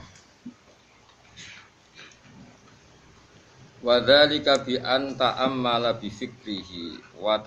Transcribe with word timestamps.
Wa 3.82 3.98
dzalika 4.06 4.62
bi 4.62 4.78
an 4.78 5.18
ta'ammala 5.18 5.98
bi 5.98 6.14
fikrihi 6.14 7.18
wa 7.18 7.42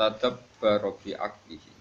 tadabbara 0.61 0.93
bi 1.01 1.17
aqlihi 1.17 1.73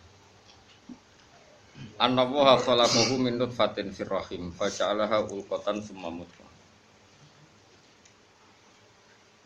Anna 2.00 2.24
wa 2.24 2.56
khalaqahu 2.56 3.20
min 3.20 3.36
nutfatin 3.36 3.92
fir 3.92 4.08
rahim 4.08 4.52
faja'alaha 4.56 5.28
ulqatan 5.28 5.84
summa 5.84 6.08
mudghah 6.08 6.48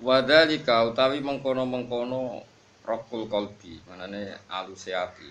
Wadhalika 0.04 0.84
utawi 0.86 1.22
mengkono-mengkono 1.22 2.44
rokul 2.84 3.24
kolbi, 3.30 3.80
manane 3.88 4.36
aluse 4.52 4.92
ati. 4.92 5.30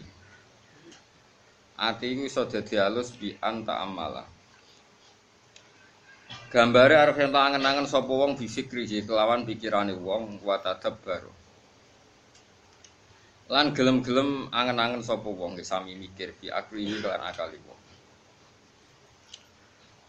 Ati 1.78 2.06
iku 2.10 2.26
iso 2.26 2.48
dadi 2.50 2.80
alus 2.82 3.14
bi 3.14 3.30
anta 3.38 3.84
amala. 3.84 4.24
Gambare 6.50 6.96
arep 6.98 7.22
yen 7.22 7.36
angen-angen 7.36 7.86
sapa 7.86 8.10
wong 8.10 8.34
bisikri 8.40 8.88
kelawan 8.88 9.46
pikirane 9.46 9.94
wong 9.94 10.42
wa 10.42 10.58
tadabbar. 10.58 11.43
Lan 13.54 13.70
gelem-gelem 13.78 14.50
angen-angen 14.50 15.06
sapa 15.06 15.30
wong 15.30 15.62
sami 15.62 15.94
mikir 15.94 16.34
bi 16.42 16.50
akli 16.50 16.90
lan 17.06 17.22
akali 17.22 17.62
wong. 17.62 17.82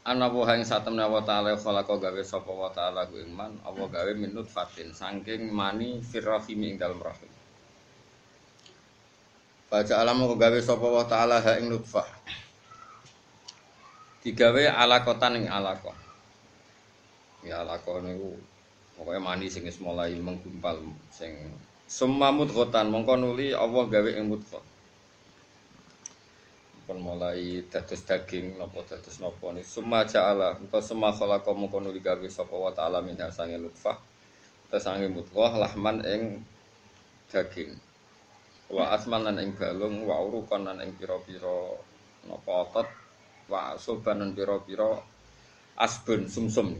Ana 0.08 0.32
wa 0.32 0.48
ing 0.56 0.64
satemne 0.64 1.04
wa 1.04 1.20
ta'ala 1.20 1.52
khalaqa 1.52 1.92
gawe 2.00 2.22
sapa 2.24 2.48
wa 2.48 2.72
ta'ala 2.72 3.04
ku 3.04 3.20
iman 3.20 3.52
apa 3.60 3.84
gawe 3.84 4.12
minut 4.16 4.48
fatin 4.48 4.96
saking 4.96 5.52
mani 5.52 6.00
firrahimi 6.00 6.72
ing 6.72 6.76
dalem 6.80 7.04
rahim. 7.04 7.28
Baca 9.68 9.94
alam 10.00 10.24
kok 10.24 10.40
gawe 10.40 10.58
sapa 10.64 10.86
wa 10.88 11.04
ta'ala 11.04 11.44
ha 11.44 11.60
ing 11.60 11.68
nutfah. 11.68 12.08
Digawe 14.24 14.72
alakotan 14.72 15.36
ing 15.36 15.52
alaqah 15.52 15.96
ya 17.44 17.60
alaqah 17.60 18.00
niku 18.00 18.40
pokoke 18.96 19.20
mani 19.20 19.52
sing 19.52 19.68
mulai 19.84 20.16
menggumpal 20.16 20.80
sing 21.12 21.36
semamut 21.88 22.48
khotan 22.50 22.88
mongko 22.90 23.14
nuli 23.20 23.52
Allah 23.52 23.84
gawe 23.88 24.10
ing 24.14 24.26
mutfah 24.28 24.64
pun 26.84 27.00
mulai 27.00 27.64
dados 27.72 28.04
daging 28.04 28.60
napa 28.60 28.84
dados 28.84 29.16
napa 29.16 29.56
ni. 29.56 29.64
Summa 29.64 30.04
ja'ala 30.04 30.60
engko 30.60 30.84
summa 30.84 31.16
khalaqa 31.16 31.56
mongko 31.56 31.80
nuli 31.80 32.00
gawe 32.04 32.28
sapa 32.28 32.52
wa 32.52 32.68
ta'ala 32.76 33.00
min 33.00 33.16
sange 33.32 33.56
lutfah. 33.56 33.96
Ta 34.68 34.76
sange 34.76 35.08
mutwah 35.08 35.56
lahman 35.56 36.04
ing 36.04 36.44
daging. 37.32 37.72
Wa 38.68 38.92
asman 38.96 39.24
lan 39.24 39.40
ing 39.40 39.56
balung 39.56 40.04
wa 40.04 40.20
urukan 40.24 40.60
lan 40.60 40.84
ing 40.84 40.92
pira-pira 41.00 41.72
napa 42.28 42.52
otot. 42.68 42.88
Wa 43.48 43.80
soban 43.80 44.20
lan 44.20 44.30
pira-pira 44.36 45.00
asbun 45.80 46.28
sumsum 46.28 46.76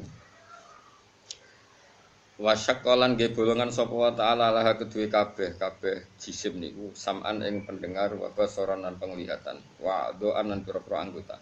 Wasyakolan 2.34 3.14
ge 3.14 3.30
bolongan 3.30 3.70
sapa 3.70 3.94
wa 3.94 4.10
ta'ala 4.10 4.50
laha 4.50 4.74
kedue 4.74 5.06
kabeh 5.06 5.54
kabeh 5.54 6.18
jisim 6.18 6.58
niku 6.58 6.90
sam'an 6.90 7.38
ing 7.46 7.62
pendengar 7.62 8.10
wa 8.18 8.27
basaran 8.34 8.82
lan 8.82 8.98
penglihatan 8.98 9.62
wa 9.78 10.10
doan 10.18 10.50
lan 10.50 10.66
pira-pira 10.66 11.06
anggota. 11.06 11.38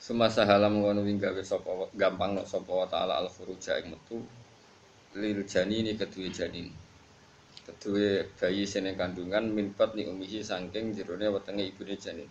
Semasa 0.00 0.48
halam 0.48 0.80
ngono 0.80 1.04
wing 1.04 1.20
gawe 1.20 1.42
sapa 1.44 1.92
gampang 1.92 2.32
nok 2.40 2.48
sapa 2.48 2.72
wa 2.72 2.88
ta'ala 2.88 3.20
al 3.20 3.28
furuja 3.28 3.76
ing 3.76 3.92
metu 3.92 4.24
lil 5.20 5.44
janini 5.44 5.92
kedue 5.92 6.32
janin 6.32 6.72
kedue 7.68 8.24
bayi 8.40 8.64
sene 8.64 8.96
kandungan 8.96 9.52
minpat 9.52 9.92
ni 9.92 10.08
umihi 10.08 10.40
saking 10.40 10.96
jerone 10.96 11.28
wetenge 11.28 11.68
ibune 11.68 11.94
janin 12.00 12.26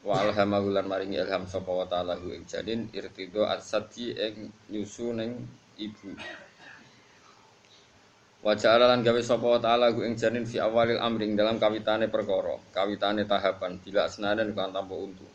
wa 0.00 0.16
alhamahu 0.24 0.72
lan 0.72 0.88
maringi 0.88 1.20
ilham 1.20 1.44
sapa 1.44 1.68
wa 1.68 1.84
ta'ala 1.84 2.16
hu 2.16 2.32
ing 2.32 2.48
janin 2.48 2.88
irtido 2.96 3.44
asati 3.44 4.16
ing 4.16 4.48
nyusu 4.72 5.12
ning 5.12 5.44
ibu. 5.76 6.16
Wa 8.40 8.56
ja'ala 8.56 8.96
lan 8.96 9.04
gawe 9.04 9.20
sapa 9.20 9.44
wa 9.44 9.60
ta'ala 9.60 9.92
hu 9.92 10.00
ing 10.00 10.16
janin 10.16 10.48
fi 10.48 10.56
awalil 10.56 10.96
amri 10.96 11.28
ing 11.28 11.36
dalam 11.36 11.60
kawitane 11.60 12.08
perkara 12.08 12.56
kawitane 12.72 13.28
tahapan 13.28 13.76
bila 13.84 14.08
asnadan 14.08 14.56
kan 14.56 14.72
tanpa 14.72 14.96
untu. 14.96 15.28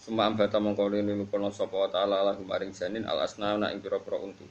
Suma 0.00 0.24
ambata 0.24 0.56
mongko 0.56 0.88
linu 0.88 1.28
kono 1.28 1.52
sapa 1.52 1.76
wa 1.76 1.88
ta'ala 1.92 2.24
lahu 2.24 2.48
maring 2.48 2.72
janin 2.72 3.04
al 3.04 3.20
asnana 3.20 3.68
ing 3.76 3.84
pira-pira 3.84 4.16
untu. 4.16 4.48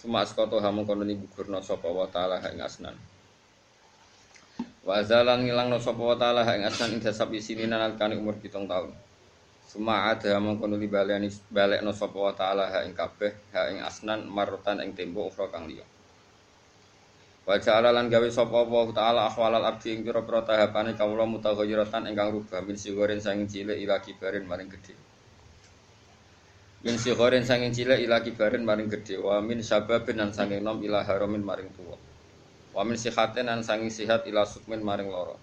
Suma 0.00 0.24
askoto 0.24 0.56
ha 0.64 0.72
mongko 0.72 0.96
gugurna 0.96 1.60
sapa 1.60 1.92
wa 1.92 2.08
ta'ala 2.08 2.40
ing 2.48 2.64
asnan 2.64 2.96
Wa 4.82 4.98
azalan 4.98 5.46
ngilangno 5.46 5.78
sapa 5.78 6.02
wa 6.02 6.18
taala 6.18 6.42
ing 6.58 6.66
asnan 6.66 6.98
ing 6.98 7.00
dasab 7.06 7.30
isine 7.30 7.70
nalikane 7.70 8.18
umur 8.18 8.34
7 8.42 8.66
tahun. 8.66 8.90
Suma 9.70 10.10
ada 10.10 10.36
mongko 10.42 10.66
nuli 10.66 10.90
baleni 10.90 11.30
balekno 11.54 11.94
sapa 11.94 12.18
wa 12.18 12.34
taala 12.34 12.66
ing 12.82 12.90
kabeh 12.90 13.30
ha 13.54 13.70
ing 13.70 13.78
asnan 13.78 14.26
marutan 14.26 14.82
ing 14.82 14.90
tempo 14.98 15.30
ukhra 15.30 15.46
kang 15.54 15.70
liya. 15.70 15.86
Wa 17.46 17.58
ja'ala 17.58 17.94
lan 17.94 18.10
gawe 18.10 18.26
sapa 18.26 18.66
wa 18.66 18.90
taala 18.90 19.30
ahwalal 19.30 19.62
abdi 19.62 19.94
ing 19.94 20.02
pira-pira 20.02 20.42
tahapane 20.42 20.98
kawula 20.98 21.30
mutaghayyiratan 21.30 22.10
ingkang 22.10 22.34
rubah 22.34 22.62
min 22.66 22.74
sigoren 22.74 23.22
sanging 23.22 23.46
cilik 23.46 23.78
ila 23.86 24.02
kibarin 24.02 24.46
maring 24.50 24.66
gedhe. 24.66 24.94
Min 26.82 26.98
sigoren 26.98 27.46
sanging 27.46 27.70
cilik 27.70 28.02
ila 28.02 28.18
kibarin 28.18 28.66
maring 28.66 28.90
gedhe 28.90 29.14
wa 29.22 29.38
min 29.38 29.62
sababin 29.62 30.18
lan 30.18 30.34
sanging 30.34 30.58
nom 30.58 30.82
ila 30.82 31.06
haramin 31.06 31.42
maring 31.46 31.70
tuwa. 31.70 31.94
Wa 32.72 32.82
min 32.88 32.96
sihatin 32.96 33.52
an 33.52 33.60
sangi 33.60 33.92
sihat 33.92 34.24
ila 34.24 34.48
sukmin 34.48 34.80
maring 34.80 35.12
loro. 35.12 35.36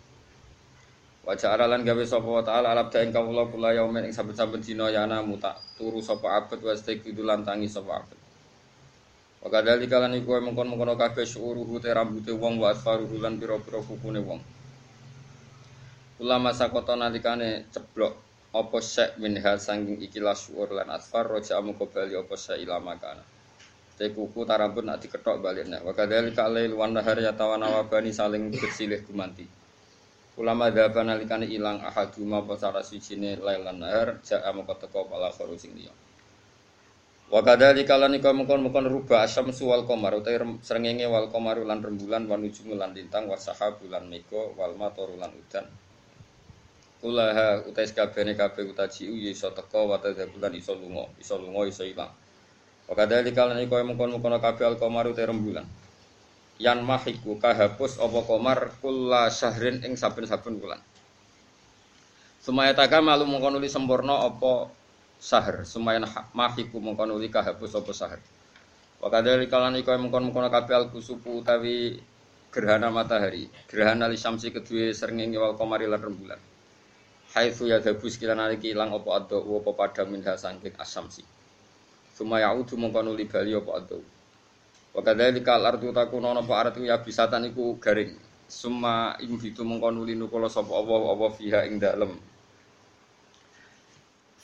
Wa 1.22 1.38
ja'ala 1.38 1.70
lan 1.70 1.86
gawe 1.86 2.02
sapa 2.02 2.26
wa 2.26 2.42
ta'ala 2.42 2.74
alab 2.74 2.90
ing 2.98 3.14
kawula 3.14 3.46
kula 3.54 3.70
yaumin 3.78 4.10
ing 4.10 4.14
saben-saben 4.14 4.66
dina 4.66 4.90
yana 4.90 5.22
muta 5.22 5.54
turu 5.78 6.02
sapa 6.02 6.42
abet 6.42 6.58
wa 6.58 6.74
istiqdu 6.74 7.22
lan 7.22 7.46
tangi 7.46 7.70
sapa 7.70 8.02
abet. 8.02 8.18
Wa 9.40 9.48
kadzalika 9.54 10.02
lan 10.02 10.18
iku 10.18 10.42
mengkon-mengkon 10.42 10.98
kabeh 10.98 11.24
syuruhu 11.24 11.78
te 11.78 11.94
rambute 11.94 12.34
wong 12.34 12.58
wa 12.58 12.74
asfaruhu 12.74 13.22
lan 13.22 13.38
pira-pira 13.38 13.78
kukune 13.86 14.26
wong. 14.26 14.42
Ulama 16.20 16.50
sakota 16.52 16.98
nalikane 16.98 17.70
ceblok 17.70 18.12
apa 18.50 18.78
sek 18.82 19.22
minha 19.22 19.56
sanging 19.62 20.02
ikilah 20.02 20.34
syuur 20.34 20.74
lan 20.74 20.90
asfar 20.90 21.30
roja 21.30 21.62
amu 21.62 21.78
bali 21.78 22.18
apa 22.18 22.36
ilama 22.58 22.98
kana. 24.00 24.08
Te 24.08 24.16
kuku 24.16 24.48
tarambut 24.48 24.88
nak 24.88 25.04
diketok 25.04 25.44
baliknya. 25.44 25.84
Wa 25.84 25.92
kadzalika 25.92 26.48
alail 26.48 26.72
wan 26.72 26.96
nahar 26.96 27.20
yatawana 27.20 27.68
wabani 27.68 28.16
saling 28.16 28.48
bersilih 28.52 29.04
gumanti. 29.04 29.44
Ulama 30.40 30.72
dhaban 30.72 31.12
nalikane 31.12 31.52
ilang 31.52 31.84
ahaduma 31.84 32.40
apa 32.40 32.56
salah 32.56 32.80
sijine 32.80 33.36
lail 33.44 33.60
lan 33.60 33.84
nahar 33.84 34.24
ja'a 34.24 34.56
moko 34.56 34.72
teko 34.80 35.04
pala 35.12 35.28
kharu 35.36 35.60
sing 35.60 35.76
liya. 35.76 35.92
Wa 37.30 37.44
kadzalika 37.44 38.00
lan 38.00 38.16
iku 38.16 38.32
mengkon-mengkon 38.32 38.88
ruba 38.88 39.22
asyamsu 39.28 39.68
wal 39.68 39.84
qamar 39.84 40.16
utawi 40.16 40.40
srengenge 40.64 41.06
wal 41.12 41.28
qamar 41.28 41.60
lan 41.62 41.84
rembulan 41.84 42.24
wan 42.26 42.40
nujumu 42.40 42.80
lan 42.80 42.96
lintang 42.96 43.28
wa 43.28 43.36
sahabu 43.36 43.86
lan 43.92 44.08
mega 44.08 44.40
wal 44.56 44.74
matoru 44.80 45.20
lan 45.20 45.30
udan. 45.36 45.68
Kulaha 47.04 47.64
utai 47.68 47.88
sekabehane 47.88 48.36
kabeh 48.36 48.64
utaji 48.64 49.12
ya 49.12 49.32
iso 49.32 49.52
teko 49.52 49.92
wa 49.92 50.00
tadzabulan 50.00 50.56
iso 50.56 50.74
lunga, 50.74 51.06
iso 51.20 51.36
lunga 51.36 51.68
iso 51.68 51.84
ilang. 51.84 52.12
Wakadha 52.90 53.22
dikalan 53.22 53.62
iku 53.62 53.78
mengkon-mengkon 53.86 54.42
kabeh 54.42 54.66
al-qamaru 54.66 55.14
te 55.14 55.22
rembulan. 55.22 55.62
Yan 56.58 56.82
mahiku 56.82 57.38
kahapus 57.38 58.02
apa 58.02 58.20
qamar 58.26 58.74
kulla 58.82 59.30
syahrin 59.30 59.86
ing 59.86 59.94
saben-saben 59.94 60.58
bulan. 60.58 60.82
Sumaya 62.42 62.74
taka 62.74 62.98
malu 62.98 63.30
mengkon 63.30 63.62
uli 63.62 63.70
sempurna 63.70 64.26
apa 64.26 64.74
sahar. 65.22 65.70
Sumaya 65.70 66.02
mahiku 66.34 66.82
mengkon 66.82 67.14
uli 67.14 67.30
kahapus 67.30 67.78
apa 67.78 67.92
sahar. 67.94 68.20
Wakadha 69.06 69.38
dikalan 69.38 69.78
iku 69.78 69.94
mengkon-mengkon 69.94 70.50
kabeh 70.50 70.90
al-kusupu 70.90 71.46
utawi 71.46 72.02
gerhana 72.50 72.90
matahari. 72.90 73.54
Gerhana 73.70 74.10
li 74.10 74.18
syamsi 74.18 74.50
kedue 74.50 74.98
srengenge 74.98 75.38
wal 75.38 75.54
qamari 75.54 75.86
lan 75.86 76.02
rembulan. 76.02 76.42
Haitsu 77.38 77.70
yadhabu 77.70 78.10
sekilan 78.10 78.42
aliki 78.42 78.74
ilang 78.74 78.90
adha 78.90 79.38
apa 79.38 79.72
padha 79.78 80.04
minha 80.10 80.34
sangking 80.34 80.74
asamsi. 80.82 81.22
Suma 82.20 82.44
yaudu 82.44 82.76
mongko 82.76 83.00
nuli 83.00 83.24
bali 83.32 83.56
apa 83.56 83.80
ado. 83.80 84.04
Wa 84.92 85.00
kadzalika 85.00 85.56
al-ardu 85.56 85.96
takuna 85.96 86.36
apa 86.36 86.52
artu 86.60 86.84
ya 86.84 87.00
bisatan 87.00 87.48
iku 87.48 87.80
garing. 87.80 88.12
Suma 88.52 89.16
ing 89.24 89.40
bitu 89.40 89.64
mongko 89.64 89.88
nuli 89.88 90.20
nukula 90.20 90.52
sapa 90.52 90.68
Allah 90.68 91.16
apa 91.16 91.28
fiha 91.40 91.64
ing 91.72 91.80
dalem. 91.80 92.12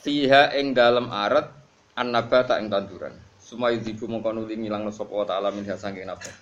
Fiha 0.00 0.56
ing 0.56 0.72
dalem 0.72 1.12
arat 1.12 1.52
annabata 1.92 2.56
ing 2.64 2.72
tanduran. 2.72 3.12
Suma 3.36 3.68
yudibu 3.68 4.08
mongko 4.08 4.32
nuli 4.32 4.56
ngilangno 4.56 4.88
sapa 4.88 5.36
ta'ala 5.36 5.52
min 5.52 5.68
saking 5.68 6.08
napa. 6.08 6.32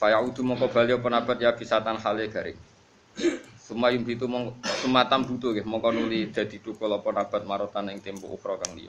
Fayaudu 0.00 0.40
mongko 0.40 0.72
bali 0.72 0.96
apa 0.96 1.08
nabat 1.12 1.36
ya 1.36 1.52
bisatan 1.52 2.00
hale 2.00 2.32
garing. 2.32 2.56
Sumayum 3.60 4.08
itu 4.08 4.24
mong 4.24 4.56
sumatam 4.80 5.28
butuh 5.28 5.52
nggih 5.52 5.68
mongko 5.68 5.92
nuli 5.92 6.32
dadi 6.32 6.64
tukul 6.64 6.88
apa 6.96 7.12
nabat 7.12 7.44
marotan 7.44 7.92
ing 7.92 8.00
tempo 8.00 8.32
ukra 8.32 8.56
kang 8.56 8.72
liya. 8.72 8.88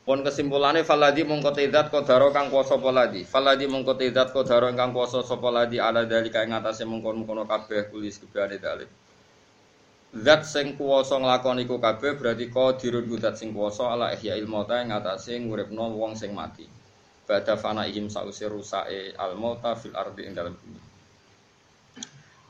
Pun 0.00 0.24
kesimpulannya 0.24 0.80
faladi 0.80 1.28
mongko 1.28 1.52
tedat 1.52 1.92
kodaro 1.92 2.32
kang 2.32 2.48
kuasa 2.48 2.80
poladi. 2.80 3.20
Faladi 3.28 3.68
mongko 3.68 4.00
tedat 4.00 4.32
kodaro 4.32 4.72
kang 4.72 4.96
kuasa 4.96 5.20
sapa 5.20 5.52
ladi 5.52 5.76
ala 5.76 6.08
dalika 6.08 6.40
ing 6.40 6.56
atase 6.56 6.88
mengkon-mengkono 6.88 7.44
kabeh 7.44 7.92
kulis 7.92 8.16
kebane 8.16 8.56
dalik. 8.56 8.88
Zat 10.10 10.42
sing 10.42 10.74
kuwasa 10.74 11.20
nglakoni 11.20 11.68
iku 11.68 11.78
kabeh 11.78 12.18
berarti 12.18 12.50
qadirun 12.50 13.06
zat 13.20 13.38
sing 13.38 13.52
kuwasa 13.52 13.92
ala 13.92 14.10
ihya 14.16 14.40
ilmota 14.40 14.80
ing 14.82 14.90
atase 14.90 15.36
nguripno 15.36 15.92
wong 15.94 16.16
sing 16.16 16.32
mati. 16.32 16.64
Bada 17.28 17.54
fana 17.60 17.86
ihim 17.86 18.10
sause 18.10 18.48
rusake 18.48 19.14
al 19.14 19.36
mauta 19.38 19.76
fil 19.78 19.94
ardi 19.94 20.26
ing 20.26 20.34
bumi. 20.34 20.80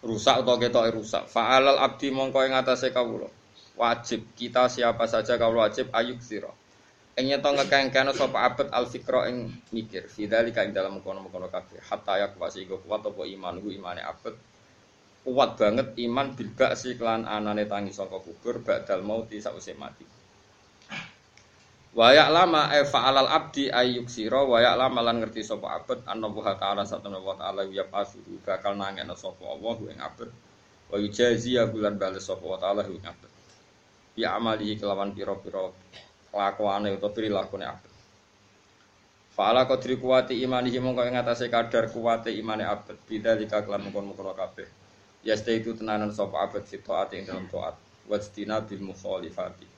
Rusak 0.00 0.40
utawa 0.40 0.56
ketoke 0.56 0.90
rusak. 0.96 1.28
Fa'alal 1.28 1.76
abdi 1.76 2.08
mongko 2.08 2.40
ing 2.48 2.56
atase 2.56 2.88
kawula. 2.88 3.28
Wajib 3.76 4.24
kita 4.38 4.72
siapa 4.72 5.04
saja 5.04 5.36
kawula 5.36 5.68
wajib 5.68 5.92
ayuk 5.92 6.24
sira. 6.24 6.48
Ing 7.20 7.28
nyeto 7.28 7.52
ngekengkene 7.52 8.16
sapa 8.16 8.48
abet 8.48 8.72
al 8.72 8.88
fikra 8.88 9.28
ing 9.28 9.52
mikir. 9.76 10.08
Fidzalika 10.08 10.64
ing 10.64 10.72
dalam 10.72 11.04
kono-kono 11.04 11.52
kabeh. 11.52 11.84
Hatta 11.84 12.16
yakwasi 12.16 12.64
iku 12.64 12.80
kuat 12.80 13.04
apa 13.04 13.28
iman 13.28 13.60
iku 13.60 13.68
imane 13.68 14.00
abet 14.00 14.32
kuat 15.20 15.60
banget 15.60 15.92
iman 16.00 16.32
bil 16.32 16.48
ba'si 16.56 16.96
kelan 16.96 17.28
anane 17.28 17.68
tangi 17.68 17.92
saka 17.92 18.24
kubur 18.24 18.64
ba'dal 18.64 19.04
mauti 19.04 19.36
sause 19.36 19.76
mati. 19.76 20.08
Wa 21.92 22.14
ya'lama 22.14 22.72
e 22.72 22.86
fa'alal 22.88 23.28
abdi 23.28 23.68
ayyuk 23.68 24.08
sira 24.08 24.40
wa 24.46 24.62
ya'lama 24.62 25.04
lan 25.04 25.20
ngerti 25.20 25.44
sapa 25.44 25.76
abet 25.76 26.00
anna 26.08 26.30
wa 26.30 26.54
ta'ala 26.56 26.88
satana 26.88 27.20
wa 27.20 27.36
ta'ala 27.36 27.68
ya 27.68 27.84
pasuhu 27.84 28.40
bakal 28.46 28.78
nangena 28.80 29.12
sapa 29.12 29.44
Allah 29.44 29.76
ing 29.92 30.00
abet 30.00 30.30
wa 30.88 30.96
yujazi 30.96 31.60
ya 31.60 31.68
bulan 31.68 32.00
bales 32.00 32.24
sapa 32.24 32.46
wa 32.46 32.56
ta'ala 32.56 32.88
ing 32.88 33.04
abet. 33.04 33.28
Ya 34.16 34.38
amali 34.38 34.72
kelawan 34.80 35.12
pira-pira 35.12 35.68
kelakuane 36.30 36.94
utawa 36.94 37.14
prilakune 37.14 37.66
abet. 37.66 37.92
Fa'ala 39.34 39.66
qadri 39.66 39.98
kuwati 39.98 40.34
imanihi 40.42 40.78
mongko 40.82 41.06
ing 41.06 41.18
atase 41.18 41.46
kadar 41.50 41.90
kuwate 41.90 42.30
imane 42.34 42.64
abet 42.66 42.98
bidzalika 43.06 43.62
kelan 43.62 43.82
mungkon-mungkon 43.84 44.34
kabeh. 44.34 44.68
Yasta 45.20 45.52
itu 45.52 45.76
tenanan 45.76 46.10
sapa 46.10 46.48
abad 46.48 46.64
fi 46.64 46.80
taat 46.80 47.12
ing 47.12 47.28
dalam 47.28 47.44
taat 47.52 47.76
wajtina 48.10 48.64
bil 48.64 48.82
mukhalifati 48.82 49.68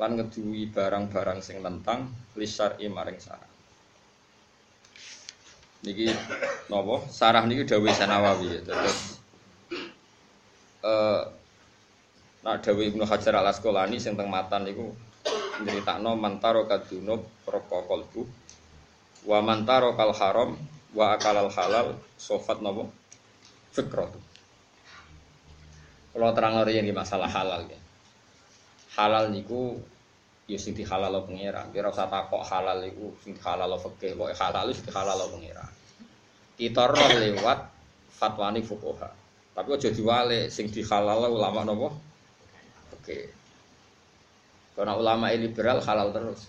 lan 0.00 0.16
ngeduwi 0.16 0.72
barang-barang 0.72 1.44
sing 1.44 1.60
tentang 1.60 2.08
lisar 2.38 2.78
maring 2.80 3.20
sarah 3.20 3.50
niki 5.84 6.08
napa 6.72 7.04
sarah 7.12 7.44
niki 7.44 7.68
dawuh 7.68 7.92
Sanawawi 7.92 8.46
ya 8.48 8.60
terus 8.64 9.20
eh 10.86 11.20
nak 12.40 12.64
dawuh 12.64 12.84
Ibnu 12.84 13.04
Hajar 13.04 13.36
Al 13.36 13.52
Asqalani 13.52 14.00
sing 14.00 14.16
teng 14.16 14.32
matan 14.32 14.64
niku 14.64 14.96
nyeritakno 15.60 16.16
mantaro 16.16 16.64
kadunub 16.64 17.24
roko 17.44 17.84
kolbu 17.84 18.22
wa 19.28 19.38
mantaro 19.44 19.92
kal 19.98 20.12
haram 20.16 20.56
wa 20.96 21.14
akalal 21.14 21.52
halal 21.52 21.94
sofat 22.16 22.64
napa 22.64 22.88
fikratu 23.76 24.30
kalau 26.10 26.34
terang 26.34 26.58
lori 26.58 26.74
yang 26.74 26.90
masalah 26.90 27.30
halal 27.30 27.62
ya. 27.70 27.78
Halal 28.98 29.30
niku 29.30 29.78
ya 30.50 30.58
sing 30.58 30.74
dihalal 30.74 31.22
pangeran. 31.22 31.70
Kira 31.70 31.94
usah 31.94 32.10
takok 32.10 32.42
halal 32.42 32.82
niku 32.82 33.14
sing 33.22 33.38
dihalal 33.38 33.78
fikih, 33.78 34.18
kok 34.18 34.34
halal 34.34 34.74
sing 34.74 34.90
dihalal 34.90 35.20
pangeran. 35.30 35.70
Kita 36.58 36.82
roh 36.90 37.10
lewat 37.14 37.58
fatwani 38.10 38.60
fuqaha. 38.66 39.10
Tapi 39.54 39.68
aja 39.70 39.90
diwale 39.94 40.50
sing 40.50 40.66
dihalal 40.66 41.30
ulama 41.30 41.62
napa? 41.62 41.88
Oke. 42.98 43.39
Karena 44.74 44.94
ulama 44.96 45.30
liberal 45.34 45.82
halal 45.82 46.14
terus. 46.14 46.46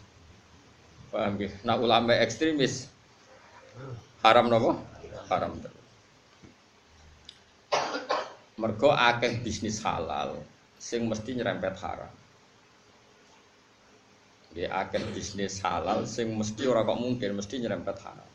Paham 1.12 1.36
nggih? 1.36 1.52
Nah 1.68 1.76
ulama 1.76 2.16
ekstremis 2.16 2.88
haram 4.24 4.48
napa? 4.48 4.80
Haram 5.28 5.60
terus. 5.60 5.86
Mergo 8.56 8.94
akeh 8.94 9.42
bisnis 9.42 9.82
halal 9.84 10.40
sing 10.78 11.10
mesti 11.10 11.36
nyerempet 11.36 11.76
haram. 11.82 12.14
Ya 14.56 14.72
akeh 14.84 15.02
bisnis 15.12 15.60
halal 15.64 16.08
sing 16.08 16.32
mesti 16.36 16.64
ora 16.68 16.88
kok 16.88 17.00
mungkin 17.00 17.36
mesti 17.36 17.60
nyerempet 17.60 17.98
haram. 18.04 18.30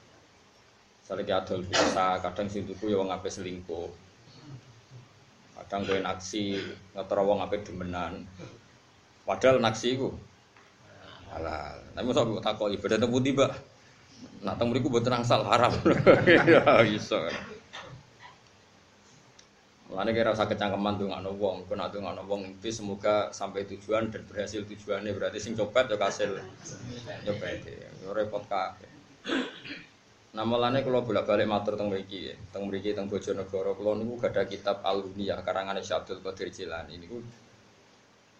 Misalnya 1.06 1.38
adol 1.38 1.62
biasa, 1.62 2.18
kadang 2.18 2.50
sing 2.50 2.66
tuku 2.66 2.90
ya 2.90 2.98
wong 2.98 3.14
ape 3.14 3.30
selingkuh. 3.30 3.86
Kadang 5.54 5.86
kowe 5.86 5.98
naksi 6.02 6.58
ngetro 6.98 7.22
ape 7.38 7.62
demenan. 7.62 8.26
Padahal 9.26 9.58
naksi 9.58 9.98
iku 9.98 10.14
halal. 11.34 11.76
Tapi 11.92 12.04
mosok 12.06 12.38
kok 12.38 12.44
takoki 12.46 12.78
ibadah 12.78 12.98
temu 13.02 13.18
tiba. 13.18 13.46
Nak 14.46 14.54
temu 14.56 14.70
mriku 14.70 14.88
mboten 14.88 15.18
angsal 15.18 15.42
haram. 15.42 15.74
Ya 16.46 16.62
iso. 16.86 17.18
Mulane 19.86 20.10
kira 20.10 20.34
usah 20.34 20.50
kecangkeman 20.50 20.98
ngono 20.98 21.30
wong, 21.38 21.56
kok 21.70 21.78
nak 21.78 21.94
ngono 21.94 22.26
wong 22.26 22.58
itu 22.58 22.74
semoga 22.74 23.30
sampai 23.30 23.66
tujuan 23.70 24.10
dan 24.10 24.26
berhasil 24.26 24.66
tujuannya 24.66 25.14
berarti 25.14 25.38
sing 25.38 25.54
copet 25.54 25.86
yo 25.90 25.96
kasil 25.98 26.42
nyopet 27.22 27.62
yo 28.02 28.10
repot 28.10 28.42
kabeh. 28.50 28.90
Nah 30.36 30.44
mulane 30.44 30.84
kula 30.84 31.00
bolak-balik 31.00 31.48
matur 31.48 31.80
teng 31.80 31.88
mriki, 31.88 32.28
teng 32.52 32.68
mriki 32.68 32.92
teng 32.92 33.08
Bojonegoro 33.08 33.72
kula 33.72 33.96
niku 33.96 34.20
gadah 34.20 34.44
kitab 34.44 34.84
Al-Huniyah 34.84 35.40
karangane 35.40 35.80
Syekh 35.80 36.04
Abdul 36.04 36.20
Qadir 36.20 36.52
Jilani 36.52 37.00
niku 37.00 37.24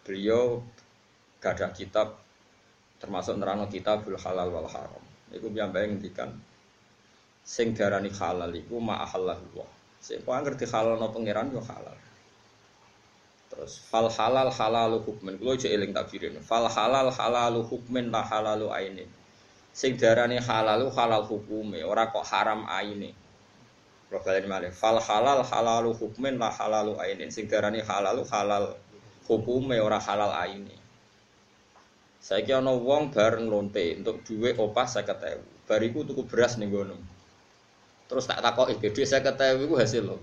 beliau 0.07 0.63
gadah 1.43 1.75
kitab 1.75 2.15
termasuk 3.03 3.37
nerangno 3.37 3.67
kitabul 3.67 4.15
halal 4.17 4.49
wal 4.55 4.71
haram. 4.71 5.03
Niku 5.35 5.51
piyambake 5.51 5.91
ngendikan 5.91 6.31
sing 7.43 7.75
diarani 7.75 8.09
halal 8.15 8.55
iku 8.55 8.79
ma 8.79 9.03
ahallahu 9.03 9.67
Siapa 10.01 10.39
ngerti 10.39 10.71
halal 10.71 11.03
no 11.03 11.11
pangeran 11.11 11.51
yo 11.51 11.59
halal. 11.59 11.99
Terus 13.51 13.83
fal 13.91 14.07
halal 14.07 14.55
halalu 14.55 15.03
hukmen. 15.03 15.35
Kulo 15.41 15.59
aja 15.59 15.67
eling 15.67 15.91
takbirin. 15.91 16.39
Fal 16.45 16.71
halal 16.71 17.11
halalu 17.11 17.67
hukmen 17.67 18.15
la 18.15 18.23
halalu 18.23 18.71
aini. 18.71 19.03
Sing 19.77 19.99
darani 20.01 20.41
halalu 20.41 20.89
halal 20.95 21.27
hukume, 21.29 21.85
ora 21.85 22.09
kok 22.09 22.25
haram 22.25 22.65
aini. 22.71 23.13
Kulo 24.09 24.23
malih. 24.47 24.71
Fal 24.71 25.03
halal 25.03 25.43
halalu 25.43 25.91
hukmen 25.97 26.39
la 26.39 26.55
halalu 26.55 26.95
aini. 27.03 27.27
Sing 27.33 27.51
darani 27.51 27.83
halalu 27.83 28.23
halal 28.31 28.79
hukume 29.27 29.77
ora 29.83 29.99
halal 29.99 30.33
aini. 30.33 30.75
Saiki 32.23 32.51
ana 32.55 32.75
wong 32.75 33.15
bareng 33.15 33.47
lonte 33.47 33.99
untuk 33.99 34.23
duwe 34.27 34.55
opah 34.55 34.87
50.000. 34.87 35.67
Bariku 35.67 36.07
tuku 36.07 36.23
beras 36.27 36.59
ning 36.59 36.71
gono. 36.71 36.95
Terus 38.07 38.31
tak 38.31 38.39
takoki, 38.39 38.79
gede 38.79 39.03
saya 39.03 39.23
ketahui 39.23 39.67
itu 39.67 39.75
hasil 39.75 40.03
loh. 40.07 40.23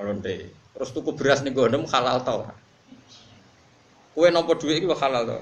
Ronde. 0.00 0.48
Terus 0.74 0.90
tuku 0.90 1.14
beras 1.14 1.44
nih 1.44 1.52
gue 1.54 1.68
halal 1.70 2.24
tau. 2.24 2.48
Kue 4.16 4.28
nopo 4.32 4.56
duit 4.58 4.82
itu 4.82 4.90
halal 4.90 5.22
tau. 5.28 5.40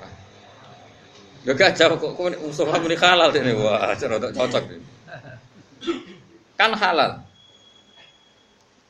Gak 1.42 1.56
gajah 1.58 1.98
kok 1.98 2.12
kue 2.14 2.30
usul 2.46 2.68
halal 2.70 3.30
ini 3.34 3.52
wah 3.56 3.94
untuk 3.94 4.30
cocok. 4.34 4.64
Kan 6.58 6.70
halal. 6.76 7.22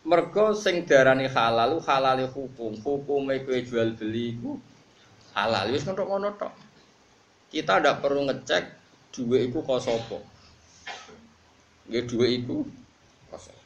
Mergo 0.03 0.51
sing 0.59 0.83
darani 0.83 1.31
halal 1.31 1.79
halal 1.87 2.27
hukum. 2.27 2.75
Hukume 2.83 3.47
kue 3.47 3.63
jual 3.63 3.95
beli 3.95 4.35
ku 4.43 4.59
halal. 5.39 5.71
Wis 5.71 5.87
ngono 5.87 6.35
tok. 6.35 6.53
Kita 7.53 7.79
ndak 7.79 8.01
perlu 8.03 8.27
ngecek 8.27 8.65
duit 9.13 9.53
itu 9.53 9.61
kok 9.61 9.79
sopo. 9.79 10.19
Ya 11.93 12.01
dua 12.03 12.27
itu 12.27 12.65
kosong. 13.29 13.59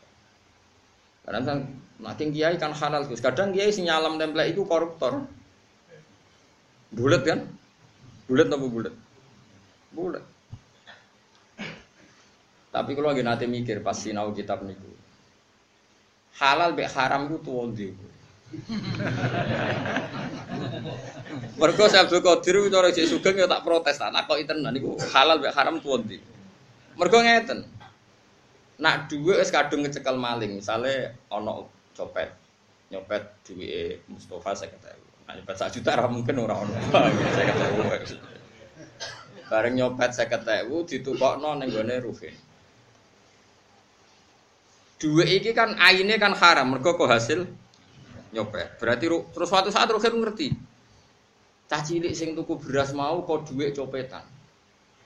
Kadang 1.23 1.45
kan 1.47 1.59
makin 2.03 2.35
kiai 2.35 2.59
kan 2.59 2.75
halal 2.75 3.07
terus. 3.07 3.23
Kadang 3.23 3.55
kiai 3.55 3.71
si 3.71 3.87
nyalam 3.87 4.19
template 4.19 4.51
itu 4.51 4.67
koruptor. 4.67 5.23
Bulat 6.91 7.23
kan? 7.23 7.47
Bulat 8.27 8.51
apa 8.51 8.67
bulat? 8.67 8.95
Bulat. 9.95 10.25
Tapi 12.75 12.91
kalau 12.93 13.09
lagi 13.15 13.25
nanti 13.25 13.45
mikir 13.49 13.81
pas 13.81 13.97
sinau 13.97 14.35
kitab 14.35 14.67
niku. 14.67 14.96
Halal 16.37 16.77
be 16.77 16.85
haram 16.85 17.33
itu 17.33 17.41
tuh 17.41 17.73
ndi. 17.73 17.89
Mergo 21.57 21.85
Abdul 21.89 22.23
Qadir 22.23 22.57
cara 22.69 22.93
sik 22.93 23.09
sugeng 23.09 23.41
ya 23.41 23.49
tak 23.49 23.65
protes 23.65 23.97
tak 23.97 24.13
takoki 24.13 24.45
tenan 24.45 24.77
niku 24.77 25.01
halal 25.11 25.41
be 25.41 25.49
haram 25.49 25.81
tuh 25.81 26.05
ndi. 26.05 26.21
Mergo 26.97 27.21
ngeten. 27.25 27.65
Nak 28.77 29.09
duwe 29.09 29.41
wis 29.41 29.49
kadung 29.49 29.89
ngecekel 29.89 30.21
maling, 30.21 30.61
misale 30.61 31.17
ana 31.33 31.65
copet, 31.97 32.29
nyopet 32.93 33.25
Mustafa 34.05 34.53
saya 34.53 34.69
kata, 34.69 34.93
nah, 35.25 35.33
nyopet 35.33 35.57
sak 35.57 35.73
juta 35.73 35.97
ora 35.97 36.13
mungkin 36.13 36.45
ora 36.45 36.61
ono. 36.61 36.77
saya 37.37 37.57
kata, 37.57 37.73
Bareng 39.49 39.81
nyopet 39.81 40.13
saya 40.13 40.29
kata, 40.29 40.69
ditukokno 40.69 41.57
ning 41.57 41.73
gone 41.73 41.97
Ruhin. 42.05 42.37
Duit 44.97 45.29
iki 45.29 45.53
kan 45.53 45.77
aine 45.77 46.17
kan 46.17 46.33
haram, 46.33 46.73
mergo 46.73 46.97
kok 46.97 47.09
hasil 47.09 47.45
nyopet. 48.33 48.81
Berarti 48.81 49.05
ru- 49.13 49.29
terus 49.29 49.49
suatu 49.53 49.69
saat 49.69 49.93
Ruhin 49.93 50.25
ngerti. 50.25 50.49
Cah 51.67 51.83
cilik 51.85 52.15
sing 52.17 52.33
tuku 52.33 52.57
beras 52.57 52.97
mau 52.97 53.21
kok 53.27 53.53
duit 53.53 53.77
copetan. 53.77 54.25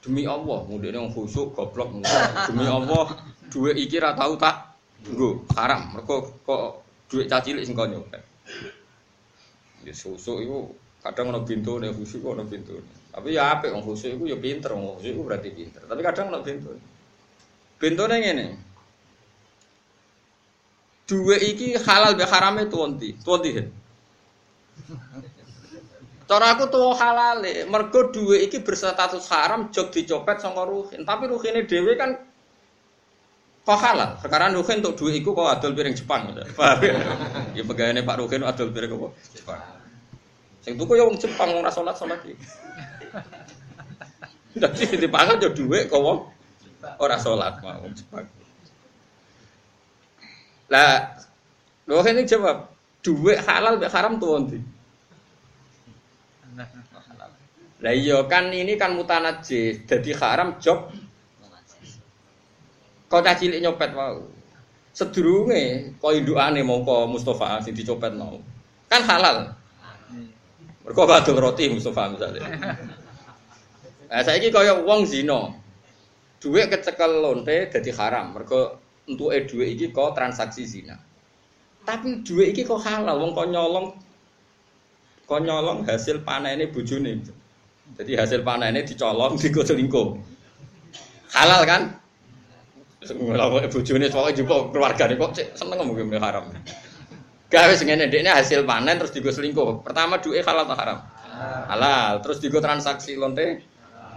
Demi 0.00 0.24
Allah, 0.24 0.64
mudine 0.64 0.96
wong 0.96 1.12
khusuk 1.12 1.52
goblok. 1.58 2.00
Demi 2.48 2.64
Allah, 2.70 3.18
duit 3.50 3.76
iki 3.76 3.98
ra 3.98 4.14
tau 4.14 4.38
tak 4.38 4.78
nggo, 5.10 5.44
haram. 5.58 5.90
Mergo 5.98 6.38
kok 6.46 6.86
duit 7.10 7.26
cah 7.26 7.42
cilik 7.42 7.66
sing 7.66 7.74
kok 7.74 7.90
nyopet. 7.90 8.22
Ya 9.82 9.96
susuk 9.96 10.38
iku 10.44 10.70
kadang 11.02 11.34
ono 11.34 11.42
bintune 11.42 11.90
khusuk 11.90 12.22
ono 12.22 12.46
bintune. 12.46 13.10
Tapi 13.10 13.34
ya 13.34 13.58
apik 13.58 13.74
wong 13.74 13.82
khusuk 13.82 14.14
iku 14.14 14.30
ya 14.30 14.38
pinter, 14.38 14.70
wong 14.70 15.02
khusuk 15.02 15.18
iku 15.18 15.22
berarti 15.26 15.50
pinter. 15.50 15.82
Tapi 15.82 16.00
kadang 16.04 16.30
ono 16.30 16.46
bintune. 16.46 16.80
Bintune 17.80 18.16
ngene. 18.22 18.46
Duwe 21.10 21.42
iki 21.42 21.74
halal 21.74 22.14
be 22.14 22.22
harame 22.22 22.70
tuanti, 22.70 23.18
tuanti. 23.18 23.58
Cara 26.30 26.54
aku 26.54 26.70
tuwa 26.70 26.94
halale, 26.94 27.66
mergo 27.66 28.14
duwe 28.14 28.46
iki 28.46 28.62
berstatus 28.62 29.26
haram 29.34 29.74
jog 29.74 29.90
dicopet 29.90 30.38
saka 30.38 30.62
ruhin. 30.62 31.02
Tapi 31.02 31.26
ruhine 31.26 31.66
dhewe 31.66 31.98
kan 31.98 32.14
kok 33.66 33.78
halal. 33.82 34.22
Sekarang 34.22 34.54
ruhin 34.54 34.78
untuk 34.78 35.02
duwe 35.02 35.18
iku 35.18 35.34
kok 35.34 35.50
adol 35.50 35.74
piring 35.74 35.98
Jepang. 35.98 36.30
Paham 36.54 36.78
ya? 36.78 36.94
Ya 37.58 37.66
pegawaiane 37.66 38.06
Pak 38.06 38.16
Ruhin 38.22 38.46
adol 38.46 38.70
piring 38.70 38.94
apa? 38.94 39.08
Jepang. 39.34 39.60
Sing 40.62 40.78
tuku 40.78 40.94
ya 40.94 41.02
wong 41.10 41.18
Jepang 41.18 41.50
ora 41.58 41.74
salat 41.74 41.98
salat 41.98 42.22
iki. 42.22 42.38
Dadi 44.54 44.82
sing 44.86 45.02
dipangan 45.02 45.42
ya 45.42 45.50
duwe 45.50 45.90
kok 45.90 45.98
wong 45.98 46.30
ora 47.02 47.18
salat 47.18 47.58
mau 47.58 47.82
wong 47.82 47.98
Jepang. 47.98 48.30
Lah, 50.70 51.18
lho 51.90 51.98
ini 52.06 52.22
jawab, 52.22 52.70
duit 53.02 53.42
halal 53.42 53.82
mek 53.82 53.90
haram 53.90 54.22
tuh 54.22 54.38
nanti. 54.38 54.58
Lah 57.80 57.92
iya 57.96 58.22
kan 58.28 58.52
ini 58.52 58.76
kan 58.76 58.94
mutanajis, 58.94 59.88
jadi 59.88 60.10
haram 60.20 60.60
job. 60.62 60.92
Kau 63.10 63.18
cah 63.18 63.34
cilik 63.34 63.58
nyopet 63.58 63.90
mau. 63.90 64.22
Sedurunge 64.94 65.96
kau 65.98 66.14
indukane 66.14 66.62
mongko 66.62 67.10
Mustafa 67.10 67.58
sing 67.64 67.74
dicopet 67.74 68.14
mau. 68.14 68.38
Kan 68.86 69.02
halal. 69.02 69.50
Mergo 70.86 71.02
badul 71.08 71.40
roti 71.42 71.66
Mustafa 71.72 72.06
misalnya. 72.14 72.46
Nah, 74.10 74.22
saiki 74.22 74.50
kaya 74.50 74.78
wong 74.82 75.06
zina. 75.06 75.50
Duit 76.38 76.70
kecekel 76.70 77.22
lonte 77.22 77.70
dadi 77.70 77.90
haram. 77.94 78.34
Mergo 78.34 78.79
entuke 79.14 79.46
duit 79.50 79.74
iki 79.74 79.90
kok 79.90 80.14
transaksi 80.14 80.62
zina. 80.66 80.96
Tapi 81.82 82.22
duit 82.22 82.54
iki 82.54 82.62
kok 82.62 82.80
halal 82.80 83.18
wong 83.18 83.32
kok 83.34 83.48
nyolong 83.50 83.86
kok 85.26 85.40
nyolong 85.42 85.86
hasil 85.86 86.22
panene 86.26 86.70
bojone. 86.70 87.22
Jadi 87.98 88.12
hasil 88.14 88.40
panene 88.46 88.86
dicolong 88.86 89.34
digo 89.42 89.62
selingkuh. 89.66 90.08
Halal 91.34 91.62
kan? 91.66 91.82
Lalu 93.10 93.66
bojone 93.72 94.06
pokoke 94.12 94.32
jupuk 94.36 94.60
keluargane 94.74 95.14
kok 95.16 95.30
cek 95.34 95.48
seneng 95.56 95.82
mungkin 95.86 96.14
haram. 96.20 96.52
Gawe 97.50 97.72
sing 97.74 97.90
ngene 97.90 98.06
hasil 98.30 98.62
panen 98.62 98.94
terus 98.94 99.10
digo 99.10 99.34
selingkuh. 99.34 99.82
Pertama 99.82 100.22
duit 100.22 100.46
halal 100.46 100.70
atau 100.70 100.78
haram? 100.78 100.98
Halal. 101.66 102.22
Terus 102.22 102.38
digo 102.38 102.62
transaksi 102.62 103.18
lonte 103.18 103.66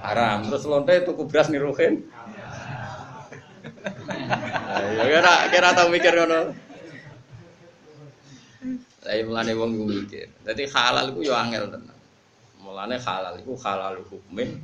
haram. 0.06 0.46
Terus 0.46 0.70
lonte 0.70 1.02
tuku 1.02 1.26
beras 1.26 1.50
niruhin. 1.50 2.06
Ya 4.98 5.04
kira 5.06 5.34
kira 5.50 5.70
tau 5.76 5.88
mikir 5.90 6.14
ngono. 6.14 6.54
Lah 9.04 9.14
iya 9.14 9.24
mulane 9.28 9.52
wong 9.54 9.70
iku 9.76 9.86
mikir. 9.86 10.28
Dadi 10.48 10.64
halal 10.72 11.12
iku 11.12 11.20
yo 11.28 11.36
angel 11.36 11.68
tenan. 11.68 11.98
Mulane 12.64 12.96
halal 12.96 13.36
iku 13.44 13.54
halal 13.60 14.00
hukumin 14.08 14.64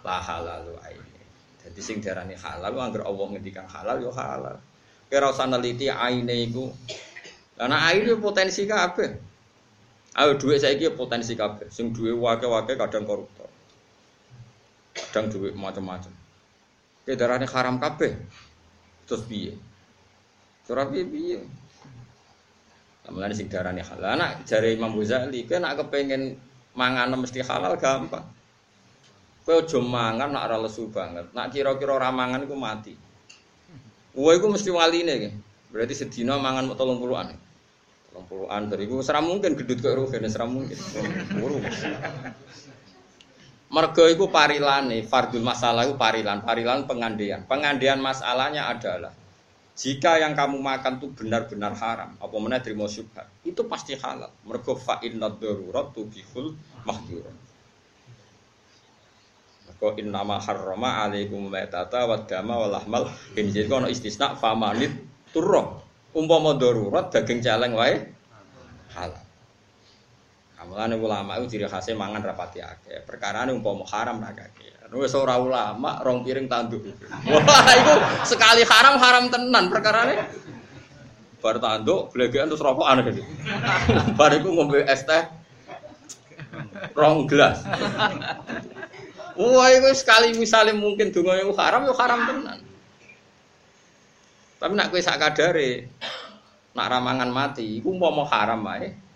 la 0.00 0.18
halal 0.24 0.72
aine. 0.88 1.20
Dadi 1.60 1.80
sing 1.84 2.00
diarani 2.00 2.32
halal 2.32 2.72
ku 2.72 2.80
anggere 2.80 3.04
Allah 3.04 3.26
ngendikan 3.28 3.68
halal 3.68 4.00
yo 4.00 4.10
halal. 4.10 4.56
Kira 5.12 5.28
usah 5.28 5.44
neliti 5.44 5.92
aine 5.92 6.48
iku. 6.48 6.72
Karena 7.60 7.92
aine 7.92 8.16
potensi 8.16 8.64
kabeh. 8.64 9.10
Ayo 10.18 10.34
duit 10.40 10.64
saiki 10.64 10.88
potensi 10.96 11.36
kabeh. 11.36 11.68
Sing 11.68 11.92
duwe 11.92 12.10
wake-wake 12.16 12.74
kadang 12.74 13.04
koruptor. 13.04 13.46
Kadang 14.96 15.30
duit 15.30 15.54
macam-macam. 15.54 16.10
Kayak 17.06 17.16
darahnya 17.22 17.46
haram 17.46 17.76
kabeh. 17.78 18.18
Terus 19.08 19.24
piye? 19.24 19.56
Cara 20.68 20.84
piye 20.84 21.04
piye? 21.08 21.38
Mulane 23.08 23.32
sing 23.32 23.48
darane 23.48 23.80
halal. 23.80 24.20
Anak 24.20 24.44
jare 24.44 24.76
Imam 24.76 24.92
Ghazali, 24.92 25.48
kowe 25.48 25.56
nak 25.56 25.80
kepengin 25.80 26.36
mangan 26.76 27.16
mesti 27.16 27.40
halal 27.40 27.80
gampang. 27.80 28.20
Kowe 29.48 29.64
aja 29.64 29.80
mangan 29.80 30.28
nak 30.28 30.44
ora 30.44 30.68
lesu 30.68 30.92
banget. 30.92 31.32
Nak 31.32 31.48
kira-kira 31.48 31.96
ora 31.96 32.12
mangan 32.12 32.44
iku 32.44 32.52
mati. 32.52 32.92
Kowe 34.12 34.32
iku 34.36 34.52
mesti 34.52 34.68
waline 34.68 35.12
iki. 35.16 35.30
Berarti 35.72 35.94
sedina 35.96 36.36
mangan 36.36 36.68
mau 36.68 36.76
30-an. 36.76 37.28
30-an 38.12 38.62
bariku 38.68 39.00
ora 39.00 39.20
mungkin 39.24 39.56
gedut 39.56 39.80
kok 39.80 39.96
rugen 39.96 40.28
ora 40.28 40.44
mungkin. 40.44 40.76
Buru. 41.32 41.64
Mergo 43.68 44.08
iku 44.08 44.32
parilane, 44.32 45.04
fardul 45.04 45.44
masalah 45.44 45.84
iku 45.84 46.00
parilan, 46.00 46.40
parilan 46.40 46.88
pengandian. 46.88 47.44
Pengandian 47.44 48.00
masalahnya 48.00 48.64
adalah 48.64 49.12
jika 49.76 50.16
yang 50.18 50.32
kamu 50.32 50.56
makan 50.58 50.98
itu 50.98 51.06
benar-benar 51.12 51.76
haram, 51.76 52.16
apa 52.16 52.36
mana 52.40 52.58
terima 52.64 52.88
syubhat, 52.88 53.28
itu 53.44 53.62
pasti 53.68 53.92
halal. 53.94 54.32
Mergo 54.42 54.72
fa 54.72 54.98
inna 55.04 55.28
darurat 55.28 55.92
tubihul 55.92 56.56
mahdurat. 56.88 57.36
Mergo 59.68 59.88
inna 60.00 60.24
ma 60.24 60.40
harrama 60.40 61.04
alaikum 61.04 61.52
maitata 61.52 62.08
wa 62.08 62.24
dama 62.24 62.54
wa 62.56 62.68
lahmal 62.72 63.06
khinzir 63.36 63.68
kono 63.68 63.86
istisna 63.86 64.32
famanit 64.32 64.96
turro. 65.30 65.84
Umpama 66.16 66.56
darurat 66.56 67.12
daging 67.12 67.44
celeng 67.44 67.76
wae 67.76 68.00
halal. 68.96 69.27
Kamulane 70.58 70.98
ulama 70.98 71.38
itu 71.38 71.54
ciri 71.54 71.70
khasnya 71.70 71.94
mangan 71.94 72.18
rapati 72.18 72.58
akeh. 72.58 73.06
Perkara 73.06 73.46
ini 73.46 73.54
umpama 73.54 73.86
haram 73.86 74.18
ra 74.18 74.34
akeh. 74.34 74.90
Wis 74.90 75.14
ora 75.14 75.38
ulama 75.38 76.02
rong 76.02 76.26
piring 76.26 76.50
tanduk. 76.50 76.82
Wah, 77.30 77.68
itu 77.78 77.94
sekali 78.26 78.66
haram 78.66 78.98
haram 78.98 79.30
tenan 79.30 79.70
perkara 79.70 80.10
ini. 80.10 80.16
Bar 81.38 81.62
tanduk, 81.62 82.10
blegekan 82.10 82.50
terus 82.50 82.58
rokokan 82.58 83.06
gitu. 83.06 83.22
Bar 84.18 84.34
iku 84.34 84.50
ngombe 84.50 84.82
es 84.82 85.06
teh 85.06 85.30
rong 86.98 87.30
gelas. 87.30 87.62
Wah, 89.38 89.70
itu 89.70 89.94
sekali 89.94 90.34
misalnya 90.34 90.74
mungkin 90.74 91.14
donga 91.14 91.38
itu 91.38 91.54
haram, 91.54 91.86
yo 91.86 91.94
haram 91.94 92.18
tenan. 92.26 92.58
Tapi 94.58 94.72
nak 94.74 94.90
kowe 94.90 94.98
sak 94.98 95.22
kadare 95.22 95.86
nak 96.74 96.90
ramangan 96.90 97.30
mati, 97.30 97.78
iku 97.78 97.94
umpama 97.94 98.26
haram 98.26 98.58
ae 98.74 99.06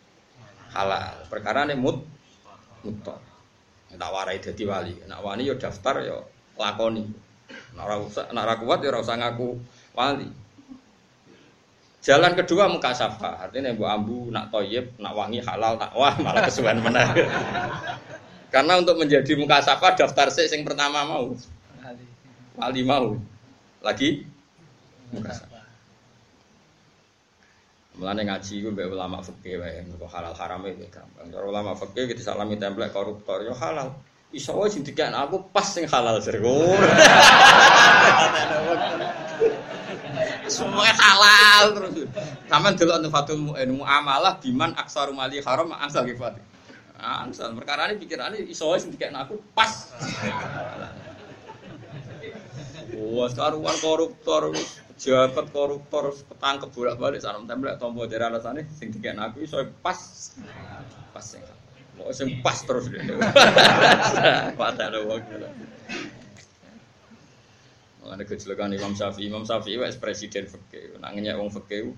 halal. 0.73 1.15
Perkara 1.29 1.69
ini 1.69 1.77
mut 1.77 2.03
mutok. 2.83 3.21
Tak 3.93 4.11
warai 4.11 4.41
jadi 4.41 4.65
wali. 4.65 4.97
Nak 5.05 5.21
wali 5.21 5.47
yo 5.47 5.55
daftar 5.61 6.01
yo 6.03 6.25
lakoni. 6.57 7.05
Nak 7.77 7.85
usah 8.09 8.33
nak 8.33 8.61
kuat 8.65 8.81
yo 8.81 8.89
ora 8.91 9.01
usah 9.05 9.17
ngaku 9.21 9.61
wali. 9.93 10.29
Jalan 12.03 12.35
kedua 12.35 12.67
muka 12.67 12.91
safa, 12.91 13.47
artinya 13.47 13.71
bu 13.79 13.87
ambu 13.87 14.35
nak 14.35 14.51
toyib, 14.51 14.91
nak 14.99 15.15
wangi 15.15 15.39
halal, 15.39 15.79
nak 15.79 15.95
wah 15.95 16.11
malah 16.19 16.51
kesuwen 16.51 16.83
menang. 16.83 17.15
Karena 18.55 18.83
untuk 18.83 18.99
menjadi 18.99 19.39
muka 19.39 19.63
safa 19.63 19.95
daftar 19.95 20.27
sih 20.35 20.51
yang 20.51 20.67
pertama 20.67 21.07
mau, 21.07 21.31
wali 22.59 22.83
mau, 22.83 23.15
lagi 23.87 24.27
muka 25.15 25.31
safa. 25.31 25.52
Mulane 27.93 28.25
ngaji 28.25 28.65
ku 28.65 28.73
mbek 28.73 28.89
ulama 28.89 29.21
fikih 29.21 29.61
wae, 29.61 29.85
kok 29.85 30.09
halal 30.09 30.33
haram 30.33 30.65
itu 30.65 30.89
gampang. 30.89 31.29
Cara 31.29 31.45
ulama 31.45 31.77
fikih 31.77 32.09
kita 32.09 32.25
salami 32.25 32.57
template 32.57 32.89
koruptor 32.89 33.45
yo 33.45 33.53
halal. 33.53 33.93
Iso 34.33 34.57
wae 34.57 34.73
sing 34.73 34.81
dikek 34.81 35.13
aku 35.13 35.53
pas 35.53 35.69
sing 35.69 35.85
halal 35.85 36.17
jare. 36.25 36.41
Semua 40.49 40.89
halal 40.89 41.77
terus. 41.77 42.09
Sampeyan 42.49 42.77
delok 42.81 42.97
nang 43.01 43.13
Fatul 43.13 43.41
Mu'in 43.45 43.77
muamalah 43.77 44.41
biman 44.41 44.73
aksaru 44.73 45.13
mali 45.13 45.45
haram 45.45 45.69
ansal 45.77 46.09
kifat. 46.09 46.41
Ansal 46.97 47.53
perkara 47.53 47.93
ini 47.93 48.01
pikirane 48.01 48.41
iso 48.49 48.73
wae 48.73 48.81
sing 48.81 48.89
dikek 48.89 49.13
aku 49.13 49.37
pas. 49.53 49.93
Wah, 52.93 53.29
karuan 53.33 53.77
koruptor 53.81 54.53
jabat 55.01 55.47
koruptor 55.53 56.13
ketangkep 56.13 56.69
bolak-balik 56.73 57.21
sarem 57.21 57.49
templek 57.49 57.79
tombo 57.81 58.05
dari 58.05 58.25
alasane 58.25 58.69
sing 58.75 58.93
dikek 58.93 59.17
aku 59.17 59.45
iso 59.45 59.61
pas 59.81 59.99
pas 61.13 61.25
sing 61.25 61.43
mau 61.97 62.09
sing 62.11 62.41
pas 62.41 62.57
terus 62.65 62.89
padahal 64.61 65.05
wong 65.09 65.23
Mulane 68.03 68.27
kejelekan 68.27 68.75
Imam 68.75 68.99
Syafi'i, 68.99 69.31
Imam 69.31 69.47
Syafi'i 69.47 69.79
wis 69.79 69.95
presiden 69.95 70.51
fikih. 70.51 70.99
Nak 70.99 71.15
ngenyek 71.15 71.39
wong 71.39 71.55
fikih 71.55 71.95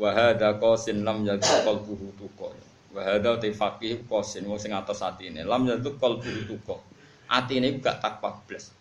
wa 0.00 0.16
hadza 0.16 0.56
qasin 0.56 1.04
lam 1.04 1.28
yadhu 1.28 1.44
qalbuhu 1.44 2.16
tuqa. 2.16 2.48
Wa 2.96 3.04
hadza 3.04 3.36
te 3.36 3.52
faqih 3.52 4.08
qasin 4.08 4.48
wong 4.48 4.56
sing 4.56 4.72
atos 4.72 5.04
atine. 5.04 5.44
Lam 5.44 5.68
yadhu 5.68 6.00
qalbuhu 6.00 6.48
tuqa. 6.48 6.80
Atine 7.28 7.76
gak 7.84 8.00
takwa 8.00 8.40
blas. 8.48 8.72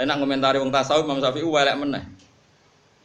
Tapi 0.00 0.08
nak 0.08 0.16
komentari 0.16 0.56
wong 0.56 0.72
tasawuf 0.72 1.04
Imam 1.04 1.20
Syafi'i 1.20 1.44
welek 1.44 1.76
meneh. 1.76 2.00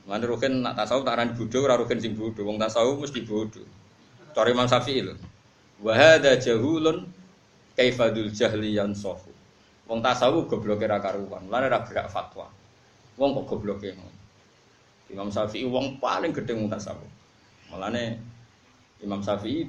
Mulane 0.07 0.25
rukin 0.31 0.63
nak 0.63 0.79
tasawuf 0.79 1.03
tak 1.03 1.19
arani 1.19 1.35
bodho 1.35 1.59
ora 1.59 1.75
rukin 1.75 1.99
sing 1.99 2.15
bodho. 2.15 2.47
Wong 2.47 2.55
tasawuf 2.55 3.03
mesti 3.03 3.19
bodho. 3.19 3.67
Cara 4.31 4.47
Imam 4.47 4.63
Syafi'i 4.63 5.03
lho. 5.03 5.19
Wa 5.83 5.91
hadza 5.91 6.39
jahulun 6.39 7.03
kaifadul 7.75 8.31
jahli 8.31 8.79
yansafu. 8.79 9.27
Wong 9.91 9.99
tasawuf 9.99 10.47
gobloke 10.47 10.87
ra 10.87 11.03
karuan, 11.03 11.43
mulane 11.51 11.67
ra 11.67 11.83
gerak 11.83 12.07
fatwa. 12.07 12.47
Wong 13.19 13.43
kok 13.43 13.59
gobloke 13.59 13.91
ngono. 13.91 14.15
Imam 15.11 15.27
Syafi'i 15.27 15.67
wong 15.67 15.99
paling 15.99 16.31
gedhe 16.31 16.55
wong 16.55 16.71
tasawuf. 16.71 17.11
Mulane 17.75 18.23
Imam 19.03 19.19
Syafi'i 19.19 19.67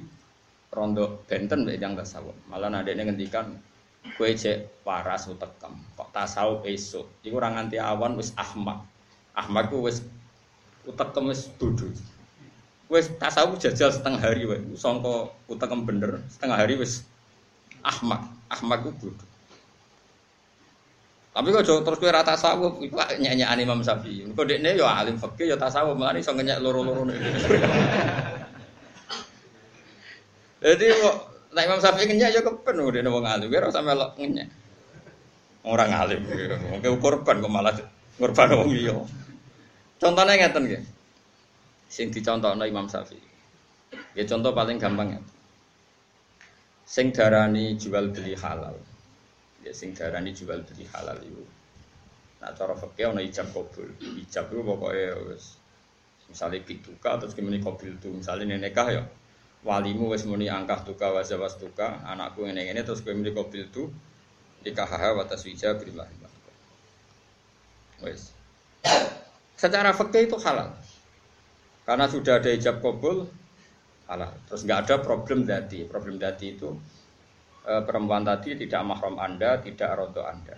rondo 0.71 1.27
benten 1.27 1.67
mbek 1.67 1.75
yang 1.75 1.91
tasawuf. 1.91 2.39
Malah 2.47 2.71
adekne 2.71 3.03
ngendikan 3.11 3.51
kowe 4.15 4.31
cek 4.31 4.85
waras 4.87 5.27
utekem, 5.27 5.75
kok 5.99 6.09
tasawuf 6.15 6.63
esuk. 6.63 7.03
Iku 7.27 7.41
ora 7.41 7.51
nganti 7.51 7.75
awan 7.75 8.15
wis 8.15 8.31
ahmak. 8.39 8.85
Ahmak 9.35 9.67
ku 9.67 9.83
wis 9.83 9.99
utekem 10.87 11.27
wis 11.27 11.51
dudu. 11.59 11.91
Wis 12.87 13.11
tasawuf 13.19 13.59
jajal 13.59 13.91
setengah 13.91 14.23
hari 14.23 14.47
wae. 14.47 14.63
Sangka 14.79 15.27
utekem 15.51 15.83
bener, 15.83 16.23
setengah 16.31 16.57
hari 16.63 16.79
wis 16.79 17.03
ahmak. 17.83 18.23
Ahmak 18.47 18.87
ku 18.87 18.95
bodoh. 18.95 19.27
Tapi 21.37 21.53
kok 21.53 21.69
terus 21.69 21.99
kowe 22.01 22.09
ra 22.09 22.25
tasawuf, 22.25 22.81
iku 22.81 22.97
nyanyian 23.21 23.61
Imam 23.61 23.85
Syafi'i. 23.85 24.25
Kok 24.33 24.47
dekne 24.47 24.73
ya 24.73 24.89
alim 24.89 25.21
fikih 25.21 25.53
ya 25.53 25.57
tasawuf, 25.59 25.93
mulane 25.93 26.17
iso 26.17 26.33
ngenyek 26.33 26.57
loro-loro 26.65 27.05
Jadi 30.65 30.85
kok 30.89 31.26
nek 31.57 31.65
Imam 31.65 31.81
Syafi'i 31.81 32.05
ngenyek 32.05 32.29
ya 32.37 32.41
kepen 32.45 32.77
dekne 32.93 33.09
wong 33.09 33.25
alim, 33.25 33.49
ora 33.49 33.73
usah 33.73 33.81
melok 33.81 34.13
ngenyek. 34.21 34.47
Orang 35.65 35.89
alim, 35.89 36.21
wong 36.69 37.01
korban 37.01 37.41
kok 37.41 37.49
malah 37.49 37.73
korban 38.21 38.53
wong 38.53 38.69
liya. 38.69 38.93
Contohnya 39.97 40.37
ngeten 40.37 40.69
nggih. 40.69 40.83
Sing 41.89 42.13
dicontohno 42.13 42.61
Imam 42.69 42.85
Syafi'i. 42.85 43.25
Ya 44.13 44.23
contoh 44.29 44.53
paling 44.53 44.77
gampang 44.77 45.17
ya. 45.17 45.21
Sing 46.85 47.09
darani 47.09 47.73
jual 47.75 48.13
beli 48.13 48.37
halal 48.37 48.77
ya 49.67 49.73
sing 49.75 49.91
darani 49.91 50.31
jual 50.31 50.63
beli 50.63 50.87
halal 50.95 51.19
itu 51.19 51.43
nah 52.39 52.55
cara 52.55 52.71
fakir 52.77 53.11
ana 53.11 53.19
ijab 53.19 53.51
kabul 53.51 53.91
ijab 53.99 54.47
itu 54.47 54.61
pokoknya 54.63 55.19
wis 55.27 55.59
misalnya 56.31 56.63
pituka 56.63 57.19
terus 57.19 57.35
kemudian 57.35 57.59
kabul 57.59 57.91
itu 57.91 58.07
misalnya 58.13 58.55
nenekah 58.55 58.87
ya 58.93 59.03
walimu 59.67 60.15
wis 60.15 60.23
muni 60.23 60.47
angkah 60.47 60.79
tuka 60.87 61.11
wazawas 61.11 61.59
tuka. 61.59 61.99
Anakku 62.07 62.47
ini 62.47 62.71
ini 62.71 62.79
terus 62.87 63.03
kemudian 63.03 63.35
kabul 63.35 63.67
itu 63.67 63.91
nikah 64.63 64.87
haha 64.87 65.19
watas 65.19 65.43
wija 65.43 65.75
berilah 65.75 66.07
wis. 67.99 68.31
Secara 69.59 69.91
fakir 69.91 70.31
itu 70.31 70.39
halal. 70.39 70.71
Karena 71.83 72.05
sudah 72.07 72.39
ada 72.39 72.47
ijab 72.53 72.79
kabul 72.79 73.27
halal. 74.07 74.31
Terus 74.47 74.61
nggak 74.63 74.79
ada 74.87 74.95
problem 75.03 75.43
dati. 75.43 75.83
Problem 75.83 76.15
dati 76.21 76.55
itu 76.55 76.71
e, 77.65 77.73
perempuan 77.83 78.23
tadi 78.23 78.53
tidak 78.55 78.81
mahram 78.85 79.17
Anda, 79.17 79.59
tidak 79.59 79.89
rodo 79.97 80.23
Anda. 80.23 80.55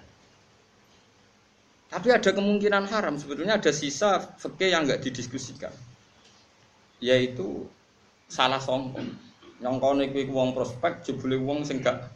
Tapi 1.90 2.14
ada 2.14 2.30
kemungkinan 2.30 2.86
haram, 2.86 3.18
sebetulnya 3.18 3.58
ada 3.58 3.74
sisa 3.74 4.22
fikih 4.22 4.70
yang 4.70 4.86
nggak 4.86 5.02
didiskusikan. 5.02 5.74
Yaitu 7.02 7.66
salah 8.30 8.62
songkong. 8.62 9.10
Nyongkone 9.60 10.14
kuwi 10.14 10.30
wong 10.32 10.56
prospek 10.56 11.04
jebule 11.04 11.36
wong 11.42 11.68
sing 11.68 11.84
gak 11.84 12.08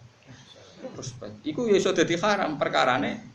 prospek. 0.93 1.43
Iku 1.43 1.67
ya 1.67 1.75
iso 1.81 1.91
dadi 1.91 2.15
haram 2.15 2.55
perkarane 2.55 3.33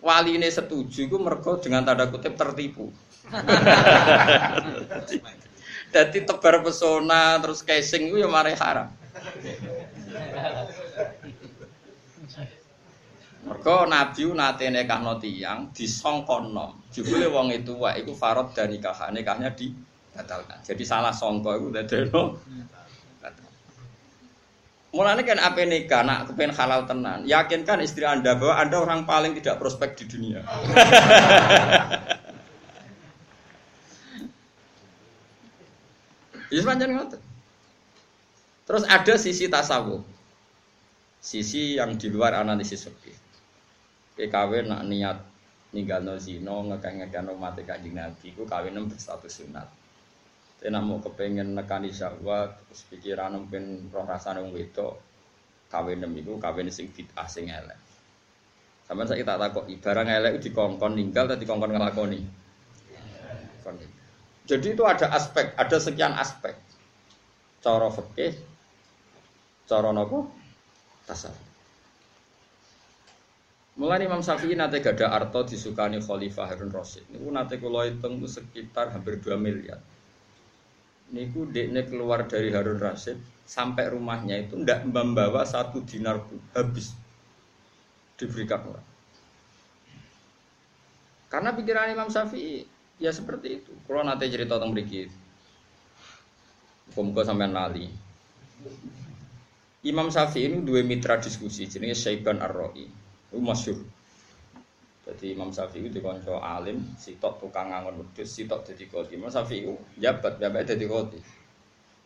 waline 0.00 0.48
setuju 0.48 1.08
iku 1.08 1.16
mergo 1.20 1.56
dengan 1.56 1.86
tanda 1.86 2.08
kutip 2.10 2.36
tertipu. 2.36 2.90
Jadi 5.90 6.22
tebar 6.22 6.62
pesona 6.62 7.38
terus 7.42 7.66
casing 7.66 8.14
itu 8.14 8.22
ya 8.22 8.28
mari 8.30 8.54
haram. 8.56 8.88
Mergo 13.40 13.88
Nabi 13.88 14.22
nate 14.36 14.68
nekahno 14.68 15.16
tiyang 15.18 15.72
disongkono. 15.72 16.92
Jebule 16.92 17.26
wong 17.32 17.50
itu 17.56 17.74
wae 17.80 18.04
iku 18.04 18.12
farad 18.14 18.52
dan 18.52 18.70
nikah 18.70 19.10
nikahnya 19.10 19.50
dibatalkan. 20.10 20.58
Jadi 20.66 20.84
salah 20.84 21.14
songko 21.14 21.50
iku 21.56 21.68
dadeno. 21.70 22.22
Mulane 24.90 25.22
kan 25.22 25.38
apa 25.38 25.62
nikah 25.62 26.02
nak 26.02 26.34
kepen 26.34 26.50
halal 26.50 26.82
tenan. 26.82 27.22
Yakinkan 27.22 27.78
istri 27.78 28.02
Anda 28.02 28.34
bahwa 28.34 28.58
Anda 28.58 28.76
orang 28.82 29.06
paling 29.06 29.38
tidak 29.38 29.62
prospek 29.62 29.94
di 30.02 30.04
dunia. 30.10 30.42
Ya 36.50 36.66
pancen 36.66 36.90
ngoten. 36.98 37.22
Terus 38.66 38.82
ada 38.90 39.14
sisi 39.14 39.46
tasawuf. 39.46 40.02
Sisi 41.22 41.78
yang 41.78 41.94
di 41.94 42.10
luar 42.10 42.34
analisis 42.34 42.90
fikih. 42.90 43.14
Kawin 44.26 44.66
nak 44.66 44.82
niat 44.82 45.22
ninggalno 45.70 46.18
zina 46.18 46.50
ngekeh-ngekehno 46.50 47.38
mate 47.38 47.62
Kanjeng 47.62 47.94
Nabi 47.94 48.34
iku 48.34 48.44
kawin 48.50 48.82
berstatus 48.90 49.38
sunat. 49.38 49.70
Tapi 50.60 50.76
nak 50.76 50.84
mau 50.84 51.00
kepengen 51.00 51.56
nekani 51.56 51.88
syahwat, 51.88 52.52
terus 52.68 52.84
pikiran 52.92 53.32
mungkin 53.32 53.88
roh 53.88 54.04
rasane 54.04 54.44
wong 54.44 54.52
wedok 54.52 55.00
kawin 55.72 56.04
iku 56.04 56.36
kawin 56.36 56.68
sing 56.68 56.92
bid'ah 56.92 57.24
sing 57.24 57.48
elek. 57.48 57.80
Sampeyan 58.84 59.08
saiki 59.08 59.24
tak 59.24 59.40
takok, 59.40 59.64
barang 59.64 60.08
elek 60.12 60.36
dikongkon 60.44 61.00
ninggal 61.00 61.32
atau 61.32 61.40
dikongkon 61.40 61.72
ngelakoni? 61.72 62.20
Jadi 64.44 64.68
itu 64.76 64.84
ada 64.84 65.08
aspek, 65.16 65.56
ada 65.56 65.80
sekian 65.80 66.12
aspek. 66.12 66.52
Cara 67.64 67.88
fikih, 67.88 68.36
cara 69.64 69.96
nopo? 69.96 70.28
Tasawuf. 71.08 71.48
Mulai 73.80 74.04
Imam 74.04 74.20
Syafi'i 74.20 74.60
nate 74.60 74.84
gada 74.84 75.08
arto 75.08 75.40
disukani 75.40 76.04
Khalifah 76.04 76.52
Harun 76.52 76.68
Rasid. 76.68 77.08
Niku 77.08 77.32
nate 77.32 77.56
kula 77.56 77.88
hitung 77.88 78.20
sekitar 78.28 78.92
hampir 78.92 79.16
2 79.24 79.40
miliar. 79.40 79.80
Niku 81.10 81.50
dekne 81.50 81.82
keluar 81.90 82.26
dari 82.30 82.54
Harun 82.54 82.78
Rasid 82.78 83.18
sampai 83.42 83.90
rumahnya 83.90 84.46
itu 84.46 84.54
ndak 84.54 84.86
membawa 84.86 85.42
satu 85.42 85.82
dinar 85.82 86.22
pun 86.22 86.38
habis 86.54 86.94
diberikan 88.14 88.62
orang. 88.62 88.86
Karena 91.26 91.50
pikiran 91.54 91.90
Imam 91.90 92.10
Syafi'i 92.10 92.62
ya 93.02 93.10
seperti 93.10 93.62
itu. 93.62 93.72
Kalau 93.86 94.06
nanti 94.06 94.30
cerita 94.30 94.58
tentang 94.58 94.70
berikut, 94.70 95.10
muka 96.94 97.22
sampai 97.26 97.50
nali. 97.50 97.86
Imam 99.86 100.12
Syafi'i 100.12 100.46
ini 100.46 100.58
dua 100.60 100.84
mitra 100.84 101.16
diskusi, 101.16 101.64
jenis 101.64 102.02
Syaiban 102.02 102.38
Ar-Ra'i. 102.38 102.86
Itu 103.30 103.38
masyur. 103.40 103.78
Jadi 105.10 105.34
Imam 105.34 105.50
Syafi'i 105.50 105.90
dikonco 105.90 106.38
alim, 106.38 106.78
sitok 106.94 107.42
tukang 107.42 107.74
ngangon 107.74 107.98
wedhus, 107.98 108.30
sitok 108.30 108.62
jadi 108.62 108.86
kodi. 108.86 109.18
Imam 109.18 109.26
Syafi'i 109.26 109.66
itu 109.66 109.74
jabat, 109.98 110.38
jabat 110.38 110.62
jadi 110.62 110.86
kodi. 110.86 111.18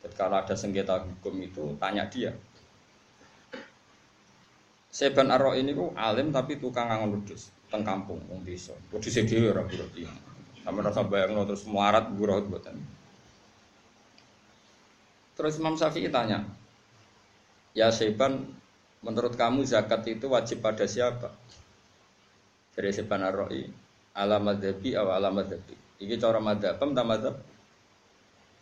Jadi 0.00 0.14
kalau 0.16 0.40
ada 0.40 0.56
sengketa 0.56 1.04
hukum 1.04 1.36
itu 1.44 1.76
tanya 1.76 2.08
dia. 2.08 2.32
Syaiban 4.88 5.28
Ar-Ra'i 5.28 5.60
ini 5.60 5.76
alim 6.00 6.32
tapi 6.32 6.56
tukang 6.56 6.88
ngangon 6.88 7.20
wedhus, 7.20 7.52
teng 7.68 7.84
kampung, 7.84 8.24
wong 8.24 8.40
desa. 8.40 8.72
Wedhus 8.88 9.20
dhewe 9.20 9.52
ora 9.52 9.68
berarti. 9.68 10.08
Sampai 10.64 10.80
rasa 10.80 11.04
bayang 11.04 11.36
terus 11.44 11.68
muarat 11.68 12.08
buruh 12.08 12.40
buatan. 12.40 12.80
Terus 15.36 15.60
Imam 15.60 15.76
Syafi'i 15.76 16.08
tanya, 16.08 16.40
ya 17.76 17.92
Syaiban, 17.92 18.48
menurut 19.04 19.36
kamu 19.36 19.60
zakat 19.68 20.08
itu 20.08 20.24
wajib 20.30 20.64
pada 20.64 20.88
siapa? 20.88 21.36
Dari 22.74 22.90
Syaiban 22.90 23.22
Ar-Ra'i, 23.22 23.70
ala 24.18 24.42
madhabi 24.42 24.98
atau 24.98 25.14
ala 25.14 25.30
madhabi. 25.30 25.74
Ini 26.02 26.18
cara 26.18 26.42
madhab, 26.42 26.74
tak 26.74 27.06
madhab? 27.06 27.34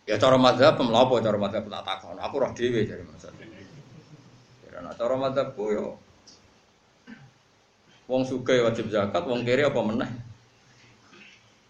Ya 0.04 0.20
cara 0.20 0.36
madhab, 0.36 0.76
melapo 0.84 1.16
cara 1.24 1.38
madhab 1.40 1.64
tak 1.64 1.84
takon. 1.88 2.20
Aku 2.20 2.34
roh 2.36 2.52
dewe 2.52 2.84
dari 2.84 3.00
Imam 3.00 3.16
Syafi'i. 3.16 3.64
Karena 4.68 4.92
cara 4.92 5.14
yo, 5.72 5.96
wong 8.10 8.22
suge 8.28 8.60
wajib 8.60 8.92
zakat, 8.92 9.24
wong 9.24 9.46
kiri 9.46 9.64
apa 9.64 9.80
meneh? 9.80 10.10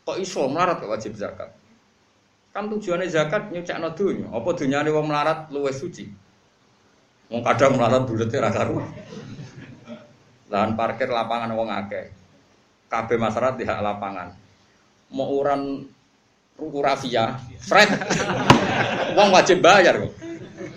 Kok 0.03 0.19
iso 0.19 0.51
melarat 0.51 0.83
wajib 0.83 1.15
zakat? 1.15 1.55
Kan 2.51 2.69
tujuannya 2.69 3.07
zakat 3.07 3.55
nyucakno 3.55 3.95
dunya. 3.95 4.27
Apa 4.29 4.51
dunyane 4.57 4.91
wong 4.91 5.07
melarat 5.09 5.49
luwes 5.55 5.79
suci? 5.79 6.05
Wong 7.31 7.41
kadang 7.47 7.79
melarat 7.79 8.05
bulete 8.05 8.37
ra 8.37 8.51
karuan. 8.51 8.91
Lahan 10.53 10.77
parkir 10.77 11.09
lapangan 11.09 11.55
wong 11.57 11.71
akeh. 11.71 12.22
Kabeh 12.93 13.17
masyarakat 13.17 13.57
di 13.57 13.65
hak 13.65 13.81
lapangan. 13.81 14.29
Mau 15.17 15.33
uran 15.41 15.89
rafia, 16.61 17.41
Fred. 17.65 17.89
Wong 19.17 19.33
wajib 19.33 19.65
bayar 19.65 19.97
kok. 19.97 20.13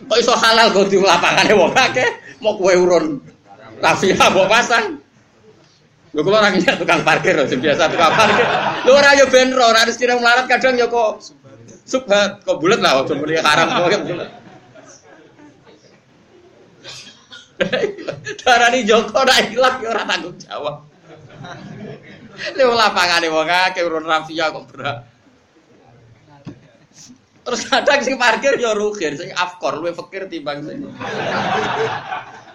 Kok 0.05 0.17
iso 0.21 0.31
halal 0.31 0.71
kok 0.71 0.87
di 0.87 1.01
lapangane 1.01 1.53
wong 1.57 1.73
akeh, 1.73 2.37
mau 2.37 2.53
kue 2.55 2.77
urun 2.77 3.17
rafia 3.81 4.15
mbok 4.31 4.47
pasang. 4.47 5.01
Lho 6.15 6.21
kula 6.23 6.39
ora 6.39 6.49
ngira 6.53 6.79
tukang 6.79 7.03
parkir 7.03 7.35
sing 7.49 7.59
biasa 7.59 7.91
tukang 7.91 8.13
parkir. 8.13 8.45
Lho 8.87 8.91
ora 8.95 9.17
yo 9.19 9.25
ben 9.27 9.51
ora 9.51 9.83
mesti 9.83 10.05
melarat 10.07 10.45
kadang 10.47 10.77
yo 10.79 10.87
kok 10.87 11.25
subhat 11.83 12.45
kok 12.45 12.57
bulat 12.61 12.79
lah 12.79 13.03
ojo 13.03 13.17
muni 13.17 13.35
haram 13.41 13.67
kok 13.67 14.05
bulet. 14.05 14.29
Darani 18.45 18.79
Joko 18.85 19.25
ora 19.25 19.35
ilang 19.41 19.75
yo 19.81 19.89
ora 19.89 20.03
tanggung 20.05 20.37
jawab. 20.37 20.75
Lha 22.55 22.75
lapangane 22.75 23.27
wong 23.31 23.47
akeh 23.47 23.83
urun 23.83 24.05
rafia 24.05 24.51
kok 24.51 24.67
berat. 24.71 24.97
Terus 27.45 27.61
kadang 27.69 28.01
sing 28.01 28.17
parkir 28.17 28.57
yo 28.57 28.73
rugi, 28.73 29.05
sing 29.13 29.29
afkor 29.37 29.77
luwe 29.77 29.93
fakir 29.93 30.25
timbang 30.25 30.65
sing. 30.65 30.89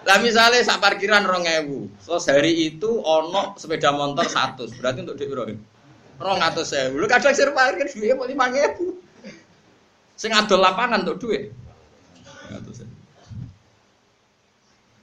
Lah 0.01 0.17
misalnya 0.19 0.59
sak 0.65 0.83
parkiran 0.83 1.23
2000. 1.23 2.03
Terus 2.03 2.25
hari 2.27 2.51
itu 2.73 2.99
ono 2.99 3.55
sepeda 3.55 3.95
motor 3.95 4.27
100. 4.27 4.75
Berarti 4.81 4.99
untuk 5.05 5.15
dhuwit 5.15 5.31
piro? 5.31 5.43
200.000. 6.19 6.91
Lu 6.97 7.07
kadang 7.07 7.31
sing 7.31 7.55
parkir 7.55 7.87
dhuwit 7.87 8.19
5000. 8.19 10.19
Sing 10.19 10.35
adol 10.35 10.59
lapangan 10.59 11.07
untuk. 11.07 11.23
200.000. 11.23 12.91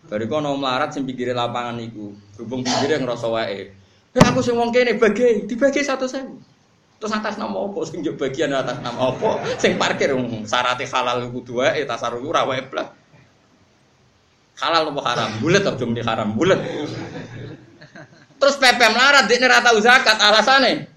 Bari 0.09 0.25
kono 0.25 0.57
melarat 0.57 0.97
sing 0.97 1.05
pinggire 1.05 1.37
lapangan 1.37 1.77
iku, 1.85 2.17
berhubung 2.33 2.65
pinggire 2.65 2.97
ngrasa 2.97 3.29
wae. 3.29 3.69
Ya 4.17 4.23
aku 4.25 4.41
sing 4.41 4.57
wong 4.57 4.73
kene 4.73 4.97
bagi, 4.97 5.45
dibagi 5.45 5.85
100.000. 5.85 6.99
Terus 6.99 7.13
atas 7.15 7.39
nama 7.39 7.55
apa? 7.55 7.79
Sing 7.87 8.03
yo 8.03 8.19
bagian 8.19 8.51
atas 8.51 8.83
nama 8.83 9.15
apa? 9.15 9.45
Sing 9.63 9.79
parkir 9.79 10.11
syarat 10.49 10.83
halal 10.83 11.31
kudu 11.31 11.63
wae 11.63 11.87
tasarruf 11.87 12.27
ora 12.27 12.43
wae 12.43 12.67
blas. 12.67 12.91
Halal 14.59 14.91
apa 14.91 15.01
haram? 15.07 15.31
Bulet 15.39 15.63
atau 15.63 15.87
muni 15.87 16.03
haram? 16.03 16.35
Bulet. 16.35 16.59
Terus 18.39 18.57
PP 18.59 18.81
melarat 18.91 19.31
dekne 19.31 19.47
ra 19.47 19.63
tau 19.63 19.79
zakat 19.79 20.19
alasane. 20.19 20.91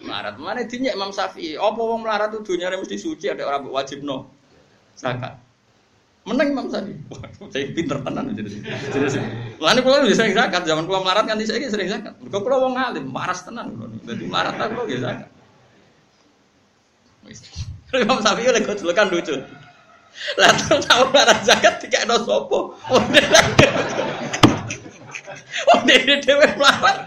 Melarat 0.00 0.40
mana 0.40 0.64
dinyek 0.64 0.96
Imam 0.96 1.12
Syafi'i. 1.12 1.60
Apa 1.60 1.76
wong 1.76 2.08
melarat 2.08 2.32
itu 2.32 2.56
dunyane 2.56 2.80
mesti 2.80 2.96
suci 2.96 3.28
ada 3.28 3.44
orang 3.44 3.68
wajib 3.68 4.00
no 4.00 4.32
zakat. 4.96 5.36
Menang 6.22 6.54
Imam. 6.54 6.70
Wah, 6.70 7.26
saya 7.50 7.66
pinter 7.74 7.98
tenan 7.98 8.30
jadi. 8.38 8.62
Jadi 8.94 9.18
Lan 9.58 9.82
kula 9.82 10.06
wis 10.06 10.14
sering 10.14 10.38
zakat, 10.38 10.62
zaman 10.62 10.86
kula 10.86 11.02
melarat 11.02 11.26
kan 11.26 11.34
saya 11.42 11.66
sering 11.66 11.90
zakat. 11.90 12.14
Mergo 12.22 12.38
kula 12.46 12.62
wong 12.62 12.78
alim, 12.78 13.10
waras 13.10 13.42
tenan 13.42 13.74
kula. 13.74 13.90
Dadi 14.06 14.30
melarat 14.30 14.54
aku 14.54 14.86
nggih 14.86 15.02
zakat. 15.02 15.28
Wis. 17.26 17.42
Imam 18.06 18.22
Syafi'i 18.22 18.54
oleh 18.54 18.62
gojlokan 18.62 19.10
lucu. 19.10 19.34
Lah 20.38 20.50
terus 20.54 20.86
tahu 20.86 21.10
melarat 21.10 21.42
zakat 21.42 21.82
dikekno 21.82 22.14
sapa? 22.22 22.58
Oh, 22.70 23.02
dene 25.82 26.14
dhewe 26.24 26.46
melarat. 26.54 27.02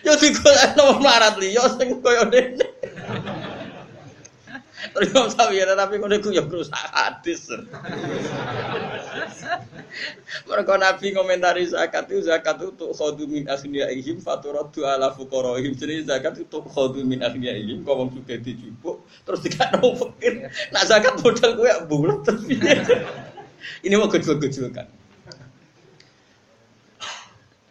Yo 0.06 0.18
digolekno 0.18 0.98
melarat 0.98 1.38
liya 1.38 1.70
sing 1.78 2.02
kaya 2.02 2.26
dene. 2.26 2.79
Terus 4.80 5.12
Imam 5.12 5.28
Syafi'i 5.28 5.64
tapi 5.68 5.94
ngono 6.00 6.14
iku 6.16 6.32
ya 6.32 6.42
rusak 6.44 6.72
hadis. 6.72 7.52
Mereka 10.48 10.74
Nabi 10.80 11.12
komentari 11.12 11.68
zakat 11.68 12.08
itu 12.08 12.24
zakat 12.24 12.62
itu 12.62 12.72
untuk 12.72 12.90
khodu 12.96 13.24
min 13.28 13.44
ihim 13.44 14.18
faturadu 14.22 14.88
ala 14.88 15.12
fuqaraihim. 15.12 15.76
Jadi 15.76 16.08
zakat 16.08 16.40
itu 16.40 16.48
untuk 16.48 16.64
khodu 16.72 17.04
min 17.04 17.20
ihim 17.20 17.84
kau 17.84 18.00
wong 18.00 18.14
juga 18.16 18.40
dijupuk 18.40 19.04
terus 19.28 19.40
dikatakan 19.44 19.92
fakir. 20.00 20.48
Nah 20.72 20.82
zakat 20.88 21.20
modal 21.20 21.50
gue 21.58 21.70
bulat 21.90 22.18
terus 22.24 22.42
Ini 23.84 23.94
mau 24.00 24.08
gejol-gejolkan. 24.08 24.88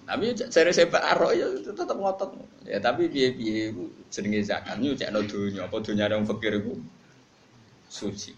Tapi 0.09 0.33
saya 0.49 0.73
saya 0.73 0.89
Pak 0.89 1.03
Aro 1.05 1.29
ya 1.33 1.45
tetap 1.61 1.93
ngotot. 1.93 2.33
Ya 2.65 2.81
tapi 2.81 3.09
biaya 3.09 3.29
biaya 3.33 3.73
itu 3.73 3.93
jenenge 4.09 4.41
zakat 4.45 4.77
itu 4.81 4.97
cek 4.97 5.09
no 5.13 5.21
dunia 5.21 5.69
apa 5.69 5.77
dunia 5.85 6.05
yang 6.09 6.25
fakir 6.25 6.57
itu 6.57 6.77
suci. 7.89 8.31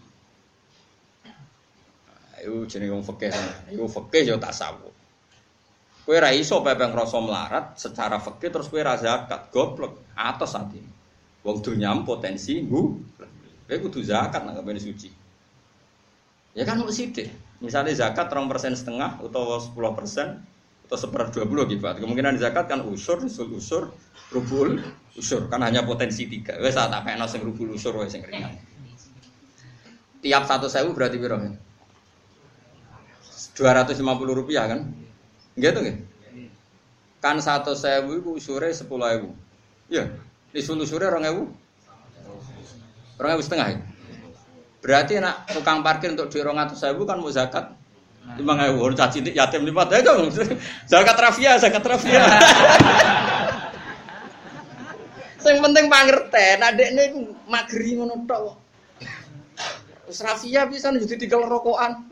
Iku 2.42 2.66
jenenge 2.66 2.90
wong 2.90 3.06
fikih. 3.06 3.30
Iku 3.70 3.86
fikih 3.86 4.34
yo 4.34 4.36
tasawuf. 4.42 4.90
Kowe 6.02 6.18
ra 6.18 6.34
iso 6.34 6.58
pepe 6.66 6.90
ngrasa 6.90 7.22
melarat 7.22 7.78
secara 7.78 8.18
fikih 8.18 8.50
terus 8.50 8.66
kowe 8.66 8.82
ra 8.82 8.98
zakat, 8.98 9.54
goblok. 9.54 10.02
Atos 10.18 10.58
ati. 10.58 10.82
Wong 11.46 11.62
dunyam 11.62 12.02
potensi 12.02 12.58
nggu. 12.58 12.82
Kowe 13.70 13.76
kudu 13.78 14.02
zakat 14.02 14.42
nang 14.42 14.58
kene 14.58 14.82
suci. 14.82 15.06
Ya 16.58 16.66
kan 16.66 16.82
mesti. 16.82 17.30
Misalnya 17.62 17.94
zakat 17.94 18.26
rong 18.34 18.50
persen 18.50 18.74
setengah 18.74 19.22
atau 19.22 19.62
sepuluh 19.62 19.94
persen 19.94 20.42
atau 20.90 20.98
seper 20.98 21.30
dua 21.30 21.46
puluh 21.46 21.70
gitu. 21.70 21.86
Kemungkinan 21.86 22.42
zakat 22.42 22.66
kan 22.66 22.82
usur, 22.82 23.22
usul 23.22 23.54
usur, 23.54 23.94
rubul, 24.34 24.82
usur. 25.14 25.46
Kan 25.46 25.62
hanya 25.62 25.86
potensi 25.86 26.26
tiga. 26.26 26.58
Wes 26.58 26.74
tak 26.74 26.90
pekno 27.06 27.30
sing 27.30 27.46
rubul 27.46 27.78
usur 27.78 27.94
wes 28.02 28.10
sing 28.10 28.26
ringan. 28.26 28.50
Tiap 30.22 30.46
satu 30.46 30.70
sewu 30.70 30.94
berarti 30.94 31.18
lima 33.98 34.14
puluh 34.14 34.38
rupiah 34.38 34.70
kan? 34.70 34.86
Gitu 35.58 35.78
nggih? 35.82 35.96
Kan 37.18 37.42
satu 37.42 37.74
sewu 37.74 38.22
itu 38.22 38.30
usure 38.38 38.70
ewu. 38.70 39.34
Iya, 39.90 40.14
nisul 40.54 40.78
usure 40.78 41.10
orang 41.10 41.26
ewu. 41.26 41.42
Orang 43.18 43.30
ewu 43.34 43.42
setengah 43.42 43.66
ya? 43.74 43.78
Berarti 44.82 45.18
nak 45.18 45.46
tukang 45.50 45.82
parkir 45.82 46.14
untuk 46.14 46.30
di 46.30 46.38
orang 46.38 46.70
atau 46.70 46.78
sewu 46.78 47.02
kan 47.02 47.18
mau 47.18 47.30
zakat 47.30 47.74
lima 48.38 48.54
ewu. 48.70 48.78
Orang 48.78 48.98
caci 48.98 49.26
yatim 49.26 49.66
lima 49.66 49.90
ya 49.90 50.06
dong. 50.06 50.30
Zakat 50.90 51.18
rafia, 51.18 51.58
zakat 51.58 51.82
rafia. 51.82 52.22
Yang 55.42 55.58
penting 55.58 55.90
pangerten, 55.90 56.58
adek 56.62 56.88
ini 56.94 57.04
magri 57.50 57.98
ngono 57.98 58.14
tok. 58.30 58.62
Rafia 60.20 60.68
bisa 60.68 60.92
jadi 60.92 61.16
tiga 61.16 61.40
rokokan. 61.40 62.04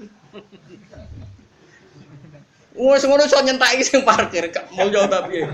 Wes 2.80 3.04
ngono 3.04 3.26
iso 3.26 3.36
nyentaki 3.42 3.82
sing 3.84 4.00
parkir, 4.06 4.48
gak 4.48 4.72
mau 4.72 4.88
jauh 4.88 5.10
tapi. 5.10 5.44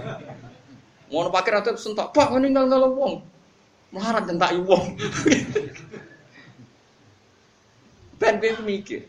Ngono 1.11 1.33
parkir 1.33 1.59
atau 1.59 1.75
sentak, 1.75 2.13
Pak 2.15 2.31
ini 2.39 2.55
nggak 2.55 2.93
wong. 2.93 3.25
Melarat 3.91 4.29
nyentaki 4.29 4.59
wong. 4.63 4.85
Ben 8.21 8.39
kowe 8.41 8.63
mikir. 8.65 9.09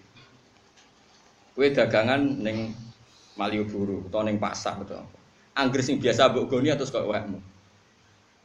Kowe 1.53 1.67
dagangan 1.71 2.21
ning 2.41 2.75
Malioboro 3.37 4.01
utawa 4.01 4.25
ning 4.25 4.41
pasar 4.41 4.81
betul. 4.81 5.05
Angger 5.53 5.81
sing 5.85 6.01
biasa 6.01 6.33
mbok 6.33 6.49
goni 6.49 6.73
atau 6.73 6.89
kok 6.89 7.05
wekmu. 7.05 7.37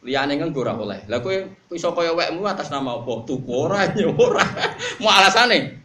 Liyane 0.02 0.34
kan 0.34 0.50
ora 0.50 0.74
oleh. 0.74 1.06
Lah 1.06 1.22
kowe 1.22 1.36
iso 1.70 1.94
kaya 1.94 2.10
wekmu 2.10 2.42
atas 2.42 2.74
nama 2.74 2.98
apa? 2.98 3.22
Tuku 3.22 3.50
ora 3.54 3.86
ora. 4.18 4.42
Mau 4.98 5.10
alasane? 5.10 5.78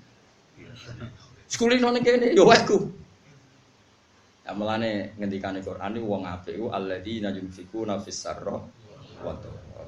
Sekulino 1.46 1.94
ning 1.94 2.02
kene 2.02 2.34
yo 2.34 2.50
wekku. 2.50 2.90
Ya 4.42 4.58
mulane 4.58 5.14
ngendikane 5.22 5.62
Quran 5.62 6.00
iki 6.00 6.08
wong 6.08 6.24
apik 6.26 6.56
ku 6.58 6.74
alladzina 6.74 7.30
yunfikuna 7.30 8.00
fis 8.02 8.18
sarra 8.26 8.58
wa 9.22 9.34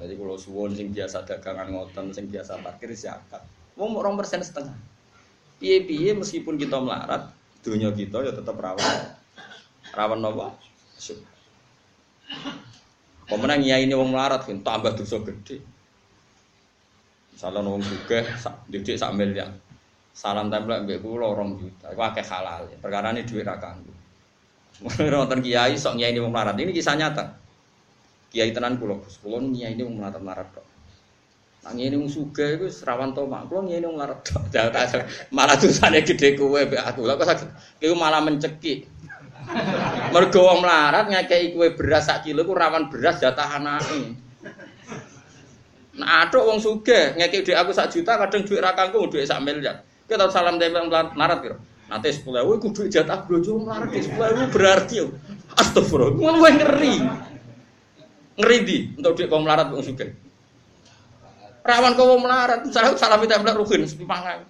Jadi 0.00 0.16
kalau 0.16 0.32
suwon 0.40 0.72
sing 0.72 0.96
biasa 0.96 1.28
dagangan 1.28 1.68
ngoten, 1.76 2.08
sing 2.16 2.32
biasa 2.32 2.56
parkir. 2.64 2.88
Wong 3.76 3.92
mau 3.92 4.16
persen 4.16 4.40
setengah. 4.40 4.72
Piye-piye 5.60 6.16
meskipun 6.16 6.56
kita 6.56 6.80
melarat, 6.80 7.28
dunia 7.60 7.92
kita 7.92 8.24
ya 8.24 8.32
tetap 8.32 8.56
rawan. 8.56 8.96
Rawan 9.92 10.24
apa? 10.24 10.56
Pemenang 13.30 13.62
ya 13.62 13.78
ini 13.78 13.94
wong 13.94 14.10
melarat 14.10 14.42
kan 14.42 14.58
tambah 14.66 14.90
dosa 14.98 15.22
gede. 15.22 15.62
Misalnya 17.30 17.62
wong 17.62 17.78
juga, 17.78 18.26
didik 18.66 18.98
sak 18.98 19.14
miliar. 19.14 19.54
Salam 20.10 20.50
tempel 20.50 20.82
mbek 20.82 20.98
kula 21.00 21.30
2 21.32 21.62
juta. 21.62 21.86
Iku 21.94 22.02
akeh 22.02 22.26
halal. 22.26 22.66
Perkara 22.82 23.14
ini 23.14 23.22
duit 23.22 23.46
ra 23.46 23.56
kanggo. 23.56 23.94
Nonton 25.12 25.40
kiai 25.40 25.78
sok 25.78 25.96
nyai 25.96 26.10
ini 26.10 26.20
melarat. 26.20 26.58
Ini 26.58 26.74
kisah 26.74 26.98
nyata. 26.98 27.24
Kiai 28.34 28.50
tenan 28.50 28.76
kulo, 28.76 29.02
kulo 29.22 29.38
nyai 29.40 29.78
ini 29.78 29.86
melarat-melarat 29.86 30.48
kok. 30.50 30.66
Nyai 31.70 31.88
ini 31.88 32.10
suga 32.10 32.44
itu 32.58 32.66
serawan 32.66 33.14
toma. 33.14 33.46
Kulo 33.46 33.70
nyai 33.70 33.78
ini 33.78 33.88
melarat 33.88 34.26
kok. 34.26 34.42
Malah 35.36 35.56
sana 35.62 36.02
gede 36.02 36.34
kue 36.34 36.60
aku. 36.66 37.00
Lah 37.06 37.14
kok 37.14 37.46
kiai 37.78 37.94
malah 37.94 38.20
mencekik. 38.20 38.90
Mergo 40.10 40.40
wong 40.42 40.58
melarat 40.66 41.06
ngekei 41.06 41.54
kue 41.54 41.70
beras 41.78 42.10
sak 42.10 42.26
kilo 42.26 42.42
ku 42.42 42.52
rawan 42.54 42.90
beras 42.90 43.22
jatah 43.22 43.46
anake. 43.58 44.18
Nah, 46.00 46.26
aduk 46.26 46.42
wong 46.46 46.58
sugih 46.58 47.14
ngekei 47.14 47.46
dhuwit 47.46 47.58
aku 47.58 47.70
sak 47.70 47.94
juta 47.94 48.18
kadang 48.18 48.42
dhuwit 48.42 48.58
ra 48.58 48.74
kanggo 48.74 49.06
dhuwit 49.06 49.30
sak 49.30 49.38
miliar. 49.42 49.86
Kita 50.10 50.26
salam 50.34 50.58
tempel 50.58 50.90
melarat 50.90 51.38
kira. 51.38 51.56
Nanti 51.90 52.10
sepuluh 52.14 52.42
ewu 52.42 52.58
kudu 52.58 52.90
jatah 52.90 53.22
blojo 53.26 53.62
melarat 53.62 53.94
sepuluh 53.98 54.26
ewu 54.34 54.42
berarti. 54.50 54.96
Astagfirullah, 55.58 56.14
ngono 56.18 56.38
ngeri. 56.42 56.94
Ngeri 58.38 58.56
di 58.62 58.78
untuk 58.98 59.18
duit 59.18 59.26
kaum 59.30 59.46
melarat 59.46 59.70
wong 59.70 59.82
sugih. 59.82 60.10
Rawan 61.62 61.94
kaum 61.94 62.18
melarat, 62.18 62.66
salah 62.74 62.94
salah 62.98 63.18
minta 63.18 63.38
belak 63.38 63.58
rugen 63.58 63.86
sepimangan. 63.86 64.42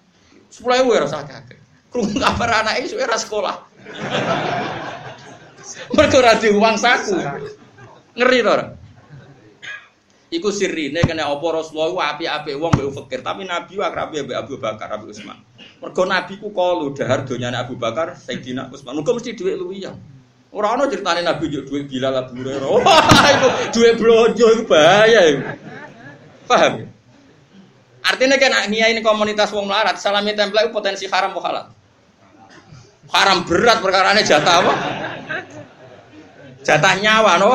Sepuluh 0.49 0.89
ya 0.89 1.05
rasa 1.05 1.21
kakek. 1.25 1.61
Krungu 1.91 2.17
kabar 2.17 2.63
anak 2.63 2.87
itu 2.87 2.95
era 2.95 3.19
sekolah. 3.19 3.67
Mereka 5.91 6.15
ora 6.19 6.33
uang 6.37 6.75
saku. 6.77 7.15
Ngeri 8.17 8.39
to 8.43 8.51
ora? 8.51 8.65
Iku 10.31 10.47
sirine 10.47 11.03
kena 11.03 11.27
apa 11.27 11.43
Rasulullah 11.43 11.91
ku 11.91 11.99
api-api 11.99 12.55
wong 12.55 12.71
mbek 12.71 12.87
fakir, 12.95 13.19
tapi 13.19 13.43
Nabi 13.43 13.75
ku 13.75 13.83
akrab 13.83 14.15
mbek 14.15 14.31
Abu 14.31 14.55
Bakar, 14.55 14.87
Abu 14.95 15.11
Utsman. 15.11 15.35
Mergo 15.83 16.03
Nabi 16.07 16.39
ku 16.39 16.55
kalu 16.55 16.95
dahar 16.95 17.27
donyane 17.27 17.59
Abu 17.59 17.75
Bakar, 17.75 18.15
Sayyidina 18.15 18.71
Utsman. 18.71 18.95
Muga 18.95 19.11
mesti 19.11 19.35
dhuwit 19.35 19.59
luwiyan. 19.59 19.91
Ora 20.55 20.79
ana 20.79 20.87
critane 20.87 21.19
Nabi 21.19 21.51
yo 21.51 21.67
dhuwit 21.67 21.91
Bilal 21.91 22.15
Abu 22.15 22.39
Hurairah. 22.39 22.67
Wah, 22.79 23.27
iku 23.27 23.47
dhuwit 23.75 23.95
blonjo 23.99 24.45
iku 24.55 24.63
bahaya 24.71 25.21
iku. 25.35 25.41
Paham? 26.47 26.73
ya? 26.79 26.87
Artinya 28.01 28.35
kan 28.39 28.71
ini 28.71 29.03
komunitas 29.03 29.51
wong 29.51 29.67
melarat, 29.67 29.99
salami 29.99 30.31
template 30.31 30.71
potensi 30.73 31.05
haram 31.11 31.35
atau 31.35 31.43
halal? 31.43 31.65
Haram 33.11 33.43
berat 33.43 33.83
perkara 33.83 34.15
ini 34.15 34.23
jatah 34.23 34.55
apa? 34.63 34.73
Jatah 36.63 36.93
nyawa, 36.95 37.31
no? 37.43 37.51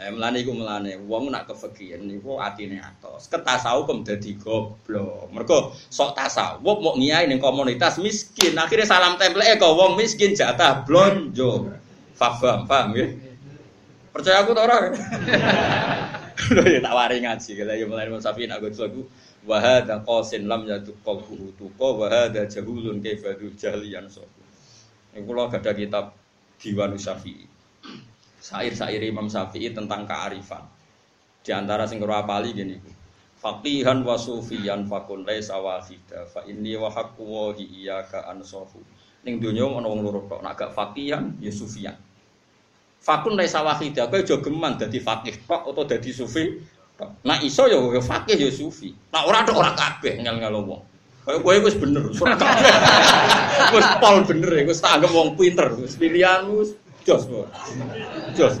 Eh, 0.00 0.08
melane 0.08 0.40
iku 0.40 0.56
melane, 0.56 0.96
wong 1.04 1.28
nak 1.28 1.44
kefekian 1.50 2.08
niku 2.08 2.40
atine 2.40 2.80
atos. 2.80 3.28
Ketasawuf 3.28 3.84
kem 3.90 4.00
dadi 4.00 4.32
goblok. 4.38 5.28
Mergo 5.28 5.76
sok 5.92 6.16
tasawuf 6.16 6.78
mau 6.80 6.96
ngiyai 6.96 7.28
ning 7.28 7.36
komunitas 7.36 8.00
miskin, 8.00 8.56
akhirnya 8.56 8.88
salam 8.88 9.20
template 9.20 9.60
kok 9.60 9.76
wong 9.76 10.00
miskin 10.00 10.32
jatah 10.32 10.86
blonjo. 10.88 11.74
Faham, 12.16 12.64
paham 12.64 12.96
ya? 12.96 13.12
Percaya 14.14 14.40
aku 14.40 14.56
ta 14.56 14.64
ora? 14.64 14.78
Lho 16.56 16.64
ya 16.64 16.80
tak 16.80 16.94
wari 16.96 17.16
ngaji 17.20 17.50
kala 17.52 17.72
ya 17.76 17.84
mulai 17.84 18.08
Imam 18.08 18.20
Syafi'i 18.24 18.48
nak 18.48 18.64
gojo 18.64 18.88
wa 19.48 19.56
hadza 19.56 20.04
qasin 20.04 20.44
lam 20.44 20.68
yaduk 20.68 21.00
qalbuhu 21.00 21.56
tuqa 21.56 21.88
wa 21.96 22.06
hadza 22.12 22.44
jahulun 22.44 23.00
kaifadu 23.00 23.52
jahliyan 23.56 24.08
so. 24.10 24.24
Ini 25.10 25.26
kula 25.26 25.50
gada 25.50 25.74
kitab 25.74 26.14
Diwan 26.60 26.94
Syafi'i. 26.94 27.48
Sair-sair 28.38 29.02
Imam 29.02 29.26
Syafi'i 29.26 29.74
tentang 29.74 30.06
kearifan. 30.06 30.62
Di 31.40 31.50
antara 31.50 31.88
sing 31.88 31.98
karo 31.98 32.14
apali 32.14 32.52
gini. 32.54 32.78
Faqihan 33.40 34.04
wa 34.04 34.20
sufiyan 34.20 34.84
fakun 34.84 35.24
laisa 35.24 35.56
wahida 35.56 36.28
fa 36.28 36.44
inni 36.44 36.76
wa 36.76 36.92
haqqu 36.92 37.24
wa 37.24 37.56
iyyaka 37.56 38.28
ansahu. 38.28 38.84
Ning 39.24 39.40
donya 39.40 39.64
ana 39.64 39.88
wong 39.88 40.04
loro 40.04 40.28
tok, 40.28 40.44
nak 40.44 40.60
gak 40.60 40.76
faqihan 40.76 41.40
ya 41.40 41.48
sufiyan. 41.48 41.96
Fakun 43.00 43.40
laisa 43.40 43.64
wahida, 43.64 44.12
kowe 44.12 44.20
aja 44.20 44.36
geman 44.44 44.76
dadi 44.76 45.00
fakih 45.00 45.40
tok 45.48 45.72
atau 45.72 45.88
dadi 45.88 46.12
sufi. 46.12 46.60
Nak 47.24 47.38
iso 47.44 47.64
ya 47.68 47.78
ya 47.78 48.00
fakih 48.00 48.36
ya 48.36 48.50
sufi. 48.52 48.92
Nak 49.12 49.22
ora 49.24 49.44
tok 49.44 49.60
ora 49.60 49.72
kabeh 49.72 50.20
ngel-ngel 50.20 50.60
wong. 50.64 50.82
Kowe 51.20 51.36
kowe 51.44 51.56
wis 51.62 51.76
bener, 51.76 52.04
ora 52.16 52.34
kabeh. 52.34 52.74
Wis 53.76 53.86
pol 54.00 54.24
bener, 54.24 54.50
wis 54.64 54.80
tak 54.80 54.98
anggap 54.98 55.12
wong 55.12 55.36
pinter, 55.36 55.68
wis 55.76 55.94
pilihanmu 55.94 56.64
jos. 57.04 57.28
Jos. 58.34 58.56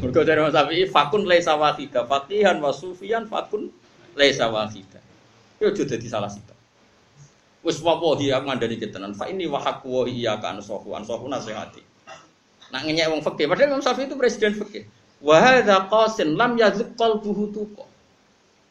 Mergo 0.00 0.20
dari 0.24 0.40
Mas 0.42 0.56
Syafi'i 0.56 0.84
fakun 0.88 1.28
laisa 1.28 1.54
wahida, 1.60 2.08
fakihan 2.08 2.56
wa 2.58 2.72
sufiyan 2.72 3.28
fakun 3.30 3.68
laisa 4.16 4.48
wahida. 4.48 4.98
Yo 5.60 5.70
aja 5.70 5.84
dadi 5.84 6.08
salah 6.08 6.32
sito. 6.32 6.56
Wis 7.60 7.78
wawahi 7.84 8.32
aku 8.32 8.48
ngandani 8.48 8.80
ketenan. 8.80 9.12
Fa 9.12 9.28
ini 9.28 9.44
wa 9.44 9.60
haqqu 9.60 9.86
wa 9.86 10.08
iyyaka 10.08 10.56
ansahu, 10.56 10.96
ansahu 10.96 11.28
nasihati. 11.28 11.84
Nak 12.72 12.80
ngenyek 12.88 13.12
wong 13.12 13.20
fikih, 13.20 13.44
padahal 13.44 13.76
Imam 13.76 13.84
Syafi'i 13.84 14.08
itu 14.08 14.16
presiden 14.16 14.56
fikih. 14.56 14.88
Wa 15.20 15.36
hadza 15.40 15.86
qasin 15.92 16.36
lam 16.36 16.56
yazuk 16.56 16.96
qalbuhu 16.96 17.52
tuqa. 17.52 17.84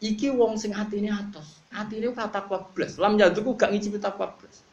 Iki 0.02 0.34
wong 0.34 0.58
sing 0.58 0.74
atine 0.74 1.14
atos. 1.14 1.62
Atine 1.70 2.10
takwa 2.14 2.66
blas. 2.74 2.98
Lam 2.98 3.18
yazuk 3.22 3.54
gak 3.58 3.70
ngicipi 3.70 4.02
takwa 4.02 4.34
blas. 4.34 4.66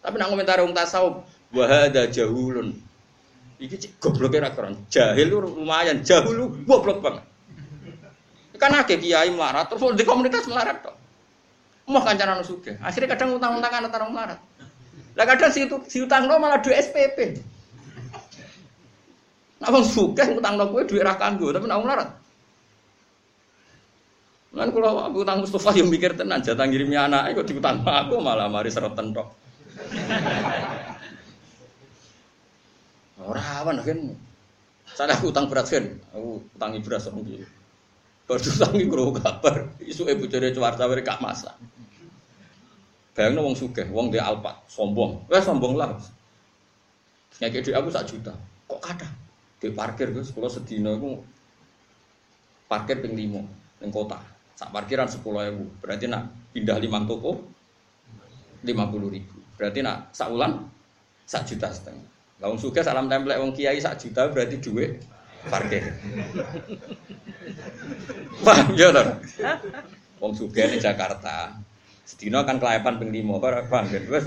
Tapi 0.00 0.16
nak 0.16 0.32
komentar 0.32 0.58
wong 0.64 0.72
tasawuf, 0.72 1.20
wa 1.52 1.64
hadza 1.68 2.08
jahulun. 2.08 2.72
Iki 3.60 3.76
cik 3.76 3.92
gobloke 4.00 4.40
ra 4.40 4.48
keren. 4.56 4.80
Jahil 4.88 5.28
lu 5.28 5.44
lumayan, 5.44 6.00
jahul 6.00 6.48
goblok 6.64 7.04
banget. 7.04 7.24
Kan 8.56 8.76
akeh 8.76 9.00
kiai 9.00 9.28
melarat 9.32 9.68
terus 9.68 9.96
di 9.96 10.04
komunitas 10.04 10.48
melarat 10.48 10.84
tok. 10.84 10.96
Mau 11.88 12.00
kancanan 12.00 12.44
sugih. 12.44 12.76
Akhirnya 12.80 13.16
kadang 13.16 13.36
utang-utangan 13.36 13.88
antara 13.88 14.04
melarat. 14.08 14.40
Lah 15.16 15.24
kadang 15.28 15.52
si, 15.52 15.64
utang 16.00 16.28
malah 16.28 16.60
duit 16.64 16.76
SPP. 16.76 17.40
Nah, 19.60 19.68
wong 19.68 19.84
sugih 19.84 20.24
utang 20.40 20.56
kowe 20.56 20.80
duit 20.88 21.04
ra 21.04 21.20
kanggo, 21.20 21.52
tapi 21.52 21.68
nak 21.68 21.84
melarat. 21.84 22.10
Lan 24.50 24.72
kula 24.74 25.06
aku 25.06 25.22
utang 25.22 25.46
Mustafa 25.46 25.70
yang 25.78 25.86
mikir 25.86 26.16
tenan 26.18 26.42
jatah 26.42 26.66
ngirimi 26.66 26.98
anake 26.98 27.38
kok 27.38 27.46
diutang 27.46 27.86
aku 27.86 28.18
malah 28.18 28.50
mari 28.50 28.66
seroten 28.66 29.14
tok. 29.14 29.28
Ora 33.20 33.62
awan 33.62 33.78
kan. 33.84 34.00
Saya 34.90 35.14
aku 35.14 35.30
utang 35.30 35.46
berat 35.46 35.70
kan, 35.70 35.86
aku 36.10 36.42
utangi 36.58 36.82
beras 36.82 37.06
orang 37.06 37.22
gitu. 37.22 37.46
Baru 38.26 38.42
utangi 38.42 38.84
kro 38.90 39.04
kabar, 39.14 39.70
isu 39.78 40.02
ibu 40.10 40.26
jadi 40.26 40.50
cuarta 40.50 40.90
beri 40.90 41.06
kak 41.06 41.22
masa. 41.22 41.54
Bayangno 43.14 43.46
wong 43.46 43.54
sugih, 43.54 43.86
wong 43.94 44.10
dia 44.10 44.26
alpat, 44.26 44.58
sombong. 44.66 45.30
Wes 45.30 45.46
sombong 45.46 45.78
lah. 45.78 45.94
Ngekek 47.38 47.70
aku 47.70 47.88
sak 47.94 48.10
juta. 48.10 48.34
Kok 48.66 48.82
kata? 48.82 49.06
Di 49.60 49.68
parkir 49.76 50.16
Gus, 50.16 50.32
kalau 50.32 50.48
sedina 50.48 50.96
iku 50.96 51.20
parkir 52.64 53.04
ping 53.04 53.12
5 53.12 53.84
ning 53.84 53.90
kota. 53.92 54.16
Sak 54.56 54.72
parkiran 54.72 55.04
10.000. 55.04 55.84
Berarti 55.84 56.08
nak 56.08 56.32
pindah 56.56 56.80
5 56.80 57.10
toko 57.10 57.44
50.000. 58.64 59.60
Berarti 59.60 59.78
nak 59.84 60.08
sak 60.16 60.32
ulan 60.32 60.64
sak 61.28 61.44
juta 61.44 61.68
setengah. 61.68 62.08
Lah 62.40 62.48
wong 62.48 62.56
salam 62.80 63.12
templek 63.12 63.36
wong 63.36 63.52
kiai 63.52 63.76
sak 63.76 64.00
juta 64.00 64.32
berarti 64.32 64.56
duit 64.56 65.04
parkir. 65.52 65.84
Paham 68.44 68.72
ya 68.72 68.88
lho? 68.88 69.20
Wong 70.24 70.32
sugih 70.32 70.72
di 70.72 70.80
Jakarta. 70.80 71.52
Sedina 72.08 72.48
kan 72.48 72.56
kelayapan 72.56 72.96
ping 72.96 73.12
5, 73.12 73.68
paham. 73.68 73.84
Wis 74.08 74.24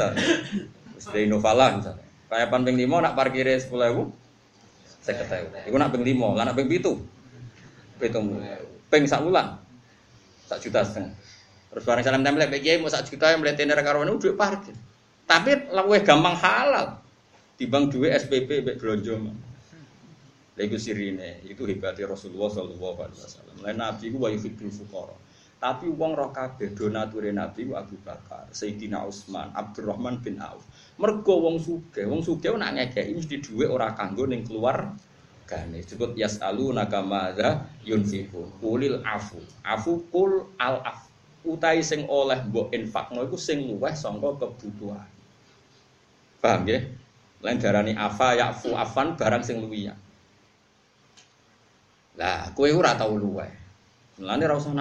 de 1.09 1.19
Innovalan 1.25 1.81
misalnya. 1.81 2.05
Kelayapan 2.29 2.61
ping 2.69 2.77
5 2.85 3.01
nak 3.01 3.13
parkire 3.17 3.57
10.000 3.57 4.22
ewu. 5.11 5.47
Iku 5.67 5.75
nak 5.75 5.91
ping 5.91 6.03
limo, 6.07 6.31
lah 6.37 6.47
nak 6.47 6.55
ping 6.55 6.71
pitu, 6.71 6.95
pitung 7.99 8.39
ping 8.87 9.03
sak 9.09 9.25
wulan, 9.25 9.59
sak 10.47 10.63
juta 10.63 10.85
setengah. 10.85 11.11
Terus 11.73 11.83
bareng 11.89 12.05
salam 12.05 12.21
pek 12.21 12.61
kiai 12.61 12.77
mau 12.77 12.87
sak 12.87 13.09
juta 13.09 13.33
yang 13.33 13.41
melihat 13.41 13.65
tener 13.65 13.81
karuan 13.81 14.05
itu 14.05 14.29
duit 14.29 14.37
parkir. 14.37 14.77
Tapi 15.25 15.73
luwih 15.73 16.05
gampang 16.05 16.37
halal. 16.37 17.01
Timbang 17.57 17.89
duit 17.89 18.13
SPP 18.13 18.61
mbek 18.61 18.77
blonjo. 18.77 19.17
Lha 20.53 20.77
sirine, 20.77 21.41
itu 21.49 21.65
hebatnya 21.65 22.05
Rasulullah 22.05 22.45
sallallahu 22.53 22.97
alaihi 23.01 23.17
wasallam. 23.25 23.55
Lain 23.65 23.77
Nabi 23.81 24.13
ku 24.13 24.21
wa 24.21 24.29
yuhibbul. 24.29 24.69
Tapi 25.63 25.87
wong 25.87 26.11
roh 26.11 26.27
kabeh 26.35 26.75
donature 26.75 27.31
Nabi 27.31 27.71
Abu 27.71 27.95
Bakar, 28.03 28.51
Sayyidina 28.51 28.99
Utsman, 29.07 29.47
Abdurrahman 29.55 30.19
bin 30.19 30.35
Auf. 30.43 30.67
Mergo 30.99 31.39
wong 31.39 31.55
sugih, 31.55 32.03
wong 32.03 32.19
sugih 32.19 32.51
nak 32.59 32.75
ngekeki 32.75 33.15
mesti 33.15 33.39
dhuwit 33.39 33.71
ora 33.71 33.95
kanggo 33.95 34.27
ning 34.27 34.43
keluar 34.43 34.91
gane. 35.47 35.79
Disebut 35.79 36.19
yasalu 36.19 36.75
nakamaza 36.75 37.63
yunfiqun. 37.87 38.59
Ulil 38.59 38.99
afu. 39.07 39.39
Afu 39.63 40.03
kul 40.11 40.51
al 40.59 40.83
af. 40.83 41.07
Utai 41.47 41.79
sing 41.79 42.11
oleh 42.11 42.43
mbok 42.43 42.75
infakno 42.75 43.23
iku 43.23 43.39
sing 43.39 43.63
luweh 43.63 43.95
sangka 43.95 44.35
kebutuhan. 44.43 45.07
Paham 46.43 46.67
ya? 46.67 46.83
Lain 47.39 47.55
darani 47.55 47.95
afa 47.95 48.35
yafu 48.35 48.75
afan 48.75 49.15
barang 49.15 49.43
sing 49.47 49.63
luwiya. 49.63 49.95
Lah, 52.19 52.51
kowe 52.51 52.67
ora 52.67 52.99
tau 52.99 53.15
luweh. 53.15 53.51
Mulane 54.19 54.43
ora 54.43 54.59
usah. 54.59 54.75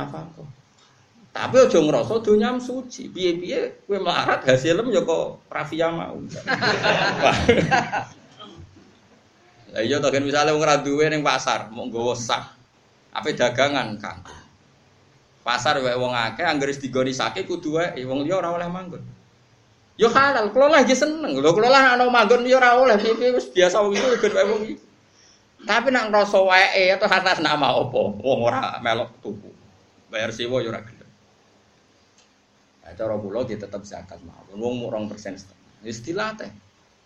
Tapi 1.33 1.57
aja 1.57 1.81
ngrasa 1.81 2.21
donya 2.21 2.61
suci. 2.61 3.09
Piye-piye 3.09 3.89
kowe 3.89 3.97
melarat 3.97 4.45
hasilem 4.45 4.93
ya 4.93 5.01
kok 5.01 5.41
rafia 5.49 5.89
mau. 5.89 6.21
Lah 9.73 9.81
iya 9.81 9.97
to 10.05 10.13
kan 10.13 10.21
misale 10.21 10.53
wong 10.53 10.61
ra 10.61 10.85
duwe 10.85 11.09
ning 11.09 11.25
pasar, 11.25 11.73
mau 11.73 11.89
nggawa 11.89 12.13
sak. 12.13 12.45
Ape 13.17 13.33
dagangan, 13.33 13.97
Kang. 13.97 14.21
Pasar 15.41 15.81
wae 15.81 15.97
wong 15.97 16.13
akeh 16.13 16.45
anggere 16.45 16.77
digoni 16.77 17.17
sake 17.17 17.49
kudu 17.49 17.81
wae 17.81 18.05
wong 18.05 18.29
liya 18.29 18.37
ora 18.45 18.53
oleh 18.53 18.69
manggon. 18.69 19.01
Yo 19.97 20.13
halal, 20.13 20.53
kula 20.53 20.69
lagi 20.69 20.93
seneng. 20.93 21.41
Lho 21.41 21.51
kula 21.57 21.73
lah 21.73 21.97
ana 21.97 22.05
manggon 22.13 22.45
yo 22.45 22.61
ora 22.61 22.77
oleh 22.77 23.01
piye 23.01 23.33
wis 23.33 23.49
biasa 23.49 23.81
wong 23.81 23.97
iku 23.97 24.21
ben 24.21 24.33
wae 24.37 24.47
wong. 24.53 24.63
Tapi 25.65 25.89
nak 25.89 26.13
ngrasa 26.13 26.39
wae 26.45 26.93
atau 26.93 27.09
atas 27.09 27.41
nama 27.41 27.73
apa? 27.73 28.03
Wong 28.21 28.39
ora 28.45 28.77
melok 28.85 29.09
tuku. 29.25 29.51
Bayar 30.13 30.37
sewa 30.37 30.61
yo 30.61 30.69
ora 30.69 30.85
gelem. 30.85 31.02
Cara 32.95 33.15
kula 33.19 33.45
ki 33.45 33.59
tetep 33.59 33.83
zakat 33.83 34.21
mawon. 34.23 34.59
Wong 34.59 34.75
mung 34.87 34.91
2% 34.91 35.15
setengah. 35.17 35.61
Istilah 35.83 36.31
teh. 36.39 36.53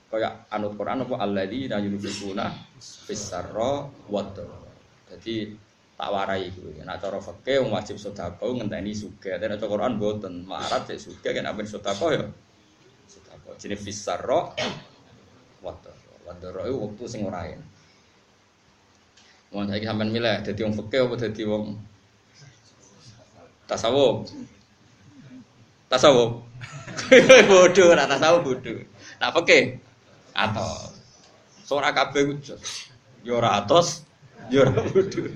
Kayak 0.07 0.46
anut 0.55 0.79
Quran 0.79 1.03
apa 1.03 1.18
alladzina 1.18 1.83
yunfiquna 1.83 2.46
fis-sarra 2.79 3.90
wad 4.07 4.38
Jadi 5.11 5.51
tak 5.99 6.11
warai 6.12 6.53
iku. 6.53 6.70
Nek 6.79 6.99
cara 7.03 7.18
fikih 7.18 7.66
wong 7.66 7.75
wajib 7.75 7.96
sedekah 7.99 8.38
ngenteni 8.38 8.92
sugih. 8.94 9.35
Nek 9.38 9.59
cara 9.59 9.66
Quran 9.66 9.99
mboten 9.99 10.46
melarat 10.46 10.87
cek 10.87 10.99
sugih 11.01 11.31
kan 11.35 11.51
apen 11.51 11.66
sedekah 11.66 12.11
ya. 12.14 12.25
Sedekah 13.11 13.55
jenenge 13.59 13.83
fis-sarra 13.83 14.55
wad 15.64 15.79
Wad 16.27 16.42
itu 16.42 16.75
waktu 16.75 17.05
sing 17.07 17.22
ora 17.22 17.46
enak. 17.46 17.70
Mau 19.55 19.62
saiki 19.62 19.87
sampean 19.87 20.11
milih 20.11 20.42
dadi 20.42 20.61
wong 20.66 20.75
fikih 20.75 21.07
apa 21.07 21.14
dadi 21.22 21.42
wong 21.46 21.79
tasawuf? 23.70 24.27
Tasawuf. 25.87 26.42
bodoh, 27.51 27.87
ora 27.92 28.05
tasawuf 28.11 28.42
bodoh. 28.42 28.79
Tak 29.20 29.31
fikih 29.37 29.81
atau 30.37 30.92
Ora 31.66 31.90
kabeh 31.90 32.31
wujud. 32.31 32.61
Ya 33.27 33.33
ora 33.35 33.59
atos, 33.59 34.07
ya 34.46 34.62
ora 34.62 34.83
bodoh. 34.87 35.27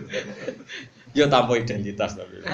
Ya 1.10 1.26
tanpa 1.26 1.58
identitas 1.58 2.14
tapi. 2.14 2.38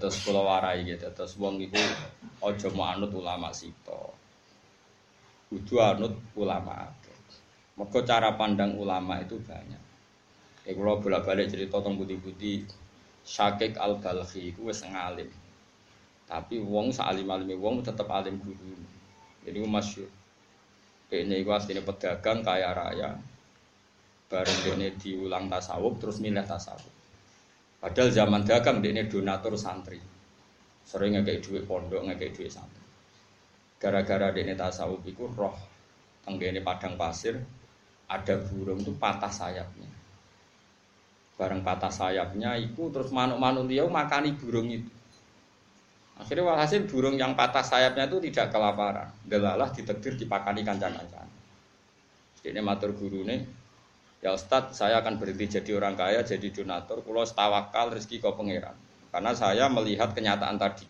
Terus 0.00 0.16
kula 0.24 0.40
warai 0.40 0.80
gitu, 0.88 1.12
terus 1.12 1.36
wong 1.36 1.60
iku 1.60 1.76
aja 2.40 2.72
mau 2.72 2.88
anut 2.88 3.12
ulama 3.12 3.52
sito. 3.52 4.16
Kudu 5.52 5.76
anut 5.76 6.16
ulama 6.40 6.88
mereka 7.80 8.04
cara 8.04 8.36
pandang 8.36 8.76
ulama 8.76 9.24
itu 9.24 9.40
banyak. 9.40 9.80
Kayak 10.60 10.76
kalau 10.76 11.00
bolak-balik 11.00 11.48
cerita 11.48 11.80
tentang 11.80 11.96
budi-budi 11.96 12.68
Syakik 13.30 13.78
al-Balkhi 13.78 14.58
wes 14.58 14.82
ngalim. 14.82 15.30
Tapi 16.26 16.58
wong 16.58 16.90
salim 16.90 17.30
alimi 17.30 17.54
wong 17.54 17.86
tetap 17.86 18.10
alim 18.10 18.42
guru. 18.42 18.74
Jadi 19.46 19.58
masyur. 19.62 20.10
Ini 21.10 21.42
gue 21.42 21.54
aslinya 21.54 21.82
pedagang 21.86 22.42
kaya 22.42 22.74
raya. 22.74 23.10
Bareng 24.30 24.60
ini 24.74 24.94
diulang 24.94 25.46
tasawuf 25.50 25.98
terus 26.02 26.18
milih 26.22 26.42
tasawuf. 26.42 26.90
Padahal 27.82 28.10
zaman 28.10 28.42
dagang 28.46 28.82
ini 28.82 29.06
donatur 29.06 29.54
santri. 29.58 29.98
Sering 30.86 31.18
ngekei 31.18 31.42
duit 31.42 31.66
pondok, 31.66 32.06
ngekei 32.06 32.34
duit 32.34 32.50
santri. 32.50 32.82
Gara-gara 33.78 34.30
ini 34.34 34.54
tasawuf 34.54 35.02
itu 35.06 35.26
roh 35.34 35.54
tenggene 36.26 36.62
padang 36.62 36.94
pasir 37.00 37.40
ada 38.10 38.34
burung 38.38 38.82
itu 38.82 38.92
patah 38.98 39.30
sayapnya. 39.30 39.99
Bareng 41.40 41.64
patah 41.64 41.88
sayapnya 41.88 42.52
itu 42.60 42.92
terus 42.92 43.08
manuk-manuk 43.08 43.64
dia 43.64 43.88
makani 43.88 44.36
burung 44.36 44.68
itu. 44.68 44.92
Akhirnya 46.20 46.52
walhasil 46.52 46.84
burung 46.84 47.16
yang 47.16 47.32
patah 47.32 47.64
sayapnya 47.64 48.04
itu 48.04 48.20
tidak 48.28 48.52
kelaparan. 48.52 49.08
Delalah 49.24 49.72
ditekdir 49.72 50.20
dipakani 50.20 50.60
kancang-kancang. 50.60 51.24
Ini 52.44 52.60
matur 52.60 52.92
guru 52.92 53.24
nih, 53.24 53.40
ya 54.20 54.32
Ustadz 54.32 54.76
saya 54.76 55.00
akan 55.04 55.20
berhenti 55.20 55.60
jadi 55.60 55.76
orang 55.76 55.92
kaya, 55.92 56.24
jadi 56.24 56.48
donatur, 56.48 57.04
kalau 57.04 57.20
tawakal 57.24 57.92
rezeki 57.92 58.16
kau 58.24 58.32
pangeran. 58.32 58.72
Karena 59.12 59.32
saya 59.36 59.68
melihat 59.68 60.16
kenyataan 60.16 60.56
tadi. 60.56 60.88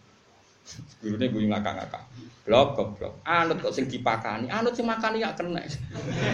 Guru 1.03 1.19
ini 1.19 1.27
gue 1.27 1.51
ngakak-ngakak. 1.51 2.05
Blok, 2.47 2.79
blok. 2.95 3.19
Anut 3.27 3.59
kok 3.59 3.75
sing 3.75 3.91
dipakani, 3.91 4.47
anut 4.47 4.79
sing 4.79 4.87
makani 4.87 5.27
ya 5.27 5.35
kena 5.35 5.59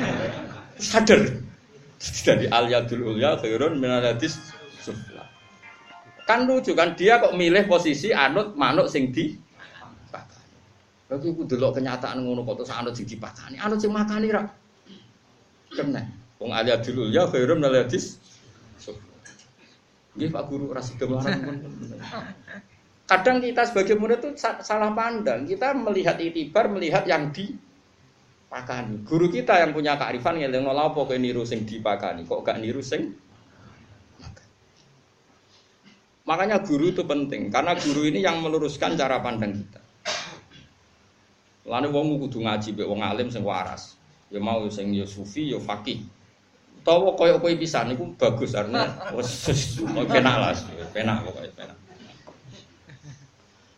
sadar 0.93 1.46
dari 1.99 2.47
al 2.51 2.67
yadul 2.69 3.17
ulya 3.17 3.41
khairun 3.41 3.81
min 3.81 3.91
hadis 3.91 4.39
sufla 4.83 5.25
kan 6.27 6.45
lucu 6.45 6.75
kan 6.75 6.99
dia 6.99 7.23
kok 7.23 7.33
milih 7.33 7.65
posisi 7.71 8.11
anut 8.11 8.59
manuk 8.59 8.91
sing 8.91 9.15
di 9.15 9.47
Lagi 11.07 11.31
aku 11.31 11.47
delok 11.47 11.79
kenyataan 11.79 12.19
ngono 12.19 12.43
kok 12.43 12.67
terus 12.67 12.75
anut 12.75 12.99
sing 12.99 13.07
dipakani, 13.07 13.63
anut 13.63 13.79
sing 13.79 13.95
makani 13.95 14.27
ra. 14.35 14.43
Kena. 15.71 16.03
Wong 16.43 16.51
ali 16.51 16.75
adul 16.75 17.15
ya 17.15 17.31
khairum 17.31 17.63
nal 17.63 17.79
hadis. 17.79 18.19
Nggih 20.17 20.33
Pak 20.33 20.43
Guru 20.49 20.73
ora 20.73 20.83
sida 20.83 21.07
Kadang 23.07 23.39
kita 23.39 23.63
sebagai 23.71 23.95
murid 23.95 24.19
itu 24.19 24.35
salah 24.41 24.91
pandang. 24.91 25.47
Kita 25.47 25.79
melihat 25.79 26.19
itibar, 26.19 26.67
melihat 26.67 27.07
yang 27.07 27.31
di 27.31 27.55
pakani. 28.57 29.05
Guru 29.05 29.29
kita 29.29 29.61
yang 29.61 29.77
punya 29.77 30.01
kearifan 30.01 30.41
ngeling 30.41 30.65
lha 30.65 30.89
apa 30.89 30.97
kowe 31.05 31.17
niru 31.21 31.45
sing 31.45 31.69
dipakani, 31.69 32.25
kok 32.25 32.41
gak 32.41 32.57
niru 32.57 32.81
sing 32.81 33.13
Makanya 36.27 36.59
guru 36.67 36.91
itu 36.91 37.07
penting 37.07 37.55
karena 37.55 37.79
guru 37.79 38.03
ini 38.03 38.19
yang 38.19 38.43
meluruskan 38.43 38.99
cara 38.99 39.23
pandang 39.23 39.55
kita. 39.55 39.79
Lalu 41.71 41.89
wong 41.95 42.07
kudu 42.27 42.43
ngaji 42.43 42.75
mbek 42.75 42.89
wong 42.91 42.99
alim 42.99 43.31
sing 43.31 43.47
waras. 43.47 43.95
Ya 44.27 44.43
mau 44.43 44.67
sing 44.67 44.91
ya 44.91 45.07
sufi 45.07 45.55
ya 45.55 45.63
fakih. 45.63 46.03
Tawa 46.83 47.15
koyo 47.15 47.39
kowe 47.39 47.55
pisan 47.55 47.95
niku 47.95 48.11
bagus 48.19 48.59
karena 48.59 48.91
wis 49.15 49.79
penak 50.11 50.35
lah, 50.43 50.51
penak 50.91 51.17
pokoke 51.23 51.51
penak. 51.55 51.79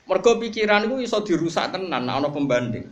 Mergo 0.09 0.33
pikiran 0.41 0.89
iku 0.89 1.05
iso 1.05 1.21
dirusak 1.21 1.69
tenan 1.69 2.09
ana 2.09 2.33
pembanding. 2.33 2.89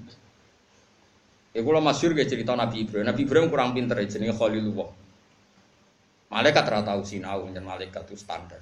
Ya 1.57 1.65
kula 1.65 1.81
masyhur 1.81 2.13
ge 2.13 2.29
cerita 2.29 2.53
Nabi 2.53 2.85
Ibrahim. 2.85 3.09
Nabi 3.09 3.25
Ibrahim 3.25 3.49
kurang 3.49 3.73
pinter 3.73 3.97
jenenge 4.05 4.37
Khalilullah. 4.37 4.93
Malaikat 6.29 6.69
ora 6.69 6.85
tau 6.85 7.01
sinau 7.01 7.49
yen 7.49 7.65
malaikat 7.65 8.05
itu 8.13 8.21
standar. 8.21 8.61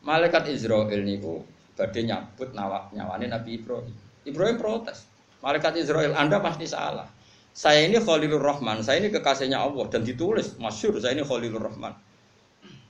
Malaikat 0.00 0.48
Israel 0.48 0.88
niku 1.04 1.44
badhe 1.76 2.08
nyabut 2.08 2.56
nawa 2.56 2.88
nyawane 2.96 3.28
Nabi 3.28 3.60
Ibrahim. 3.60 3.92
Ibrahim 4.24 4.56
protes. 4.56 5.04
Malaikat 5.44 5.76
Israel, 5.76 6.16
Anda 6.16 6.40
pasti 6.40 6.64
salah. 6.64 7.04
Saya 7.52 7.84
ini 7.84 8.00
Khalilur 8.00 8.40
Rahman, 8.40 8.80
saya 8.80 9.04
ini 9.04 9.12
kekasihnya 9.12 9.60
Allah 9.60 9.86
dan 9.92 10.00
ditulis 10.00 10.56
masyhur 10.56 10.96
saya 11.04 11.12
ini 11.12 11.28
Khalilur 11.28 11.60
Rahman. 11.60 11.92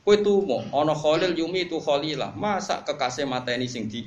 Kowe 0.06 0.16
tumo 0.22 0.62
ana 0.72 0.94
Khalil 0.94 1.34
yumi 1.34 1.66
itu 1.66 1.82
Khalilah. 1.82 2.38
Masa 2.38 2.86
kekasih 2.86 3.26
mata 3.26 3.50
ini 3.50 3.66
sing 3.66 3.90
di 3.90 4.06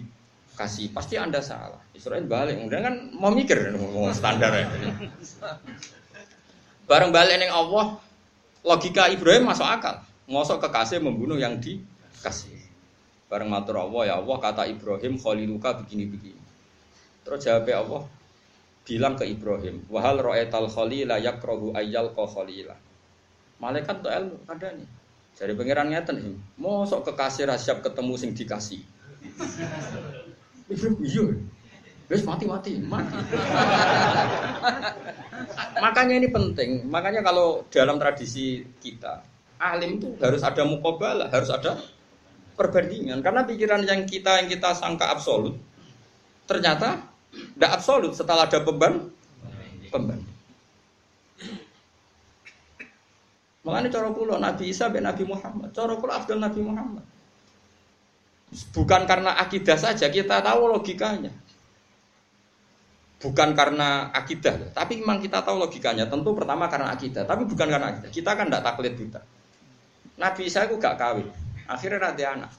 kasih 0.61 0.93
pasti 0.93 1.17
anda 1.17 1.41
salah. 1.41 1.81
Israel 1.97 2.29
balik 2.29 2.61
kemudian 2.61 2.85
kan 2.85 2.95
mau 3.17 3.33
mikir 3.33 3.73
mau 3.73 4.13
standar 4.13 4.53
ya. 4.53 4.69
Bareng 6.89 7.09
balik 7.09 7.41
neng 7.41 7.49
Allah 7.49 7.97
logika 8.61 9.09
Ibrahim 9.09 9.49
masuk 9.49 9.65
akal. 9.65 10.05
Ngosok 10.29 10.69
kekasih 10.69 11.01
membunuh 11.01 11.41
yang 11.41 11.57
dikasih. 11.57 12.61
Bareng 13.25 13.49
matur 13.49 13.81
Allah 13.81 14.01
ya 14.05 14.13
Allah 14.21 14.37
kata 14.37 14.69
Ibrahim 14.69 15.17
khaliluka 15.17 15.81
begini 15.81 16.05
begini 16.05 16.41
terus 17.21 17.45
jawab 17.45 17.69
Allah 17.69 18.03
bilang 18.81 19.13
ke 19.13 19.29
Ibrahim 19.29 19.85
wahal 19.87 20.17
ro'etal 20.19 20.65
khalila 20.67 21.21
yakrohu 21.21 21.73
ayyal 21.77 22.11
ko 22.17 22.25
khalila. 22.25 22.75
Malaikat 23.61 24.01
tuh 24.01 24.09
ilmu 24.09 24.41
ada 24.49 24.73
nih. 24.73 24.89
Jadi 25.37 25.53
pangeran 25.53 25.93
ngeten 25.93 26.41
mosok 26.57 27.13
kekasih 27.13 27.47
rasyab 27.47 27.79
ketemu 27.85 28.13
sing 28.19 28.31
dikasih 28.35 28.81
Iya. 30.71 31.23
Wes 32.11 32.27
mati-mati, 32.27 32.75
mati. 32.83 33.15
makanya 35.83 36.13
ini 36.19 36.27
penting. 36.27 36.83
Makanya 36.91 37.23
kalau 37.23 37.63
dalam 37.71 37.95
tradisi 37.95 38.67
kita, 38.83 39.23
alim 39.55 39.95
itu 39.95 40.19
harus 40.19 40.43
ada 40.43 40.67
mukobalah, 40.67 41.31
harus 41.31 41.47
ada 41.47 41.79
perbandingan. 42.59 43.23
Karena 43.23 43.47
pikiran 43.47 43.87
yang 43.87 44.03
kita 44.03 44.43
yang 44.43 44.51
kita 44.51 44.75
sangka 44.75 45.07
absolut, 45.07 45.55
ternyata 46.51 46.99
tidak 47.31 47.71
absolut 47.79 48.11
setelah 48.11 48.43
ada 48.43 48.59
beban 48.59 49.07
pembanding. 49.87 50.35
Makanya 53.61 53.87
cara 53.93 54.09
pulau 54.11 54.35
Nabi 54.35 54.73
Isa 54.73 54.91
dan 54.91 55.07
Nabi 55.07 55.23
Muhammad, 55.23 55.71
cara 55.71 55.95
pulau 55.95 56.11
Abdul 56.11 56.43
Nabi 56.43 56.59
Muhammad. 56.59 57.05
Bukan 58.51 59.07
karena 59.07 59.39
akidah 59.39 59.79
saja, 59.79 60.11
kita 60.11 60.43
tahu 60.43 60.75
logikanya. 60.75 61.31
Bukan 63.21 63.53
karena 63.55 64.11
akidah, 64.11 64.75
tapi 64.75 64.99
memang 64.99 65.23
kita 65.23 65.39
tahu 65.39 65.61
logikanya. 65.61 66.09
Tentu 66.11 66.35
pertama 66.35 66.67
karena 66.67 66.91
akidah, 66.91 67.23
tapi 67.23 67.47
bukan 67.47 67.67
karena 67.69 67.95
akidah. 67.95 68.09
Kita 68.11 68.35
kan 68.35 68.51
tidak 68.51 68.65
taklid 68.65 68.93
buta. 68.97 69.21
Nabi 70.19 70.41
Isa 70.51 70.67
itu 70.67 70.75
gak 70.81 70.99
kawin, 70.99 71.29
akhirnya 71.69 72.11
nanti 72.11 72.23
anak. 72.27 72.51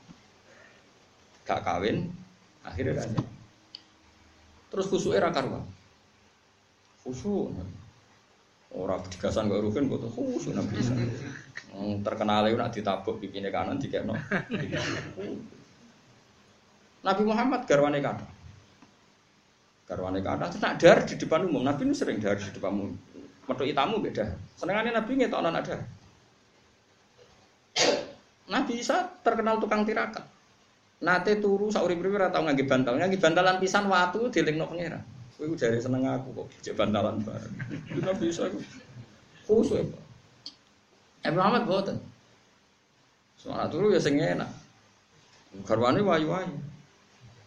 Gak 1.45 1.61
kawin, 1.61 2.09
akhirnya 2.65 3.05
nanti. 3.05 3.21
Terus 4.73 4.87
khusus 4.89 5.13
era 5.13 5.29
karwa. 5.29 5.61
Khusus. 7.05 7.53
Orang 8.73 9.05
digasan 9.13 9.53
gak 9.53 9.61
rugen 9.61 9.93
kok 9.93 10.09
khusus 10.15 10.57
Nabi 10.57 10.79
Isa. 10.79 10.95
Terkenal 12.01 12.49
itu 12.49 12.57
nak 12.57 12.73
ditabuk 12.73 13.21
bikinnya 13.21 13.53
kanan 13.53 13.77
dikekno. 13.77 14.17
Nabi 17.03 17.23
Muhammad 17.27 17.67
garwane 17.67 17.99
kata. 17.99 18.27
Garwane 19.91 20.23
kata 20.23 20.45
itu 20.49 20.59
nak 20.63 20.75
dar 20.79 20.99
di 21.03 21.15
depan 21.19 21.41
umum. 21.51 21.63
Nabi 21.67 21.83
ini 21.91 21.95
sering 21.99 22.23
dar 22.23 22.39
di 22.39 22.51
depan 22.55 22.71
umum. 22.71 22.95
Metu 23.51 23.67
itamu 23.67 23.99
beda. 23.99 24.39
Senengannya 24.55 24.95
Nabi 24.95 25.11
ngetok 25.19 25.41
non 25.43 25.59
ada. 25.59 25.77
Nabi 28.47 28.73
Isa 28.79 29.11
terkenal 29.27 29.59
tukang 29.59 29.83
tirakat. 29.83 30.25
nate 31.03 31.43
turu 31.43 31.67
sak 31.67 31.83
urip-uripe 31.83 32.15
ora 32.15 32.31
tau 32.31 32.47
ngangge 32.47 32.63
bantal. 32.63 32.95
Ngangge 32.95 33.19
bantalan 33.19 33.59
pisan 33.59 33.91
watu 33.91 34.31
dilingno 34.31 34.71
pangeran. 34.71 35.03
Kowe 35.35 35.51
jare 35.59 35.83
seneng 35.83 36.07
aku 36.07 36.31
kok 36.31 36.47
jek 36.63 36.79
bantalan 36.79 37.19
bareng. 37.27 37.55
Itu 37.91 38.01
nabi 38.07 38.31
bisa 38.31 38.47
iku. 38.47 38.63
Khusus 39.51 39.83
ya. 39.83 39.85
Nabi 41.27 41.35
Muhammad 41.35 41.63
boten. 41.67 41.99
Soalnya 43.35 43.67
turu 43.67 43.91
ya 43.91 43.99
sing 43.99 44.23
enak. 44.23 44.47
Garwane 45.67 45.99
wayu-wayu. 45.99 46.55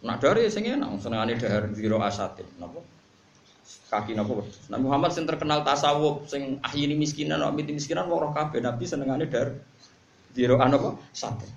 Nak 0.03 0.17
dari 0.19 0.51
sing 0.51 0.67
enak, 0.67 0.99
senengane 0.99 1.39
dahar 1.39 1.71
zero 1.71 2.01
asatin. 2.03 2.45
Napa? 2.59 2.83
Kaki 3.89 4.17
napa? 4.17 4.43
Nabi 4.67 4.83
Muhammad 4.83 5.11
sing 5.15 5.23
terkenal 5.23 5.63
tasawuf, 5.63 6.27
sing 6.27 6.59
ahyini 6.59 6.99
miskinan, 6.99 7.39
wa 7.39 7.53
miti 7.55 7.71
miskinan 7.71 8.11
wong 8.11 8.19
roh 8.19 8.31
kabeh. 8.35 8.59
Nabi 8.59 8.83
senengane 8.83 9.29
dahar 9.31 9.55
zero 10.35 10.59
apa? 10.59 10.99
Sate. 11.15 11.47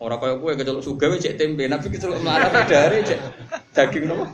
Ora 0.00 0.16
kaya 0.16 0.40
kowe 0.40 0.56
keceluk 0.56 0.80
suga 0.80 1.12
wis 1.12 1.20
cek 1.20 1.36
tempe, 1.36 1.68
Nabi 1.68 1.86
keceluk 1.92 2.24
melarat 2.24 2.52
dahare 2.64 3.04
cek 3.04 3.20
daging 3.76 4.04
napa? 4.08 4.24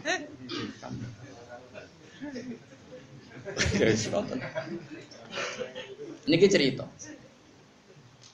Niki 6.27 6.47
cerita. 6.47 6.87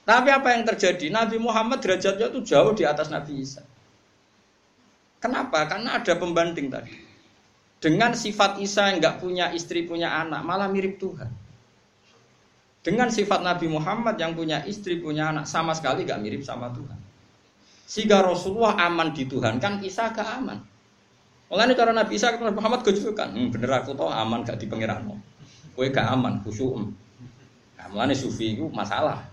Tapi 0.03 0.29
apa 0.29 0.51
yang 0.51 0.67
terjadi? 0.67 1.07
Nabi 1.07 1.39
Muhammad 1.39 1.79
derajatnya 1.79 2.27
itu 2.27 2.43
jauh 2.43 2.75
di 2.75 2.83
atas 2.83 3.07
Nabi 3.07 3.39
Isa. 3.39 3.63
Kenapa? 5.23 5.63
Karena 5.71 6.03
ada 6.03 6.13
pembanding 6.19 6.67
tadi. 6.67 6.91
Dengan 7.79 8.11
sifat 8.11 8.59
Isa 8.59 8.91
yang 8.91 8.99
nggak 8.99 9.23
punya 9.23 9.55
istri, 9.55 9.87
punya 9.87 10.11
anak, 10.11 10.43
malah 10.43 10.67
mirip 10.67 10.99
Tuhan. 10.99 11.31
Dengan 12.83 13.07
sifat 13.07 13.39
Nabi 13.39 13.71
Muhammad 13.71 14.19
yang 14.19 14.35
punya 14.35 14.67
istri, 14.67 14.99
punya 14.99 15.31
anak, 15.31 15.47
sama 15.47 15.71
sekali 15.71 16.03
nggak 16.03 16.19
mirip 16.19 16.43
sama 16.43 16.67
Tuhan. 16.75 16.99
Sehingga 17.87 18.19
Rasulullah 18.19 18.75
aman 18.83 19.15
di 19.15 19.23
Tuhan, 19.23 19.63
kan 19.63 19.79
Isa 19.79 20.11
gak 20.11 20.43
aman. 20.43 20.59
Mulanya 21.47 21.73
cara 21.75 21.91
Nabi 21.95 22.19
Isa 22.19 22.35
Nabi 22.35 22.59
Muhammad 22.59 22.83
kan, 22.83 23.29
hmm, 23.31 23.47
bener 23.51 23.69
aku 23.79 23.95
tahu 23.95 24.11
aman 24.11 24.43
gak 24.43 24.59
di 24.59 24.67
pangeran. 24.67 25.07
Kue 25.71 25.87
gak 25.87 26.07
aman, 26.11 26.43
khusyuk. 26.43 26.83
Nah, 27.79 27.85
mulanya 27.91 28.15
sufi 28.15 28.59
itu 28.59 28.67
masalah. 28.71 29.32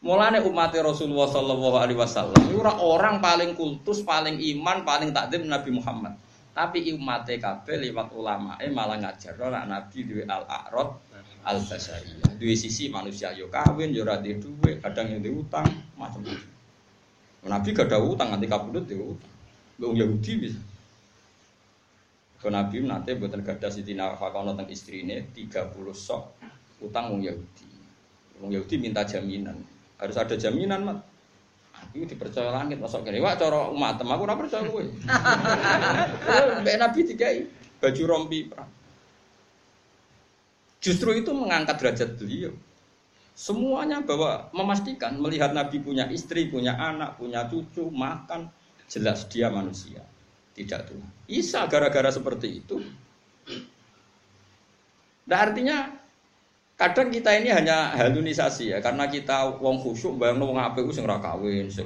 Mulane 0.00 0.40
umat 0.40 0.72
Rasulullah 0.72 1.28
Shallallahu 1.28 1.76
Alaihi 1.76 2.00
Wasallam 2.00 2.40
itu 2.48 2.56
orang 2.64 3.20
paling 3.20 3.52
kultus, 3.52 4.00
paling 4.00 4.40
iman, 4.56 4.80
paling 4.80 5.12
takdim 5.12 5.44
Nabi 5.44 5.76
Muhammad. 5.76 6.16
Tapi 6.56 6.88
umat 6.96 7.28
kabeh 7.28 7.76
lewat 7.76 8.16
ulama 8.16 8.56
eh 8.64 8.72
malah 8.72 8.96
ngajar 8.96 9.36
orang 9.36 9.68
Nabi 9.68 10.08
di 10.08 10.24
al 10.24 10.48
arad 10.48 10.96
al 11.44 11.60
basariyah. 11.60 12.32
Dua 12.40 12.54
sisi 12.56 12.88
manusia 12.88 13.36
yo 13.36 13.52
kawin, 13.52 13.92
yo 13.92 14.08
radhi 14.08 14.40
duwe, 14.40 14.80
kadang 14.80 15.12
yang 15.12 15.20
diutang, 15.20 15.68
macam-macam. 16.00 16.48
Nabi 17.40 17.68
gak 17.72 17.88
ada 17.88 18.00
utang, 18.00 18.28
nanti 18.32 18.48
kabudut 18.48 18.84
dia 18.84 19.00
utang. 19.00 19.32
Wong 19.80 19.96
Yahudi 19.96 20.32
bisa. 20.36 20.60
Ke 22.40 22.48
Nabi 22.48 22.84
nanti 22.84 23.16
buatan 23.16 23.44
gada 23.44 23.68
Siti 23.68 23.92
Nafakono 23.92 24.56
tentang 24.56 24.68
istri 24.72 25.04
ini 25.04 25.28
30 25.32 25.76
sok 25.92 26.40
utang 26.84 27.12
wong 27.12 27.20
Yahudi. 27.24 27.68
Wong 28.40 28.52
Yahudi 28.52 28.76
minta 28.80 29.04
jaminan. 29.04 29.60
Harus 30.00 30.16
ada 30.16 30.34
jaminan, 30.34 30.80
Mat. 30.82 30.98
Aku 31.80 32.08
dipercaya 32.08 32.50
langit 32.52 32.80
masuk 32.80 33.04
kene. 33.04 33.20
Wah, 33.20 33.36
cara 33.36 33.68
umat 33.72 34.00
aku 34.00 34.22
ora 34.24 34.36
percaya 34.36 34.64
kowe. 34.68 34.84
Mbak 36.64 36.76
Nabi 36.76 37.00
dikai 37.04 37.36
baju 37.80 38.02
rompi 38.08 38.48
perang. 38.48 38.70
Justru 40.80 41.12
itu 41.12 41.30
mengangkat 41.36 41.76
derajat 41.76 42.10
beliau. 42.16 42.52
Semuanya 43.36 44.04
bahwa 44.04 44.52
memastikan 44.52 45.16
melihat 45.16 45.52
Nabi 45.52 45.80
punya 45.80 46.08
istri, 46.12 46.48
punya 46.48 46.76
anak, 46.76 47.16
punya 47.16 47.48
cucu, 47.48 47.88
makan, 47.88 48.52
jelas 48.88 49.28
dia 49.32 49.48
manusia, 49.48 50.04
tidak 50.52 50.88
Tuhan. 50.88 51.10
Isa 51.28 51.64
gara-gara 51.68 52.12
seperti 52.12 52.60
itu. 52.60 52.80
Nah 55.24 55.38
artinya 55.40 55.99
Kadang 56.80 57.12
kita 57.12 57.36
ini 57.36 57.52
hanya 57.52 57.92
halunisasi 57.92 58.72
ya, 58.72 58.80
karena 58.80 59.04
kita 59.04 59.60
wong 59.60 59.84
khusyuk 59.84 60.16
bayang 60.16 60.40
wong 60.40 60.56
apik 60.56 60.88
sing 60.96 61.04
ora 61.04 61.20
kawin, 61.20 61.68
sing 61.68 61.84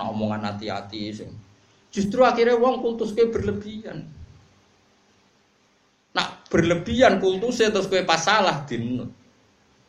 nak 0.00 0.08
omongan 0.08 0.40
hati-hati 0.40 1.12
sing. 1.12 1.28
Justru 1.92 2.24
akhirnya 2.24 2.56
wong 2.56 2.80
kultus 2.80 3.12
ke 3.12 3.28
berlebihan. 3.28 4.08
Nak 6.16 6.48
berlebihan 6.48 7.20
kultus 7.20 7.60
terus 7.60 7.92
kue 7.92 8.08
pas 8.08 8.16
salah 8.16 8.64
dinut. 8.64 9.12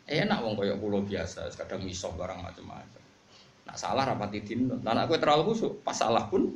Enak 0.03 0.43
wong 0.43 0.59
koyok 0.59 0.75
pulau 0.75 1.07
biasa, 1.07 1.47
kadang 1.55 1.87
misok 1.87 2.19
barang 2.19 2.43
macam-macam. 2.43 3.03
Nak 3.63 3.77
salah 3.79 4.11
rapati 4.11 4.43
dinut. 4.43 4.83
Nah, 4.83 4.91
nak 4.91 5.07
kue 5.07 5.23
terlalu 5.23 5.55
khusyuk, 5.55 5.79
pas 5.87 5.95
salah 5.95 6.27
pun 6.27 6.51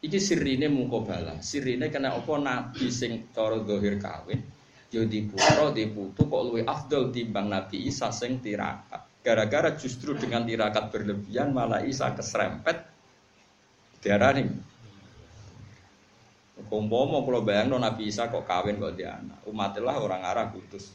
Iki 0.00 0.16
sirine 0.16 0.72
mukobala. 0.72 1.44
Sirine 1.44 1.92
kena 1.92 2.16
opo 2.16 2.40
nabi 2.40 2.88
sing 2.88 3.28
cara 3.36 3.60
dohir 3.60 4.00
kawin 4.00 4.40
yo 4.90 5.06
di 5.06 5.22
putra 5.22 5.70
di 5.70 5.86
putu 5.86 6.26
kok 6.26 6.42
luwe 6.50 6.66
afdol 6.66 7.14
timbang 7.14 7.46
Nabi 7.46 7.86
Isa 7.86 8.10
sing 8.10 8.42
tirakat. 8.42 9.22
Gara-gara 9.22 9.70
justru 9.78 10.16
dengan 10.18 10.42
tirakat 10.42 10.90
berlebihan 10.90 11.54
malah 11.54 11.82
Isa 11.86 12.10
keserempet 12.10 12.76
diarani. 14.02 14.50
Umpama 16.70 17.24
kalau 17.26 17.42
bayang 17.42 17.72
Nabi 17.74 18.10
Isa 18.10 18.30
kok 18.30 18.46
kawin 18.46 18.78
kok 18.78 18.94
dia 18.94 19.18
anak, 19.18 19.42
umatilah 19.48 19.96
orang 19.98 20.22
Arab 20.22 20.54
putus. 20.54 20.92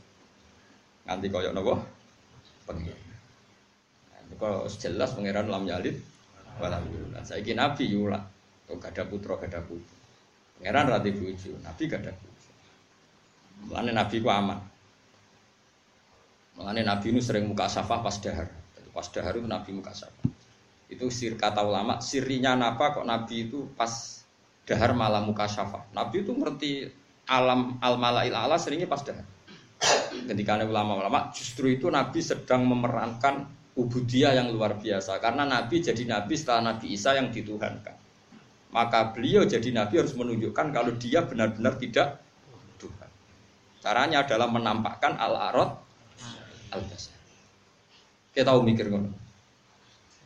Nganti 1.03 1.27
koyok 1.27 1.53
nopo 1.53 1.73
pengen. 2.65 2.97
Kalau 4.35 4.67
jelas 4.67 5.15
pangeran 5.15 5.47
lam 5.47 5.63
yalid 5.69 5.95
walam 6.59 6.83
yulad. 6.91 7.23
Saiki 7.23 7.53
Nabi 7.53 7.87
yulad. 7.87 8.23
Tuh 8.65 8.81
gak 8.81 8.97
ada 8.97 9.03
putra, 9.05 9.37
gak 9.37 9.53
ada 9.53 9.61
putu. 9.61 9.93
Pangeran 10.57 10.89
rati 10.89 11.13
buju, 11.13 11.61
Nabi 11.61 11.83
gak 11.85 12.01
ada 12.01 12.11
putu. 12.17 12.34
Mulane 13.63 13.91
Nabi 13.95 14.15
ku 14.19 14.27
aman. 14.27 14.59
Mulane 16.59 16.81
Nabi 16.83 17.07
itu 17.15 17.21
sering 17.23 17.47
muka 17.47 17.71
safah 17.71 17.99
pas 18.03 18.15
dahar. 18.19 18.51
Pas 18.91 19.07
dahar 19.11 19.33
itu 19.35 19.47
Nabi 19.47 19.69
muka 19.75 19.91
safah. 19.95 20.27
Itu 20.91 21.09
sir 21.09 21.35
kata 21.35 21.65
ulama, 21.65 22.03
sirinya 22.03 22.55
apa 22.59 22.95
kok 22.95 23.07
Nabi 23.07 23.49
itu 23.49 23.71
pas 23.75 24.21
dahar 24.63 24.95
malah 24.95 25.23
muka 25.23 25.47
safah. 25.47 25.87
Nabi 25.91 26.23
itu 26.23 26.31
ngerti 26.31 26.71
alam 27.25 27.81
al 27.81 27.97
malail 27.97 28.35
ala 28.35 28.55
seringnya 28.55 28.87
pas 28.87 29.01
dahar. 29.01 29.25
Ketika 30.15 30.63
ulama-ulama 30.63 31.35
justru 31.35 31.75
itu 31.75 31.91
Nabi 31.91 32.23
sedang 32.23 32.63
memerankan 32.63 33.45
ubudiyah 33.75 34.39
yang 34.39 34.55
luar 34.55 34.79
biasa 34.79 35.19
karena 35.19 35.43
Nabi 35.43 35.83
jadi 35.83 36.03
Nabi 36.07 36.33
setelah 36.39 36.73
Nabi 36.73 36.95
Isa 36.95 37.13
yang 37.19 37.29
dituhankan. 37.29 37.95
Maka 38.71 39.11
beliau 39.11 39.43
jadi 39.43 39.71
Nabi 39.71 39.99
harus 39.99 40.15
menunjukkan 40.15 40.71
kalau 40.71 40.91
dia 40.95 41.23
benar-benar 41.23 41.75
tidak 41.79 42.19
Caranya 43.85 44.25
adalah 44.25 44.49
menampakkan 44.49 45.13
al-arad 45.13 45.77
al-basar. 46.73 47.13
Kita 48.33 48.49
tahu 48.49 48.65
mikir 48.65 48.89
ngono. 48.89 49.13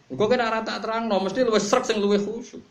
Engko 0.08 0.26
kena 0.32 0.48
rata 0.48 0.80
terang 0.80 1.12
no, 1.12 1.20
mesti 1.20 1.44
luwih 1.44 1.60
serak 1.60 1.84
sing 1.84 2.00
luwih 2.00 2.24
khusyuk. 2.24 2.64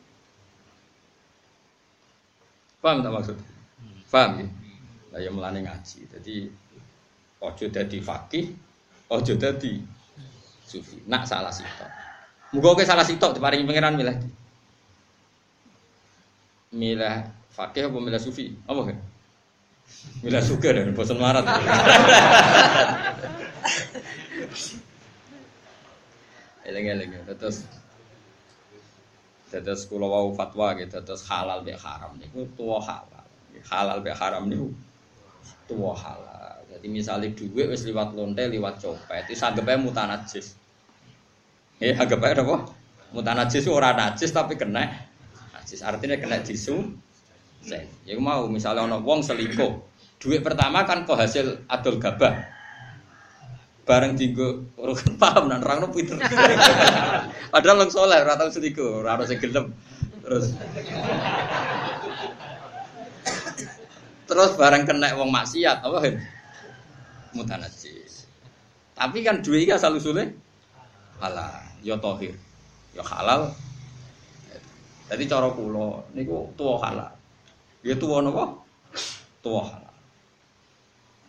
Paham 2.81 3.05
tak 3.05 3.13
maksud? 3.13 3.37
Paham 4.09 4.41
ya? 4.41 4.47
Lah 5.13 5.21
ya 5.21 5.31
ngaji. 5.31 5.99
Jadi 6.09 6.37
ojo 7.45 7.65
dadi 7.69 7.99
fakih, 8.01 8.49
ojo 9.13 9.33
dadi 9.37 9.85
sufi. 10.65 11.05
Nak 11.05 11.29
salah 11.29 11.53
sitok. 11.53 11.91
Muga 12.57 12.81
ke 12.81 12.89
salah 12.89 13.05
sitok 13.05 13.37
diparingi 13.37 13.69
pangeran 13.69 13.93
milah. 13.93 14.17
Milah 16.73 17.29
fakih 17.53 17.93
apa 17.93 17.99
milah 18.01 18.23
sufi? 18.25 18.57
Apa? 18.65 18.97
Mila 20.23 20.43
suka 20.43 20.75
dan 20.75 20.95
bosan 20.95 21.19
marat. 21.19 21.47
Eleng-eleng 26.69 27.25
terus 27.41 27.65
terus 29.49 29.89
kula 29.89 30.05
wau 30.05 30.37
fatwa 30.37 30.77
gitu 30.77 31.01
terus 31.01 31.25
halal 31.25 31.65
be 31.65 31.73
haram 31.73 32.21
niku 32.21 32.45
tua 32.53 32.77
halal. 32.85 33.25
Halal 33.65 34.05
be 34.05 34.13
haram 34.13 34.45
niku 34.51 34.69
tua 35.65 35.97
halal. 35.97 36.61
Jadi 36.69 36.87
misalnya 36.93 37.33
duit 37.33 37.67
wis 37.73 37.89
liwat 37.89 38.13
lonte, 38.13 38.45
liwat 38.45 38.77
copet, 38.85 39.25
itu 39.33 39.41
anggape 39.41 39.81
mutanajis. 39.81 40.53
Eh 41.81 41.97
anggape 41.97 42.37
apa? 42.37 42.69
Mutanajis 43.17 43.65
ora 43.73 43.97
najis 43.97 44.29
tapi 44.37 44.61
kena 44.61 45.09
najis. 45.57 45.81
Artinya 45.81 46.21
kena 46.21 46.45
disum 46.45 47.01
sen. 47.63 47.87
Ya 48.07 48.15
mau 48.19 48.47
misalnya 48.47 48.87
ono 48.87 49.03
wong 49.03 49.23
selingkuh, 49.25 49.73
duit 50.23 50.41
pertama 50.43 50.85
kan 50.87 51.05
kok 51.09 51.19
hasil 51.19 51.67
adol 51.71 51.99
gabah. 51.99 52.35
Bareng 53.89 54.21
urukan 54.77 55.17
paham 55.23 55.49
dan 55.49 55.65
orang 55.65 55.89
pinter. 55.89 56.21
Padahal 57.53 57.81
orang 57.81 57.89
soleh, 57.89 58.21
ora 58.21 58.37
tau 58.37 58.53
selingkuh, 58.53 59.01
ora 59.01 59.17
ono 59.17 59.25
sing 59.25 59.41
gelem. 59.41 59.73
Terus 60.21 60.53
Terus 64.29 64.53
bareng 64.61 64.85
kena 64.85 65.17
wong 65.17 65.33
maksiat 65.33 65.81
apa 65.81 66.05
kan? 66.05 66.15
Mutanajis. 67.33 68.29
Tapi 68.93 69.25
kan 69.25 69.41
duit 69.41 69.65
iki 69.65 69.73
asal 69.73 69.97
usule 69.97 70.37
halal, 71.19 71.65
ya 71.81 71.97
tohir, 71.97 72.37
ya 72.93 73.01
halal. 73.03 73.51
Jadi 75.09 75.25
cara 75.25 75.49
kula 75.49 76.05
niku 76.13 76.53
tuwa 76.61 76.77
halal. 76.85 77.18
Ya 77.87 77.95
tuwa 77.95 78.23
napa? 78.23 78.59
Tuwa 79.39 79.63
halal. 79.67 79.97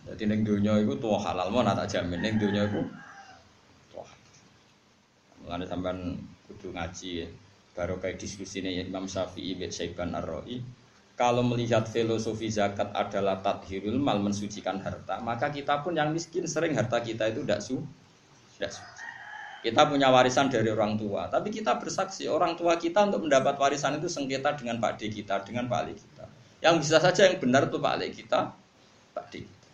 Jadi 0.09 0.23
ning 0.25 0.41
donya 0.41 0.81
iku 0.81 0.97
tuwa 0.97 1.21
halal 1.21 1.53
mau 1.53 1.61
tak 1.61 1.85
jamin 1.85 2.19
ning 2.21 2.41
donya 2.41 2.65
iku 2.65 2.81
tuwa. 3.93 4.05
Mulane 5.45 5.65
sampean 5.69 6.17
kudu 6.49 6.73
ngaji 6.73 7.09
ya. 7.23 7.27
Baru 7.77 8.01
kayak 8.01 8.17
diskusi 8.17 8.59
ini 8.59 8.81
Imam 8.81 9.05
Syafi'i 9.05 9.55
bin 9.55 9.69
Syaiban 9.71 10.11
Ar-Ra'i 10.11 10.59
kalau 11.19 11.43
melihat 11.43 11.83
filosofi 11.83 12.47
zakat 12.47 12.95
adalah 12.95 13.43
tathirul 13.43 13.99
mal 13.99 14.23
mensucikan 14.23 14.79
harta, 14.79 15.19
maka 15.19 15.51
kita 15.51 15.83
pun 15.83 15.91
yang 15.91 16.15
miskin 16.15 16.47
sering 16.47 16.71
harta 16.79 17.03
kita 17.03 17.27
itu 17.27 17.43
tidak 17.43 17.59
su, 17.59 17.83
tidak 18.55 18.71
suci. 18.71 19.03
Kita 19.59 19.91
punya 19.91 20.07
warisan 20.07 20.47
dari 20.47 20.71
orang 20.71 20.95
tua, 20.95 21.27
tapi 21.27 21.51
kita 21.51 21.75
bersaksi 21.75 22.31
orang 22.31 22.55
tua 22.55 22.79
kita 22.79 23.03
untuk 23.11 23.27
mendapat 23.27 23.59
warisan 23.59 23.99
itu 23.99 24.07
sengketa 24.07 24.55
dengan 24.55 24.79
Pak 24.79 24.95
D 24.95 25.11
kita, 25.11 25.43
dengan 25.43 25.67
Pak 25.67 25.79
Ali 25.83 25.99
kita. 25.99 26.38
Yang 26.59 26.75
bisa 26.83 26.97
saja 26.99 27.27
yang 27.27 27.39
benar 27.39 27.71
itu 27.71 27.79
Pak 27.79 27.93
Ali 27.95 28.11
kita, 28.11 28.51
Pak 29.15 29.25
D 29.31 29.47
kita. 29.47 29.67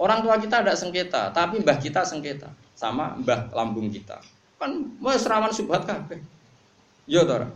Orang 0.00 0.24
tua 0.24 0.40
kita 0.40 0.64
ada 0.64 0.72
sengketa, 0.72 1.28
tapi 1.28 1.60
mbah 1.60 1.76
kita 1.76 2.00
sengketa 2.08 2.48
sama 2.72 3.20
mbah 3.20 3.52
lambung 3.52 3.92
kita. 3.92 4.16
Kan 4.56 4.96
mau 4.96 5.12
serawan 5.12 5.52
subhat 5.52 5.84
kabeh. 5.84 6.20
Yo 7.04 7.28
tora. 7.28 7.48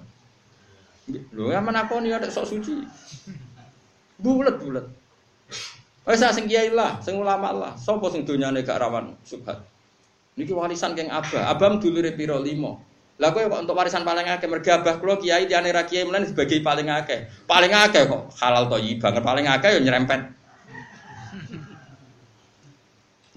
Lho 1.08 1.52
ya 1.52 1.60
menakoni 1.64 2.12
ada 2.12 2.28
sok 2.28 2.52
suci. 2.52 2.84
Bulet-bulet. 4.20 4.84
Wis 6.04 6.20
sing 6.20 6.44
kiai 6.44 6.68
lah, 6.68 7.00
sing 7.00 7.16
ulama 7.16 7.48
lah. 7.48 7.72
Sopo 7.80 8.12
sing 8.12 8.28
donyane 8.28 8.60
gak 8.60 8.76
rawan 8.76 9.16
subhat. 9.24 9.64
Niki 10.36 10.52
warisan 10.52 10.92
keng 10.92 11.08
abah. 11.08 11.48
Abam 11.48 11.80
dulure 11.80 12.12
piro 12.12 12.36
limo. 12.44 12.80
Lah 13.14 13.30
kowe 13.30 13.46
kok 13.46 13.62
untuk 13.62 13.78
warisan 13.78 14.02
paling 14.02 14.26
akeh 14.26 14.50
mergo 14.50 14.70
abah 14.74 14.98
kula 14.98 15.14
kiai 15.22 15.46
diane 15.46 15.70
ra 15.70 15.86
kiai 15.86 16.02
mlen 16.02 16.26
sebagai 16.26 16.58
paling 16.58 16.90
akeh. 16.90 17.30
Paling 17.46 17.70
akeh 17.70 18.10
kok 18.10 18.34
halal 18.42 18.66
toyi 18.66 18.98
banget 18.98 19.22
paling 19.22 19.46
akeh 19.46 19.70
yo 19.78 19.80
nyerempet. 19.86 20.20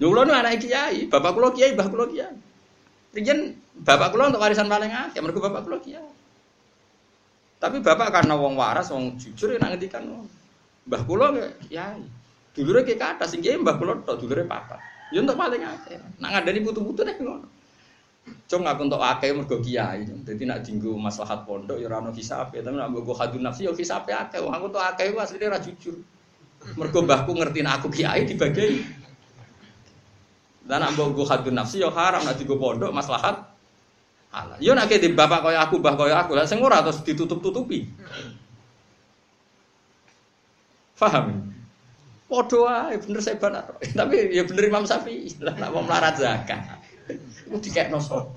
Yo 0.02 0.10
kula 0.10 0.26
anak 0.26 0.58
kiai, 0.58 1.06
bapak 1.06 1.30
kula 1.30 1.54
kiai, 1.54 1.78
mbah 1.78 1.86
kula 1.90 2.10
kiai. 2.10 2.34
Riyen 3.14 3.54
bapak 3.86 4.14
kula 4.14 4.34
untuk 4.34 4.42
warisan 4.42 4.66
paling 4.66 4.90
akeh 4.90 5.22
mergo 5.22 5.38
bapak 5.38 5.62
kula 5.62 5.78
kiai. 5.78 6.10
Tapi 7.58 7.78
bapak 7.78 8.14
karena 8.14 8.34
wong 8.38 8.54
waras, 8.58 8.90
wong 8.90 9.18
jujur 9.18 9.54
ya 9.54 9.58
ngendikan 9.58 10.06
Mbah 10.88 11.02
kula 11.06 11.34
ya 11.70 11.94
dulure 12.54 12.82
ke 12.82 12.98
kata 12.98 13.30
sing 13.30 13.42
kiai 13.44 13.60
mbah 13.60 13.78
kula 13.78 14.02
tok 14.02 14.26
dulure 14.26 14.42
papa. 14.42 14.82
Ya 15.14 15.22
untuk 15.22 15.38
paling 15.38 15.62
akeh. 15.62 16.02
Nak 16.18 16.30
ngandani 16.34 16.66
putu-putu 16.66 17.06
nek 17.06 17.22
ngono. 17.22 17.57
Cung 18.48 18.64
aku 18.64 18.80
untuk 18.88 19.00
akeh 19.02 19.30
mergo 19.36 19.60
kiai. 19.60 20.04
Dadi 20.04 20.44
nak 20.48 20.64
dinggo 20.64 20.96
maslahat 20.96 21.44
pondok 21.44 21.76
ya 21.76 21.86
ora 21.88 22.00
ono 22.00 22.16
tapi 22.16 22.64
nak 22.64 22.88
mbok 22.88 23.12
hadun 23.16 23.44
nafsi 23.44 23.68
ya 23.68 23.72
hisabe 23.76 24.14
akeh. 24.14 24.40
Wong 24.40 24.52
aku 24.52 24.64
untuk 24.72 24.80
akeh 24.80 25.12
ku 25.12 25.20
asline 25.20 25.52
ora 25.52 25.60
jujur. 25.60 25.96
Mergo 26.74 26.98
mbahku 27.04 27.36
ngerti 27.36 27.60
nak 27.60 27.84
aku 27.84 27.92
kiai 27.92 28.24
dibagi. 28.24 28.84
Dan 30.64 30.80
nak 30.80 30.96
mbok 30.96 31.28
hadun 31.28 31.54
nafsi 31.56 31.84
ya 31.84 31.92
haram 31.92 32.24
nak 32.24 32.40
dinggo 32.40 32.56
pondok 32.56 32.92
maslahat 32.94 33.48
halal. 34.32 34.58
Yo 34.60 34.72
nek 34.76 34.92
di 34.92 35.12
bapak 35.12 35.40
kaya 35.40 35.64
aku, 35.64 35.80
mbah 35.80 35.96
kaya 35.96 36.16
aku, 36.20 36.36
lah 36.36 36.44
sing 36.44 36.60
ora 36.60 36.84
terus 36.84 37.00
ditutup-tutupi. 37.04 37.88
Paham? 40.98 41.48
Padha 42.28 42.58
wae 42.60 42.94
bener 43.00 43.20
saya 43.24 43.40
benar. 43.40 43.72
Tapi 43.80 44.36
ya 44.36 44.44
bener 44.44 44.68
Imam 44.68 44.84
Syafi'i. 44.84 45.40
Lah 45.40 45.54
nek 45.56 45.70
mau 45.72 45.80
melarat 45.80 46.20
zakat. 46.20 46.77
Iku 47.48 47.56
dikekno 47.60 47.98
sapa? 47.98 48.28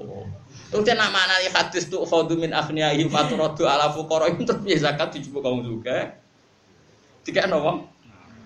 Terus 0.72 0.88
nak 0.96 1.12
mana 1.12 1.36
ya 1.44 1.52
hadis 1.52 1.92
tuh 1.92 2.08
khadu 2.08 2.40
min 2.40 2.56
aghniyahim 2.56 3.12
faturadu 3.12 3.68
ala 3.68 3.92
itu 4.32 4.44
terus 4.48 4.64
ya 4.64 4.78
zakat 4.92 5.12
dijupuk 5.20 5.44
kaum 5.44 5.60
juga. 5.60 6.16
Dikekno 7.28 7.60
wong 7.60 7.78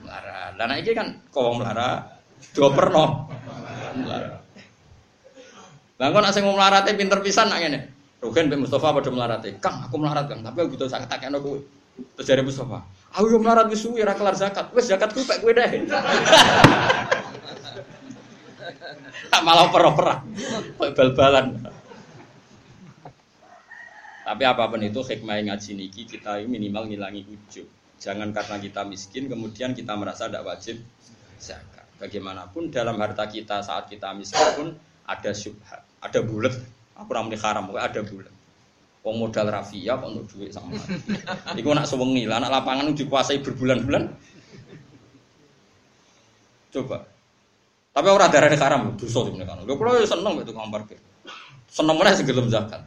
melarat. 0.01 0.51
Lah 0.57 0.65
nek 0.65 0.81
iki 0.81 0.97
kan 0.97 1.21
kok 1.29 1.53
melarat 1.61 2.17
dioperno. 2.57 3.29
Melarat. 3.93 4.41
Lah 6.01 6.07
kok 6.09 6.21
nek 6.25 6.33
sing 6.33 6.43
pinter 6.97 7.19
pisan 7.21 7.53
nak 7.53 7.61
ngene. 7.61 7.79
Rugen 8.25 8.49
Mbak 8.49 8.59
Mustafa 8.65 8.89
padha 8.89 9.11
mlarate. 9.13 9.61
Kang, 9.61 9.85
aku 9.85 10.01
melarat 10.01 10.25
Kang, 10.25 10.41
tapi 10.41 10.65
aku 10.65 10.73
butuh 10.73 10.89
zakat 10.89 11.13
takekno 11.13 11.37
kowe. 11.45 11.61
Terus 12.17 12.25
jare 12.27 12.41
Mustafa, 12.43 12.83
"Aku 13.15 13.31
yo 13.31 13.37
melarat 13.39 13.69
wis 13.71 13.85
suwi 13.85 14.01
ora 14.01 14.17
kelar 14.17 14.35
zakat. 14.35 14.73
Wis 14.73 14.89
zakatku 14.89 15.23
pek 15.23 15.39
kowe 15.45 15.53
deh." 15.53 15.85
Malah 19.45 19.67
per-peran. 19.69 20.19
Kok 20.77 20.89
bal-balan. 20.93 21.45
Tapi 24.25 24.41
apa 24.41 24.63
pun 24.65 24.81
itu 24.81 25.05
hikmah 25.05 25.37
ngaji 25.37 25.71
niki 25.77 26.09
kita 26.09 26.41
minimal 26.49 26.89
ngilangi 26.89 27.29
ujub. 27.29 27.69
Jangan 28.01 28.33
karena 28.33 28.57
kita 28.57 28.81
miskin 28.81 29.29
kemudian 29.29 29.77
kita 29.77 29.93
merasa 29.93 30.25
tidak 30.25 30.49
wajib. 30.49 30.81
Bagaimanapun 31.95 32.73
dalam 32.73 32.97
harta 32.99 33.29
kita 33.29 33.61
saat 33.61 33.87
kita 33.87 34.11
miskin 34.17 34.43
pun 34.57 34.67
ada 35.05 35.31
syubhat, 35.31 35.85
ada 36.01 36.19
bulat. 36.25 36.51
Aku 36.97 37.11
ramai 37.13 37.37
haram, 37.37 37.69
ada 37.77 38.01
bulat. 38.01 38.33
Wong 39.05 39.21
modal 39.21 39.53
rafia 39.53 39.93
kok 39.93 40.09
untuk 40.09 40.25
duit 40.33 40.49
sama. 40.49 40.73
Iku 41.53 41.69
nak 41.77 41.85
sewengi 41.85 42.25
lah, 42.25 42.41
anak 42.41 42.49
lapangan 42.49 42.97
dikuasai 42.97 43.45
berbulan-bulan. 43.45 44.09
Coba. 46.73 47.14
Tapi 47.95 48.07
orang 48.11 48.27
darah 48.27 48.51
di 48.51 48.59
haram, 48.59 48.91
dosa 48.99 49.23
sih 49.23 49.31
mereka. 49.31 49.55
Lho 49.63 49.79
kalau 49.79 50.03
seneng 50.03 50.43
itu 50.43 50.51
tukang 50.51 50.67
parkir. 50.67 50.99
Seneng 51.71 51.95
mana 51.95 52.11
sih 52.11 52.27
gelem 52.27 52.51
zakat. 52.51 52.83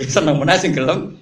Seneng 0.00 0.40
mana 0.40 0.56
sih 0.56 0.72
gelem. 0.72 1.20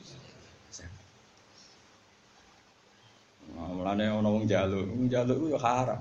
Nah, 3.59 3.75
mulane 3.75 4.07
ana 4.07 4.29
wong 4.31 4.47
jaluk, 4.47 4.87
wong 4.87 5.11
jaluk 5.11 5.51
itu 5.51 5.59
haram. 5.59 5.99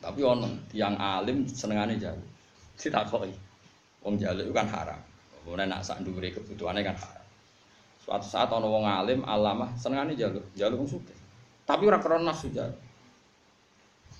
Tapi 0.00 0.20
ono 0.24 0.48
yang 0.72 0.96
alim 0.96 1.44
senengane 1.44 2.00
jaluk. 2.00 2.24
Ditakoki. 2.80 3.36
Wong 4.00 4.16
jaluk 4.16 4.48
kan 4.56 4.64
haram. 4.64 5.00
Kemudian 5.44 5.68
nak 5.68 5.84
sak 5.84 6.00
kebutuhannya 6.00 6.80
kan 6.80 6.96
haram. 6.96 7.26
Suatu 8.00 8.24
saat 8.24 8.48
ono 8.48 8.64
wong 8.64 8.88
alim 8.88 9.20
alamah 9.28 9.76
senengane 9.76 10.16
jaluk, 10.16 10.42
jaluk 10.56 10.80
wong 10.80 10.88
sugih. 10.88 11.18
Tapi 11.68 11.84
ora 11.84 12.00
krana 12.00 12.32
nafsu 12.32 12.48
jaluk. 12.48 12.91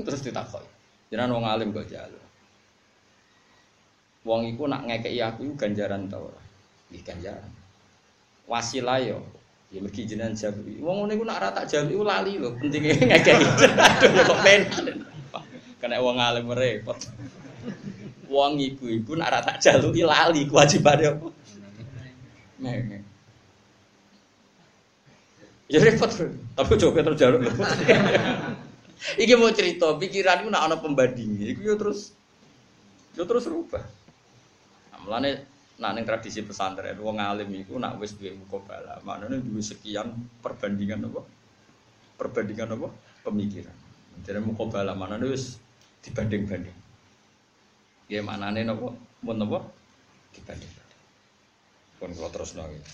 Terus 0.00 0.20
ditakoki. 0.24 0.70
Jenengan 1.12 1.36
wong 1.36 1.44
alim 1.44 1.68
kok 1.76 1.88
jaluk. 1.88 2.24
Wong 4.24 4.48
iku 4.48 4.70
nak 4.70 4.86
ngekeki 4.88 5.20
aku 5.20 5.52
ganjaran 5.58 6.08
ta 6.08 6.16
ora? 6.16 6.40
Nggih 6.88 7.02
ganjaran. 7.04 7.52
Wasilah 8.48 9.00
yo 9.02 9.20
Ya 9.72 9.80
mergi 9.80 10.04
jenengan 10.04 10.36
jawab. 10.36 10.68
Wong 10.84 10.96
ngene 11.00 11.12
iku 11.16 11.24
nak 11.24 11.40
ora 11.40 11.48
tak 11.56 11.72
iku 11.72 12.04
lali 12.04 12.36
lho, 12.36 12.52
pentinge 12.60 12.92
ngekeki. 13.08 13.44
Aduh 13.80 14.22
kok 14.28 14.38
pen. 14.44 14.60
Kena 15.80 15.96
wong 16.04 16.20
alim 16.20 16.44
repot. 16.52 17.00
Wong 18.28 18.60
iku 18.60 18.92
iku 18.92 19.16
nak 19.16 19.32
ora 19.32 19.40
tak 19.40 19.64
jaluki 19.64 20.04
lali 20.04 20.44
kewajibane 20.44 21.04
apa? 21.08 21.28
Nek. 22.60 23.00
Ya 25.72 25.80
repot, 25.80 26.12
tapi 26.52 26.72
coba 26.76 27.00
terus 27.00 27.16
jaluk 27.16 27.48
lho. 27.48 27.52
Iki 29.18 29.34
mau 29.34 29.50
cerita, 29.50 29.98
pikiranku 29.98 30.46
nak 30.46 30.70
ana 30.70 30.76
pembandingi, 30.78 31.50
iku 31.50 31.60
yo 31.66 31.74
terus 31.74 32.14
yo 33.18 33.26
terus 33.26 33.50
rubah. 33.50 33.82
Nah, 34.94 34.98
mulane 35.02 35.30
nak 35.82 35.98
tradisi 36.06 36.46
pesantren 36.46 36.94
wong 37.02 37.18
alim 37.18 37.50
iku 37.50 37.82
nak 37.82 37.98
wis 37.98 38.14
duwe 38.14 38.30
mukabala, 38.38 39.02
maknane 39.02 39.42
duwe 39.42 39.58
sekian 39.58 40.14
perbandingan 40.38 41.10
apa? 41.10 41.26
Perbandingan 42.14 42.78
apa? 42.78 42.88
Pemikiran. 43.26 43.74
Jadi 44.22 44.38
mukabala 44.38 44.94
maknane 44.94 45.26
wis 45.26 45.58
dibanding-banding. 46.06 46.78
Ya 48.06 48.22
maknane 48.22 48.62
napa? 48.62 48.94
Mun 49.26 49.36
napa? 49.38 49.66
Dibanding-banding. 50.30 51.00
Pun 51.98 52.10
kula 52.14 52.30
terusno 52.30 52.62
iki. 52.70 52.90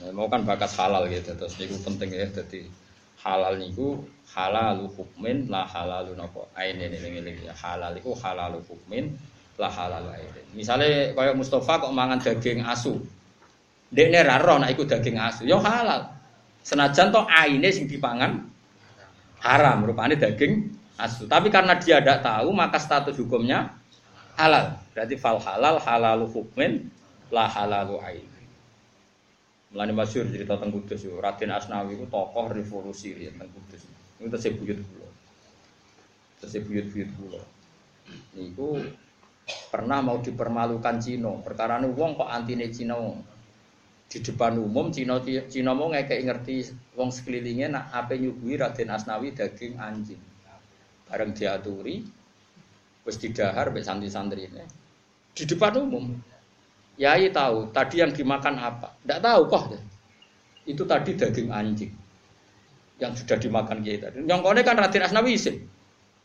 Nah, 0.00 0.16
mau 0.16 0.32
kan 0.32 0.48
bakas 0.48 0.80
halal 0.80 1.12
gitu, 1.12 1.36
terus 1.36 1.60
niku 1.60 1.76
penting 1.84 2.16
ya, 2.16 2.24
jadi 2.32 2.64
halal 3.20 3.56
niku 3.60 4.00
halalu 4.32 4.88
hukmin 4.96 5.50
la 5.50 5.66
halalu 5.66 6.16
napa 6.16 6.46
aine 6.56 6.88
eling-eling 6.88 7.44
ya 7.44 7.52
halal 7.52 7.92
iku 7.92 8.16
halalu 8.16 8.62
hukmin 8.64 9.12
la 9.60 9.68
halalu 9.68 10.08
aine. 10.16 10.40
Misale 10.56 11.12
kaya 11.12 11.36
Mustafa 11.36 11.84
kok 11.84 11.92
mangan 11.92 12.16
daging 12.16 12.64
asu. 12.64 12.96
Dekne 13.90 14.22
ra 14.22 14.38
ro 14.38 14.56
nek 14.56 14.72
iku 14.72 14.86
daging 14.86 15.18
asu, 15.18 15.44
ya 15.44 15.58
halal. 15.58 16.08
Senajan 16.62 17.10
to 17.10 17.20
aine 17.26 17.68
sing 17.74 17.90
dipangan 17.90 18.46
haram, 19.42 19.82
rupanya 19.82 20.16
daging 20.16 20.70
asu. 20.96 21.26
Tapi 21.26 21.50
karena 21.50 21.74
dia 21.76 21.98
tidak 21.98 22.22
tahu, 22.22 22.54
maka 22.54 22.78
status 22.78 23.18
hukumnya 23.18 23.74
halal. 24.38 24.78
Berarti 24.94 25.18
fal 25.18 25.42
halal 25.42 25.82
halalu 25.82 26.26
hukmin 26.30 26.86
la 27.34 27.50
halalu 27.50 27.98
ain. 28.06 28.29
Melani 29.70 29.94
masyur 29.94 30.26
cerita 30.26 30.58
tentang 30.58 30.74
Kudus, 30.74 31.06
Raden 31.06 31.54
Asnawi 31.54 31.94
itu 31.94 32.06
tokoh 32.10 32.50
revolusi 32.50 33.14
tentang 33.14 33.46
Kudus. 33.54 33.86
Itu 34.18 34.34
saya 34.34 34.52
buyut 34.58 34.78
dulu. 34.82 35.06
Saya 36.42 36.60
buyut 36.66 36.86
buyut 36.90 37.10
dulu. 37.14 37.40
niku 38.34 38.82
pernah 39.70 40.02
mau 40.02 40.18
dipermalukan 40.18 40.98
Cina. 40.98 41.38
Perkara 41.38 41.78
wong 41.78 42.18
kok 42.18 42.26
antine 42.26 42.66
Cina. 42.74 42.98
Di 44.10 44.18
depan 44.18 44.58
umum 44.58 44.90
Cina 44.90 45.22
Cina 45.22 45.70
mau 45.70 45.94
ngekek 45.94 46.18
ngerti 46.26 46.66
wong 46.98 47.14
sekelilingnya 47.14 47.70
nak 47.70 47.84
apa 47.94 48.18
nyuguhi 48.18 48.58
Raden 48.58 48.90
Asnawi 48.90 49.30
daging 49.30 49.78
anjing. 49.78 50.18
Bareng 51.06 51.30
diaturi 51.30 52.02
wis 53.06 53.16
didahar 53.22 53.70
mek 53.70 53.86
santri-santri 53.86 54.50
ini. 54.50 54.66
Di 55.30 55.46
depan 55.46 55.78
umum. 55.78 56.10
Yai 57.00 57.32
tahu 57.32 57.72
tadi 57.72 58.04
yang 58.04 58.12
dimakan 58.12 58.60
apa? 58.60 58.92
Tidak 59.00 59.24
tahu 59.24 59.40
kok. 59.48 59.72
Itu 60.68 60.84
tadi 60.84 61.16
daging 61.16 61.48
anjing 61.48 61.92
yang 63.00 63.16
sudah 63.16 63.40
dimakan 63.40 63.80
kita. 63.80 64.12
Yang 64.12 64.40
kone 64.44 64.60
kan 64.60 64.76
Raden 64.76 65.02
Asnawi 65.08 65.40
isin. 65.40 65.64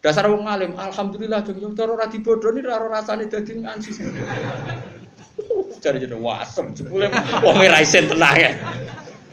Dasar 0.04 0.28
wong 0.30 0.46
alim, 0.46 0.76
alhamdulillah 0.78 1.42
jeng 1.42 1.58
yo 1.58 1.74
cara 1.74 1.98
ora 1.98 2.06
dibodoni 2.06 2.62
ora 2.62 2.92
rasane 2.92 3.26
daging 3.26 3.66
anjing. 3.66 3.96
Cari 5.84 5.98
jeneng 5.98 6.22
wasem 6.22 6.76
jebule 6.78 7.10
wong 7.42 7.56
ora 7.58 7.80
isin 7.82 8.06
tenang 8.06 8.38
ya. 8.38 8.52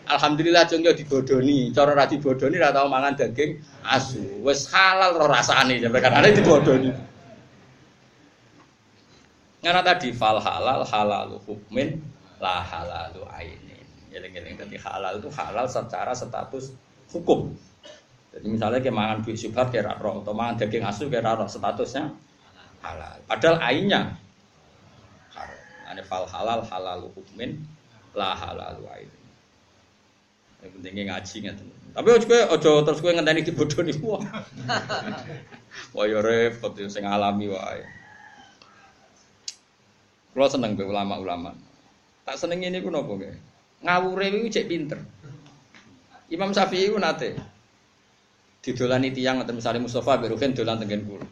Alhamdulillah 0.09 0.64
jeng 0.70 0.80
yo 0.86 0.97
dibodoni, 0.97 1.74
cara 1.76 1.93
ora 1.93 2.09
dibodoni 2.09 2.57
ora 2.57 2.72
tau 2.72 2.88
mangan 2.88 3.18
daging 3.18 3.59
asu. 3.84 4.22
Wis 4.40 4.70
halal 4.72 5.18
ro 5.18 5.26
rasane 5.28 5.76
sampe 5.76 5.99
kan 6.01 6.24
dibodoni. 6.24 7.12
Karena 9.63 9.79
tadi 9.87 10.11
fal 10.11 10.43
halal 10.43 10.83
halalu 10.83 11.39
hukmin 11.47 12.03
la 12.43 12.59
halalu 12.67 13.23
ainin. 13.31 13.87
Eling-eling 14.11 14.59
tadi 14.59 14.75
halal 14.75 15.23
itu 15.23 15.31
halal 15.31 15.71
secara 15.71 16.11
status 16.11 16.75
hukum. 17.15 17.55
Jadi 18.35 18.47
misalnya 18.51 18.83
kayak 18.83 18.97
mangan 18.97 19.19
duit 19.23 19.39
subhat 19.39 19.71
kayak 19.71 20.03
roh, 20.03 20.25
atau 20.25 20.35
mangan 20.35 20.67
daging 20.67 20.83
asu 20.83 21.07
kayak 21.07 21.39
roh, 21.39 21.47
statusnya 21.47 22.11
halal. 22.83 23.17
Padahal 23.31 23.63
ainnya 23.63 24.19
haram. 25.31 25.61
Ada 25.87 26.03
fal 26.03 26.27
halal 26.27 26.67
halal 26.67 27.07
hukumin 27.15 27.63
lah 28.19 28.35
halal 28.35 28.83
ain. 28.99 29.09
Yang 30.59 30.71
pentingnya 30.75 31.03
ngaji 31.15 31.37
nggak 31.39 31.57
Tapi 31.93 32.09
ojo 32.09 32.25
gue 32.25 32.41
ojo 32.51 32.73
terus 32.83 32.99
gue 32.99 33.13
ngenteni 33.15 33.47
nih 33.47 33.97
wah. 34.07 34.23
Wah 35.95 36.05
yo 36.11 36.19
repot 36.19 36.75
sing 36.91 37.07
alami 37.07 37.47
wae. 37.47 38.02
Kalau 40.33 40.49
seneng 40.49 40.72
be 40.74 40.85
ulama-ulama. 40.89 41.53
Tak 42.24 42.41
seneng 42.41 42.64
ini 42.64 42.80
pun 42.80 42.97
apa 42.97 43.12
gue? 43.20 43.33
Ngawure 43.85 44.26
itu 44.33 44.49
cek 44.59 44.66
pinter. 44.70 44.99
Imam 46.33 46.49
Syafi'i 46.57 46.89
itu 46.89 46.97
nate 46.97 47.37
didolani 48.62 49.11
tiang 49.12 49.43
atau 49.43 49.53
misalnya 49.53 49.85
Mustafa 49.85 50.16
Berukin 50.22 50.57
dolan 50.57 50.80
tengen 50.80 51.05
kulo. 51.05 51.26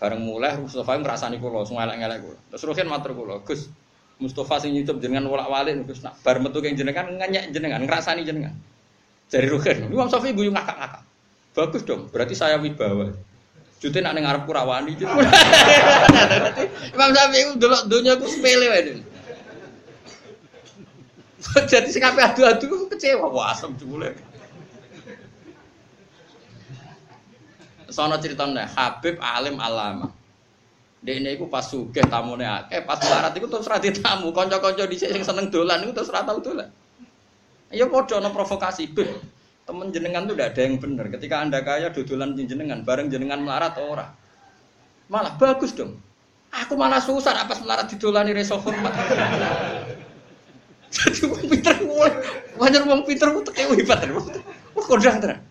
Bareng 0.00 0.24
mulai 0.24 0.58
Mustafa 0.58 0.98
ngrasani 0.98 1.38
kulo, 1.38 1.62
semua 1.62 1.86
elek-elek 1.86 2.18
kulo. 2.24 2.38
Terus 2.50 2.62
Rukin 2.66 2.88
matur 2.90 3.14
kulo, 3.14 3.44
Gus 3.46 3.70
Mustafa 4.18 4.58
sing 4.58 4.74
nyucup 4.74 4.98
jenengan 4.98 5.30
wolak-walik 5.30 5.86
Gus 5.86 6.02
nak 6.02 6.18
bar 6.26 6.42
metu 6.42 6.58
keng 6.58 6.74
jenengan 6.74 7.06
ngenyek 7.06 7.54
jenengan 7.54 7.84
ngrasani 7.86 8.26
jenengan. 8.26 8.56
Dari 9.28 9.46
Rukin, 9.46 9.92
Imam 9.92 10.08
Syafi'i 10.08 10.34
guyu 10.34 10.50
ngakak-ngakak. 10.50 11.04
Bagus 11.52 11.82
dong, 11.84 12.08
berarti 12.08 12.34
saya 12.34 12.56
wibawa. 12.56 13.12
Jute 13.78 14.02
nak 14.02 14.18
ning 14.18 14.26
arep 14.26 14.42
kurawani. 14.42 14.98
Imam 16.94 17.10
Syafi'i 17.14 17.54
delok 17.54 17.86
donya 17.86 18.18
ku 18.18 18.26
sepele 18.26 18.66
wae. 18.66 18.98
Jadi 21.70 21.88
sing 21.94 22.02
kabeh 22.02 22.34
adu-adu 22.34 22.90
kecewa, 22.90 23.30
wah 23.30 23.54
asem 23.54 23.70
jebule. 23.78 24.18
Sono 27.88 28.18
ceritanya 28.18 28.66
Habib 28.68 29.16
alim 29.22 29.56
alama. 29.62 30.10
Dene 30.98 31.38
iku 31.38 31.46
pas 31.46 31.62
sugih 31.62 32.02
tamune 32.10 32.42
akeh, 32.42 32.82
pas 32.82 32.98
larat 32.98 33.30
iku 33.38 33.46
terus 33.46 33.70
ra 33.70 33.78
tamu, 33.78 34.34
kanca-kanca 34.34 34.84
dhisik 34.90 35.14
sing 35.14 35.22
seneng 35.22 35.46
dolan 35.48 35.86
iku 35.86 36.02
terus 36.02 36.10
ra 36.10 36.26
tau 36.26 36.42
dolan. 36.42 36.66
Ya 37.70 37.86
padha 37.86 38.18
ana 38.18 38.34
provokasi, 38.34 38.90
Beh. 38.90 39.37
Temen 39.68 39.92
jenengan 39.92 40.24
tuh 40.24 40.32
udah 40.32 40.48
ada 40.48 40.60
yang 40.64 40.80
bener. 40.80 41.12
Ketika 41.12 41.44
Anda 41.44 41.60
kaya 41.60 41.92
dodolan 41.92 42.32
jenengan, 42.40 42.88
bareng 42.88 43.12
jenengan 43.12 43.44
melarat 43.44 43.76
ora. 43.76 44.08
Malah 45.12 45.36
bagus 45.36 45.76
dong. 45.76 46.00
Aku 46.48 46.72
malah 46.72 47.04
susah 47.04 47.36
apa 47.36 47.52
melarat 47.60 47.92
didolani 47.92 48.32
reso 48.32 48.56
hormat. 48.56 48.96
Jadi 50.88 51.20
wong 51.28 51.44
pinter 51.52 51.76
wajar 52.56 52.82
wong 52.88 53.04
pinter 53.04 53.28
ku 53.28 53.44
teke 53.44 53.68
hebat 53.68 54.08
terus. 54.08 54.24
Wah 54.72 54.84
kodang 54.88 55.20
tenan. 55.20 55.44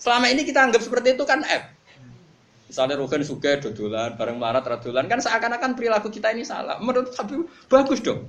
Selama 0.00 0.32
ini 0.32 0.48
kita 0.48 0.64
anggap 0.64 0.80
seperti 0.80 1.12
itu 1.12 1.28
kan 1.28 1.44
F. 1.44 1.68
Misalnya 2.72 2.96
Rugen 2.96 3.28
suka 3.28 3.60
dodolan, 3.60 4.16
bareng 4.16 4.40
melarat 4.40 4.64
dodolan 4.64 5.04
kan 5.04 5.20
seakan-akan 5.20 5.76
perilaku 5.76 6.08
kita 6.08 6.32
ini 6.32 6.48
salah. 6.48 6.80
Menurut 6.80 7.12
tapi 7.12 7.44
bagus 7.68 8.00
dong. 8.00 8.24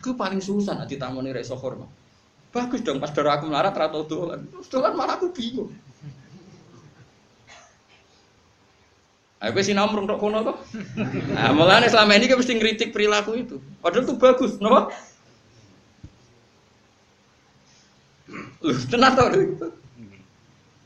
Aku 0.00 0.16
paling 0.16 0.40
susah 0.40 0.80
nanti 0.80 0.96
tamu 0.96 1.20
nih 1.20 1.36
reso 1.36 1.60
hormat. 1.60 2.03
Bagus 2.54 2.80
dong 2.86 3.02
pas 3.02 3.10
darah 3.10 3.34
aku 3.34 3.50
melarat 3.50 3.74
atau 3.74 4.06
dodolan. 4.06 4.46
Dodolan 4.46 4.94
malah 4.94 5.18
aku 5.18 5.34
bingung. 5.34 5.74
Aku 9.42 9.60
sih 9.60 9.74
nomor 9.76 10.06
untuk 10.06 10.22
kono 10.22 10.40
tuh. 10.40 10.56
Nah, 11.34 11.52
malah 11.52 11.84
selama 11.84 12.16
ini 12.16 12.30
kita 12.30 12.40
mesti 12.40 12.54
ngeritik 12.56 12.96
perilaku 12.96 13.36
itu. 13.36 13.56
Padahal 13.84 14.08
itu 14.08 14.14
bagus, 14.16 14.56
kenapa? 14.56 14.88
Loh, 18.64 18.78
tenan 18.88 19.12
tau 19.12 19.28
lho. 19.28 19.68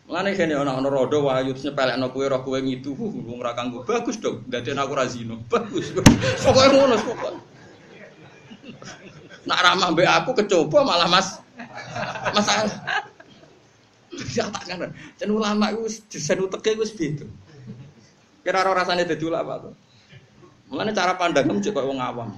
Mulane 0.08 0.32
kene 0.34 0.56
ana 0.56 0.72
ana 0.72 0.88
rodo 0.88 1.28
wayu 1.28 1.52
terus 1.52 1.68
nyepelekno 1.68 2.08
kowe 2.08 2.24
roh 2.24 2.40
kowe 2.40 2.56
ngidu 2.56 2.96
wong 2.96 3.44
ora 3.44 3.52
kanggo 3.52 3.84
bagus 3.84 4.16
dong. 4.16 4.40
Dadekno 4.48 4.88
aku 4.88 4.92
ra 4.96 5.04
zina. 5.04 5.36
Bagus. 5.52 5.92
Pokoke 6.42 6.68
ngono 6.72 6.96
pokoke. 6.96 7.38
Nak 9.44 9.60
ramah 9.62 9.92
mbek 9.92 10.08
aku 10.08 10.30
kecoba 10.42 10.80
malah 10.82 11.06
Mas 11.12 11.44
masalah. 12.34 12.76
Ya 14.34 14.50
tak 14.50 14.64
kan. 14.66 14.90
Jan 15.20 15.30
ulama 15.30 15.70
iku 15.70 15.86
desain 16.10 16.40
uteke 16.40 16.74
wis 16.80 16.92
beda. 16.96 17.28
Kira 18.42 18.64
ora 18.64 18.82
rasane 18.82 19.04
dadi 19.04 19.24
ulama 19.24 19.60
to. 19.62 19.70
Cara 20.92 21.16
cek 21.16 21.72
koyo 21.72 21.88
wong 21.92 22.00
awam. 22.00 22.30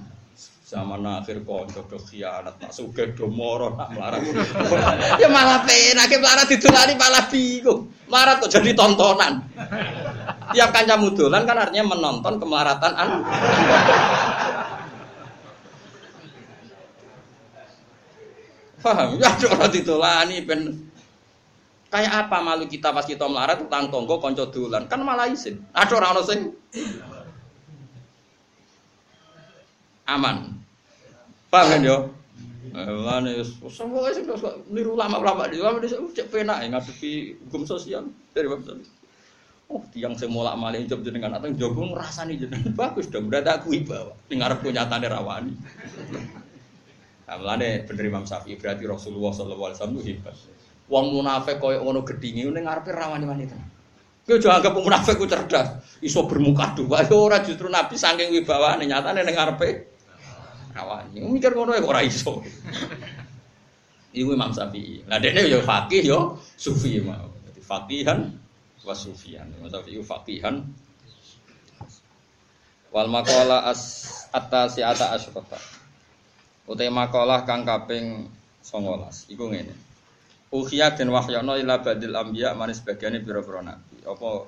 Zaman 0.71 1.03
akhir 1.03 1.43
konco 1.43 1.83
do 1.83 1.99
khianat, 1.99 2.55
nak 2.55 2.71
sugih 2.71 3.11
do 3.11 3.27
moro, 3.27 3.75
nak 3.75 3.91
melarat. 3.91 4.23
ya 5.19 5.27
malah 5.27 5.67
penak, 5.67 6.07
melarat 6.15 6.47
didolani 6.47 6.95
malah 6.95 7.27
bingung. 7.27 7.91
Melarat 8.07 8.39
kok 8.39 8.55
jadi 8.55 8.71
tontonan. 8.71 9.43
Tiap 10.55 10.71
kancamu 10.71 11.11
dolan 11.11 11.43
kan 11.43 11.59
artinya 11.59 11.91
menonton 11.91 12.39
kemelaratan 12.39 12.91
an. 12.95 13.07
Paham? 18.81 19.21
Ya 19.21 19.29
orang 19.53 19.71
ditolani 19.71 20.41
ben 20.41 20.89
kayak 21.93 22.27
apa 22.27 22.37
malu 22.41 22.65
kita 22.65 22.89
pas 22.95 23.05
kita 23.05 23.27
melarat 23.27 23.61
tentang 23.61 23.93
tonggo 23.93 24.17
konco 24.17 24.49
dolan 24.49 24.89
kan 24.89 25.01
malah 25.05 25.29
isin. 25.29 25.61
Ada 25.71 25.93
orang 26.01 26.25
sing 26.25 26.39
aman. 30.09 30.57
Paham 31.53 31.67
kan 31.77 31.81
yo? 31.85 31.97
Mulane 32.71 33.43
semua 33.67 34.07
sing 34.15 34.23
niru 34.71 34.95
ulama-ulama 34.95 35.51
di 35.51 35.59
ulama 35.59 35.83
desa 35.83 35.99
cek 35.99 36.31
penak 36.31 36.63
ngadepi 36.71 37.35
hukum 37.47 37.67
sosial 37.67 38.07
dari 38.31 38.47
bab 38.47 38.63
Oh, 39.71 39.79
tiang 39.95 40.19
sing 40.19 40.27
molak 40.27 40.59
malih 40.59 40.83
job 40.83 40.99
jenengan 40.99 41.31
atau 41.39 41.47
jogo 41.55 41.87
ngrasani 41.95 42.35
jenengan 42.35 42.75
bagus 42.79 43.07
dong. 43.07 43.31
Berarti 43.31 43.55
aku 43.55 43.71
ibawa 43.71 44.11
ning 44.27 44.43
arep 44.43 44.67
nyatane 44.67 45.07
rawani. 45.07 45.55
Nah, 47.31 47.39
mulane 47.39 47.87
bener 47.87 48.11
Imam 48.11 48.27
Syafi'i 48.27 48.59
berarti 48.59 48.83
Rasulullah 48.83 49.31
sallallahu 49.31 49.71
alaihi 49.71 49.79
wasallam 49.79 50.03
hebat. 50.03 50.35
Wong 50.91 51.15
munafik 51.15 51.63
koyo 51.63 51.79
ngono 51.79 52.03
gedhinge 52.03 52.51
ning 52.51 52.67
ngarepe 52.67 52.91
rawani 52.91 53.23
wanita. 53.23 53.55
Kowe 54.27 54.35
aja 54.35 54.59
anggap 54.59 54.75
munafik 54.75 55.15
ku 55.15 55.23
cerdas, 55.31 55.79
iso 56.03 56.27
bermuka 56.27 56.75
dua. 56.75 57.07
Ora 57.07 57.39
justru 57.39 57.71
Nabi 57.71 57.95
saking 57.95 58.35
wibawane 58.35 58.83
nyatane 58.83 59.23
ning 59.23 59.31
ngarepe 59.31 59.87
rawani. 60.75 61.23
Mikir 61.23 61.55
ngono 61.55 61.71
ya 61.71 61.79
kok 61.79 61.91
ora 61.95 62.03
iso. 62.03 62.43
Iku 64.11 64.35
Imam 64.35 64.51
Syafi'i. 64.51 65.07
Lah 65.07 65.23
dekne 65.23 65.47
ya 65.47 65.63
fakih 65.63 66.03
ya 66.03 66.35
sufi 66.59 66.99
mau. 66.99 67.31
Dadi 67.47 67.63
fakihan 67.63 68.27
wa 68.83 68.91
sufian. 68.91 69.47
Imam 69.55 69.71
Syafi'i 69.71 70.03
fakihan 70.03 70.67
wal 72.91 73.07
maqala 73.07 73.71
as 73.71 74.11
atasi 74.35 74.83
ata 74.83 75.15
asyrata. 75.15 75.70
Utai 76.71 76.87
makalah 76.87 77.43
kang 77.43 77.67
kaping 77.67 78.31
19. 78.63 79.27
Iku 79.27 79.51
ngene. 79.51 79.75
Ukhya 80.55 80.95
den 80.95 81.11
wahyana 81.11 81.59
ila 81.59 81.83
badil 81.83 82.15
anbiya 82.15 82.55
manis 82.55 82.79
bagiane 82.79 83.19
pira-pira 83.19 83.59
nabi. 83.59 83.99
Apa 84.07 84.47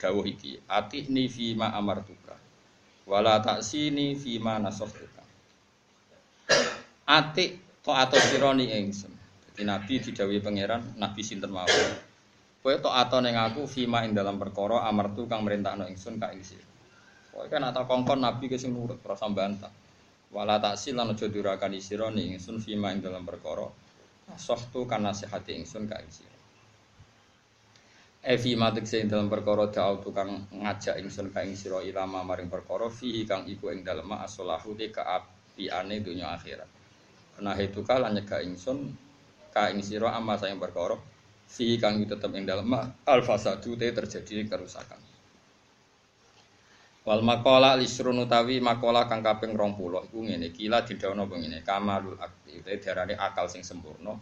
dawuh 0.00 0.24
iki? 0.24 0.56
Atihni 0.64 1.28
fi 1.28 1.52
ma 1.52 1.68
amartuka. 1.76 2.32
Wala 3.04 3.44
taksini 3.44 4.16
fi 4.16 4.40
ma 4.40 4.56
nasahtuka. 4.56 5.20
Atik 7.04 7.60
atau 7.84 8.20
sironi 8.22 8.70
ingsun. 8.70 9.12
Jadi 9.50 9.62
Nabi 9.66 9.98
didhawuhi 9.98 10.40
pangeran, 10.40 10.94
Nabi 10.96 11.20
sinten 11.26 11.50
mawon. 11.50 11.90
Kowe 12.60 12.76
ato 12.76 13.18
ning 13.24 13.34
aku 13.40 13.64
fima 13.64 14.04
ing 14.04 14.12
dalam 14.12 14.36
perkara 14.36 14.84
amartu 14.84 15.24
kang 15.24 15.42
merintahno 15.42 15.88
ingsun 15.88 16.20
ka 16.20 16.30
ing 16.30 16.44
sira. 16.44 16.68
Kowe 17.32 17.48
kan 17.48 17.64
atau 17.64 17.88
kongkon 17.88 18.20
nabi 18.20 18.52
ke 18.52 18.60
sing 18.60 18.76
nurut 18.76 19.00
ora 19.00 19.16
sambantah. 19.16 19.72
Wala 20.30 20.62
taksil 20.62 20.94
lan 20.94 21.10
aja 21.10 21.26
durakan 21.26 21.74
sira 21.82 22.06
ning 22.06 22.38
ingsun 22.38 22.62
fima 22.62 22.94
ing 22.94 23.02
dalam 23.02 23.26
perkara 23.26 23.66
sohtu 24.38 24.86
kan 24.86 25.02
nasihati 25.02 25.58
ingsun 25.58 25.90
ka 25.90 25.98
ing 25.98 26.10
sira. 26.10 26.38
Evi 28.22 28.54
matik 28.54 28.86
sing 28.86 29.10
dalam 29.10 29.26
perkara 29.26 29.66
da'au 29.66 29.98
tukang 29.98 30.46
ngajak 30.54 31.02
ingsun 31.02 31.34
ka 31.34 31.42
ing 31.42 31.58
sira 31.58 31.82
ilama 31.82 32.22
maring 32.22 32.46
perkara 32.46 32.86
fihi 32.86 33.26
kang 33.26 33.42
iku 33.50 33.74
ing 33.74 33.82
dalem 33.82 34.06
asolahu 34.14 34.78
te 34.78 34.94
kaapiane 34.94 35.98
dunya 35.98 36.30
akhirat. 36.30 36.70
Nah 37.42 37.58
itu 37.58 37.82
kala 37.82 38.14
nyegah 38.14 38.38
ingsun 38.46 38.86
ka 39.50 39.74
ing 39.74 39.82
sira 39.82 40.14
amma 40.14 40.38
sayang 40.38 40.62
perkara 40.62 40.94
fihi 41.50 41.74
kang 41.82 41.98
tetep 42.06 42.30
ing 42.38 42.46
dalem 42.46 42.70
al 43.02 43.20
fasadu 43.26 43.74
te 43.74 43.90
terjadi 43.90 44.46
kerusakan. 44.46 45.09
Wal 47.00 47.24
makola 47.24 47.80
lisrun 47.80 48.20
utawi 48.20 48.60
makola 48.60 49.08
kang 49.08 49.24
kaping 49.24 49.56
20 49.56 50.12
iku 50.12 50.18
ngene 50.20 50.52
kila 50.52 50.84
didhawuhna 50.84 51.24
apa 51.24 51.34
ngene 51.40 51.58
kamalul 51.64 52.16
akti 52.20 52.60
utawi 52.60 52.76
diarani 52.76 53.14
akal 53.16 53.48
sing 53.48 53.64
sempurna 53.64 54.20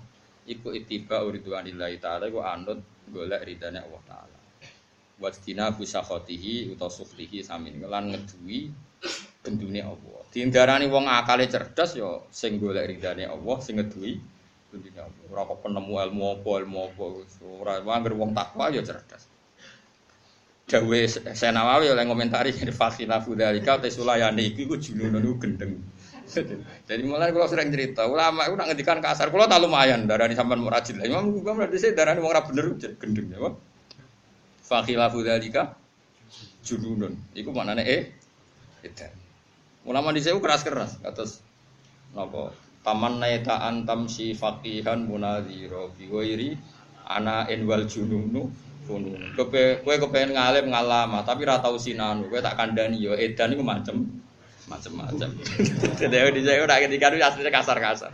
iku 0.49 0.73
itiba 0.73 1.21
uridwanillahi 1.21 2.01
taala 2.01 2.31
iku 2.33 2.41
anut 2.41 2.81
golek 3.13 3.45
ridane 3.45 3.85
Allah 3.85 4.03
taala. 4.09 4.39
Wastina 5.21 5.75
busakhotihi 5.75 6.73
utawa 6.73 6.89
suflihi 6.89 7.45
samin 7.45 7.85
lan 7.85 8.15
ngeduwi 8.15 8.73
gendune 9.45 9.85
Allah. 9.85 10.21
Dindarani 10.33 10.89
wong 10.89 11.05
akale 11.05 11.45
cerdas 11.51 11.93
ya 11.99 12.25
sing 12.33 12.57
golek 12.57 12.89
ridane 12.89 13.29
Allah, 13.29 13.57
sing 13.61 13.77
ngeduwi 13.77 14.17
gendune 14.73 15.01
Allah. 15.03 15.25
Ora 15.29 15.45
kok 15.45 15.61
penemu 15.67 15.93
ilmu 16.01 16.25
apa, 16.41 16.51
ilmu 16.65 16.79
apa 16.89 17.05
ora 17.61 17.75
wong 17.85 18.31
takwa 18.33 18.73
ya 18.73 18.81
cerdas. 18.81 19.28
Dawe 20.69 21.01
Senawawi 21.33 21.89
oleh 21.89 22.05
komentari 22.05 22.53
jadi 22.53 22.69
fakhila 22.69 23.25
fudalika 23.25 23.81
te 23.81 23.89
sulayani 23.89 24.53
iku 24.53 24.69
iku 24.69 24.75
junun 24.77 25.17
iku 25.17 25.37
gendeng. 25.41 25.81
Jadi 26.89 27.03
mulai 27.09 27.33
kalau 27.33 27.49
sering 27.49 27.73
cerita, 27.73 28.05
ulama 28.05 28.45
itu 28.45 28.53
nak 28.53 28.69
ngedikan 28.69 29.01
kasar, 29.01 29.33
kalau 29.33 29.49
tak 29.49 29.65
lumayan 29.65 30.05
darah 30.05 30.29
di 30.29 30.37
sampan 30.37 30.61
murajil. 30.61 31.01
Imam 31.01 31.33
Gubam 31.33 31.57
berarti 31.57 31.81
saya 31.81 31.97
darah 31.97 32.13
di 32.13 32.21
orang 32.21 32.45
bener 32.45 32.77
gendeng 33.01 33.33
ya, 33.33 33.49
Fakhila 34.61 35.09
fudalika 35.09 35.73
junun. 36.61 37.17
Iku 37.33 37.49
mana 37.49 37.81
eh? 37.81 38.13
Itu. 38.85 39.09
Ulama 39.89 40.13
di 40.13 40.21
saya 40.21 40.37
keras 40.37 40.61
keras, 40.61 41.01
atas 41.01 41.41
nopo 42.13 42.53
taman 42.85 43.21
naita 43.21 43.65
antam 43.65 44.09
si 44.09 44.37
fakihan 44.37 45.05
munadiro 45.05 45.93
biwairi 45.97 46.57
ana 47.09 47.49
enwal 47.49 47.85
jununu 47.89 48.49
funun. 48.89 49.37
Kowe 49.37 49.85
kowe 49.85 49.97
kepengen 50.01 50.33
ngalim 50.33 50.73
ngalama, 50.73 51.21
tapi 51.29 51.45
ra 51.45 51.61
tau 51.61 51.77
sinanu. 51.77 52.33
Kowe 52.33 52.41
tak 52.41 52.57
kandani 52.57 52.97
yo 52.97 53.13
edan 53.13 53.53
iku 53.53 53.61
macem 53.61 54.09
macam-macam. 54.65 55.29
Jadi 56.01 56.17
di 56.37 56.43
saya 56.45 56.65
udah 56.65 56.77
ketika 56.81 57.13
itu 57.13 57.21
aslinya 57.21 57.53
kasar-kasar. 57.53 58.13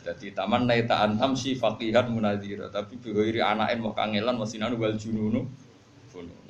Jadi 0.00 0.32
taman 0.32 0.64
naita 0.64 1.04
antam 1.04 1.36
si 1.36 1.52
fakihan 1.52 2.08
munadiro, 2.08 2.72
tapi 2.72 2.96
biwairi 2.96 3.44
anain 3.44 3.76
mau 3.76 3.92
kangelan 3.92 4.40
masih 4.40 4.56
nanu 4.56 4.80
wal 4.80 4.96
jununu. 4.96 5.44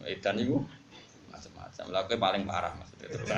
Edan 0.06 0.38
iku 0.38 0.62
macam-macam. 1.34 1.84
Lah 1.90 2.06
kowe 2.06 2.14
paling 2.18 2.46
parah 2.46 2.72
maksudnya 2.78 3.06
terus. 3.10 3.28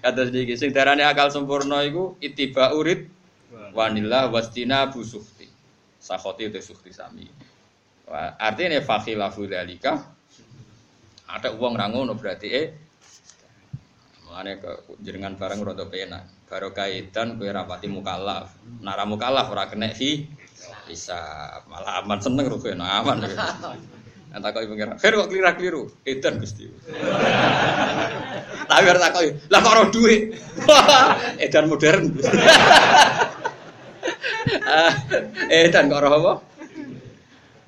Kata 0.00 0.22
sedikit, 0.30 0.54
sing 0.54 0.70
darane 0.70 1.02
akal 1.02 1.34
sempurna 1.34 1.82
iku 1.82 2.14
itiba 2.22 2.70
urid 2.76 3.10
wanillah 3.74 4.30
wastina 4.30 4.86
busukti. 4.92 5.39
Sakhoti 6.00 6.48
itu 6.48 6.60
sukti 6.64 6.90
sami. 6.90 7.28
Artinya 8.40 8.80
fakhilafu 8.82 9.46
dalika 9.46 10.02
ada 11.30 11.54
uang 11.54 11.78
rangono 11.78 12.18
berarti 12.18 12.48
eh 12.50 12.66
Mulane 14.30 14.62
ke 14.62 14.70
jenengan 15.02 15.34
barang 15.34 15.58
rada 15.66 15.90
penak. 15.90 16.22
Baru 16.46 16.70
kaitan 16.70 17.34
kowe 17.34 17.50
rapati 17.50 17.90
mukallaf. 17.90 18.54
Nara 18.78 19.02
mukallaf 19.02 19.50
ora 19.50 19.66
kena 19.66 19.90
fi 19.90 20.22
bisa 20.86 21.18
malah 21.66 21.98
aman 21.98 22.22
seneng 22.22 22.46
ro 22.46 22.62
kowe 22.62 22.70
aman. 22.70 23.26
Nanti 24.30 24.46
kau 24.54 24.62
pengira, 24.62 24.94
Fer 24.94 25.18
kok 25.18 25.26
keliru 25.26 25.50
keliru, 25.58 25.82
edan 26.06 26.38
gusti. 26.38 26.70
Tapi 28.70 28.84
harus 28.86 29.02
takoi, 29.02 29.34
lah 29.50 29.58
roh 29.58 29.90
duit, 29.90 30.38
edan 31.42 31.66
modern. 31.66 32.14
edan 35.50 35.90
kok 35.90 36.00
roh 36.00 36.12
apa? 36.12 36.32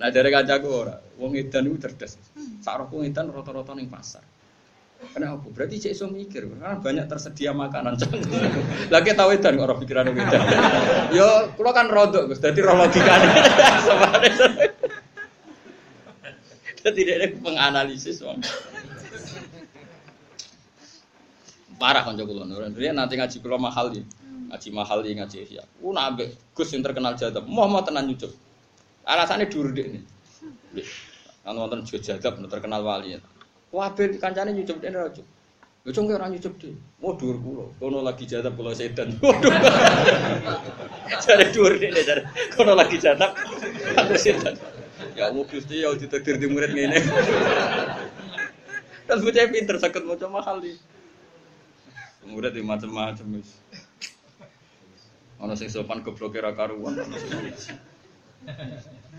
Nah 0.02 0.08
dari 0.10 0.30
kancaku 0.34 0.68
ora, 0.68 0.96
wong 1.20 1.38
edan 1.38 1.70
itu 1.70 1.78
cerdas. 1.78 2.18
Sarah 2.64 2.88
wong 2.90 3.06
edan 3.06 3.30
rata-rata 3.30 3.76
ning 3.76 3.86
pasar. 3.86 4.24
Kenapa? 5.02 5.50
Berarti 5.50 5.82
cek 5.82 5.98
iso 5.98 6.06
mikir, 6.06 6.46
karena 6.46 6.78
banyak 6.78 7.10
tersedia 7.10 7.50
makanan. 7.50 7.98
Lagi 8.94 9.10
tahu 9.18 9.34
edan 9.34 9.58
kok 9.58 9.66
roh 9.66 9.78
pikiran 9.82 10.10
edan. 10.14 10.42
Yo, 11.18 11.50
kulo 11.58 11.70
kan 11.74 11.90
rodok 11.90 12.30
Gus, 12.30 12.38
dadi 12.38 12.62
roh 12.62 12.78
logikane. 12.78 13.28
Ada 16.82 17.26
penganalisis 17.38 18.22
wong. 18.22 18.42
Parah 21.78 22.06
kan 22.06 22.14
kula 22.14 22.46
nanti 22.46 23.14
ngaji 23.18 23.36
kula 23.42 23.58
mahal 23.58 23.90
di. 23.90 24.21
Ngaji 24.53 24.68
mahal 24.68 25.00
di 25.00 25.16
ngaji 25.16 25.38
ya. 25.48 25.64
Ku 25.80 25.96
nabe 25.96 26.36
Gus 26.53 26.76
yang 26.76 26.84
terkenal 26.84 27.16
jadab. 27.16 27.48
Mau 27.48 27.64
mau 27.64 27.80
tenan 27.80 28.05
nyucup. 28.05 28.28
Alasannya 29.09 29.48
dur 29.48 29.72
dek 29.72 29.88
nih. 29.88 30.05
Kan 31.40 31.57
wonten 31.57 31.88
juga 31.88 32.12
jadab 32.12 32.36
terkenal 32.53 32.84
wali. 32.84 33.16
Wabe 33.72 34.20
kancane 34.20 34.53
nyucup 34.53 34.76
dene 34.84 35.00
ora 35.00 35.09
nyucup. 35.09 35.24
Lho 35.88 35.90
cung 35.96 36.12
ora 36.12 36.28
nyucup 36.28 36.53
deh. 36.61 36.76
Mau 37.00 37.16
dur 37.16 37.40
kula. 37.40 37.64
Kono 37.80 38.05
lagi 38.05 38.28
jadab 38.28 38.53
kula 38.53 38.76
sedan. 38.76 39.16
Waduh. 39.24 39.57
Jare 41.24 41.48
dur 41.48 41.72
dek 41.80 41.90
jare. 42.05 42.22
Kono 42.53 42.76
lagi 42.76 43.00
jadab. 43.00 43.32
Aku 44.05 44.20
sedan. 44.20 44.53
Ya 45.16 45.32
Allah 45.32 45.48
Gusti 45.48 45.80
ya 45.80 45.96
ditakdir 45.96 46.36
di 46.36 46.44
murid 46.44 46.76
ngene. 46.76 47.00
Kan 49.09 49.16
bocah 49.24 49.48
pinter 49.48 49.80
sakit 49.80 50.05
maca 50.05 50.28
mahal 50.28 50.61
di. 50.61 50.76
Murid 52.28 52.53
di 52.53 52.61
macam-macam 52.61 53.40
wis. 53.40 53.57
Ana 55.43 55.59
sing 55.59 55.66
sopan 55.66 56.07
gobloke 56.07 56.38
ra 56.38 56.55
karuan. 56.55 56.95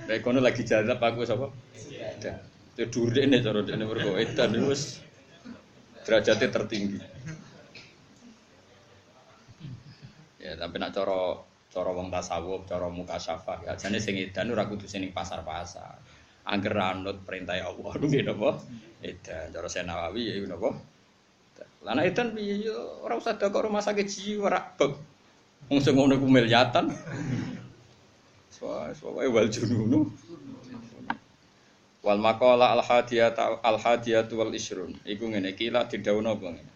Lah 0.08 0.18
kono 0.24 0.40
lagi 0.40 0.64
jadab 0.64 1.04
aku 1.04 1.28
sapa? 1.28 1.52
Edan. 1.92 2.40
Itu 2.74 2.88
dur 2.90 3.10
dene 3.12 3.44
cara 3.44 3.60
dene 3.60 3.84
mergo 3.84 4.16
edan 4.16 4.56
wis 4.64 5.04
derajatnya 6.08 6.48
tertinggi. 6.48 7.00
Ya, 10.44 10.60
tapi 10.60 10.76
nak 10.80 10.92
cara 10.96 11.40
cara 11.72 11.90
wong 11.92 12.08
tasawuf, 12.12 12.68
cara 12.68 12.88
muka 12.92 13.16
syafah, 13.20 13.64
ya 13.64 13.74
jane 13.80 14.00
sing 14.00 14.20
edan 14.20 14.52
ora 14.52 14.68
kudu 14.68 14.88
sing 14.88 15.04
pasar-pasar. 15.12 16.00
Angger 16.44 16.76
anut 16.76 17.24
perintah 17.24 17.56
Allah 17.60 17.94
nggih 18.04 18.24
napa? 18.28 18.60
Edan 19.04 19.52
cara 19.52 19.68
Senawawi 19.68 20.24
ya 20.32 20.44
napa? 20.48 20.72
Lah 21.84 21.94
nek 22.00 22.16
edan 22.16 22.32
piye 22.32 22.68
ya 22.68 22.76
ora 23.04 23.20
usah 23.20 23.36
kok 23.36 23.60
rumah 23.60 23.84
sakit 23.84 24.08
jiwa 24.08 24.80
beb. 24.80 25.13
Wong 25.72 25.80
sing 25.80 25.96
ngono 25.96 26.20
ku 26.20 26.28
milyatan. 26.28 26.92
Wae 28.64 29.28
wal 29.28 29.48
jununu. 29.52 30.08
Wal 32.04 32.20
maqala 32.20 32.72
al 32.76 32.84
hadiyat 32.84 33.36
al 33.40 33.78
hadiyat 33.80 34.28
wal 34.36 34.52
isrun. 34.52 34.96
Iku 35.08 35.28
ngene 35.32 35.56
iki 35.56 35.72
lah 35.72 35.88
didhawuhna 35.88 36.36
apa 36.36 36.48
ngene. 36.52 36.72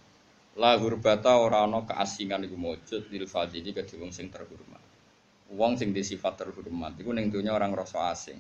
La 0.57 0.73
hurbata 0.79 1.37
ora 1.37 1.63
ana 1.63 1.85
keasingan 1.85 2.43
iku 2.47 2.57
mujud 2.57 3.07
lil 3.11 3.27
fadili 3.29 3.75
kedhe 3.75 3.95
wong 3.99 4.11
sing 4.11 4.31
terhormat. 4.31 4.83
Wong 5.53 5.79
sing 5.79 5.95
di 5.95 6.03
sifat 6.03 6.43
terhormat 6.43 6.95
iku 6.99 7.11
ning 7.15 7.31
donya 7.31 7.55
orang 7.55 7.75
rasa 7.75 8.11
asing. 8.11 8.39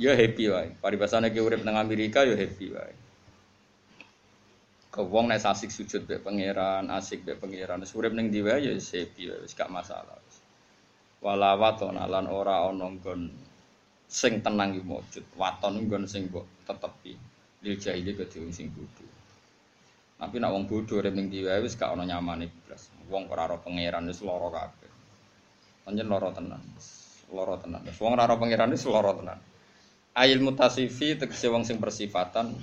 Ya 0.00 0.16
happy 0.16 0.48
wae. 0.48 0.68
Paribasane 0.80 1.28
ki 1.32 1.40
urip 1.40 1.60
nang 1.64 1.76
Amerika 1.76 2.24
ya 2.24 2.36
happy 2.36 2.72
wae. 2.72 2.94
Ke 4.90 5.06
wong 5.06 5.30
nek 5.30 5.38
asik 5.46 5.70
sujud 5.70 6.02
be 6.02 6.18
pangeran, 6.18 6.90
asik 6.90 7.22
be 7.22 7.38
pangeran, 7.38 7.78
wis 7.78 7.94
urip 7.94 8.10
ning 8.10 8.26
ndi 8.26 8.42
wae 8.42 8.58
ya 8.58 8.74
wae, 8.74 9.38
wis 9.46 9.54
gak 9.54 9.70
masalah. 9.70 10.18
Wala 11.20 11.54
waton 11.54 12.00
lan 12.00 12.26
ora 12.26 12.66
ana 12.66 12.88
nggon 12.90 13.28
sing 14.08 14.42
tenang 14.42 14.74
iku 14.74 14.98
mujud. 14.98 15.24
Waton 15.36 15.84
nggon 15.84 16.08
sing 16.08 16.32
mbok 16.32 16.66
tetepi. 16.66 17.12
Lil 17.62 17.76
jahili 17.76 18.16
kedhe 18.16 18.40
sing 18.50 18.72
bodho. 18.72 19.04
Tapi 20.18 20.36
nak 20.40 20.50
wong 20.56 20.64
bodho 20.66 20.98
urip 20.98 21.14
ning 21.14 21.30
ndi 21.30 21.44
wae 21.46 21.60
wis 21.60 21.76
gak 21.78 21.92
ana 21.92 22.08
nyamane 22.08 22.50
blas. 22.66 22.88
Wong 23.06 23.28
ora 23.30 23.46
ora 23.46 23.56
pangeran 23.60 24.08
wis 24.10 24.24
lara 24.24 24.48
kabeh. 24.48 24.90
Panjen 25.84 26.08
lara 26.08 26.34
tenan. 26.34 26.62
Lara 27.30 27.54
tenan. 27.62 27.84
Wong 27.84 28.12
ora 28.16 28.24
ora 28.26 28.36
pangeran 28.40 28.72
wis 28.72 28.82
lara 28.88 29.12
tenan. 29.12 29.38
Ayil 30.16 30.40
mutasifi 30.42 31.20
tegese 31.20 31.46
wong 31.52 31.62
sing 31.68 31.78
bersifatan 31.78 32.56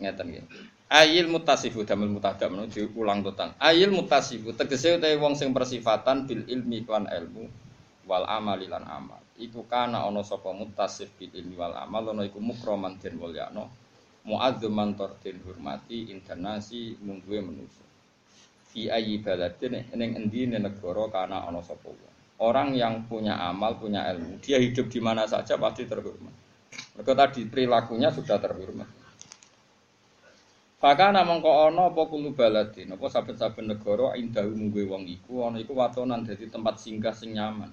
ngeten 0.00 0.26
nggih. 0.32 0.44
Ayil 0.90 1.30
mutasifu 1.30 1.86
damel 1.86 2.10
mutadam 2.10 2.58
no 2.58 2.66
diulang 2.66 3.22
total. 3.22 3.54
Ayil 3.62 3.94
mutasifu 3.94 4.50
tegese 4.58 4.98
utawi 4.98 5.14
wong 5.22 5.38
sing 5.38 5.54
bersifatan 5.54 6.26
bil 6.26 6.42
ilmi 6.50 6.82
lan 6.82 7.06
ilmu 7.06 7.46
wal 8.10 8.26
amali 8.26 8.66
lan 8.66 8.82
amal. 8.90 9.22
Iku 9.38 9.70
kana 9.70 10.02
ana 10.02 10.26
sapa 10.26 10.50
mutasif 10.50 11.14
bil 11.14 11.30
ilmi 11.30 11.54
wal 11.54 11.78
amal 11.78 12.10
ana 12.10 12.26
iku 12.26 12.42
mukroman 12.42 12.98
den 12.98 13.22
mulyakno 13.22 13.70
muadzuman 14.26 14.98
tur 14.98 15.14
den 15.22 15.38
hormati 15.46 16.10
internasi 16.10 16.98
mungguwe 16.98 17.38
manusa. 17.38 17.86
Fi 18.74 18.90
ayyi 18.90 19.22
baladin 19.22 19.86
ning 19.94 20.18
endi 20.18 20.50
negara 20.50 21.06
kana 21.06 21.46
ana 21.46 21.62
sapa 21.62 21.86
wong. 21.86 22.12
Orang 22.42 22.74
yang 22.74 23.06
punya 23.06 23.38
amal 23.38 23.78
punya 23.78 24.10
ilmu 24.10 24.42
dia 24.42 24.58
hidup 24.58 24.90
di 24.90 24.98
mana 24.98 25.22
saja 25.30 25.54
pasti 25.54 25.86
terhormat. 25.86 26.34
Mereka 26.98 27.14
tadi 27.14 27.46
perilakunya 27.46 28.10
sudah 28.10 28.42
terhormat 28.42 28.99
Fakana 30.80 31.28
mongko 31.28 31.68
ana 31.68 31.92
apa 31.92 32.08
kulo 32.08 32.32
baladin 32.32 32.96
apa 32.96 33.04
saben-saben 33.12 33.68
negara 33.68 34.16
indahu 34.16 34.56
mungguwe 34.56 34.88
wong 34.88 35.04
iku 35.12 35.44
ana 35.44 35.60
iku 35.60 35.76
watonan 35.76 36.24
dadi 36.24 36.48
tempat 36.48 36.80
singgah 36.80 37.12
sing 37.12 37.36
nyaman. 37.36 37.68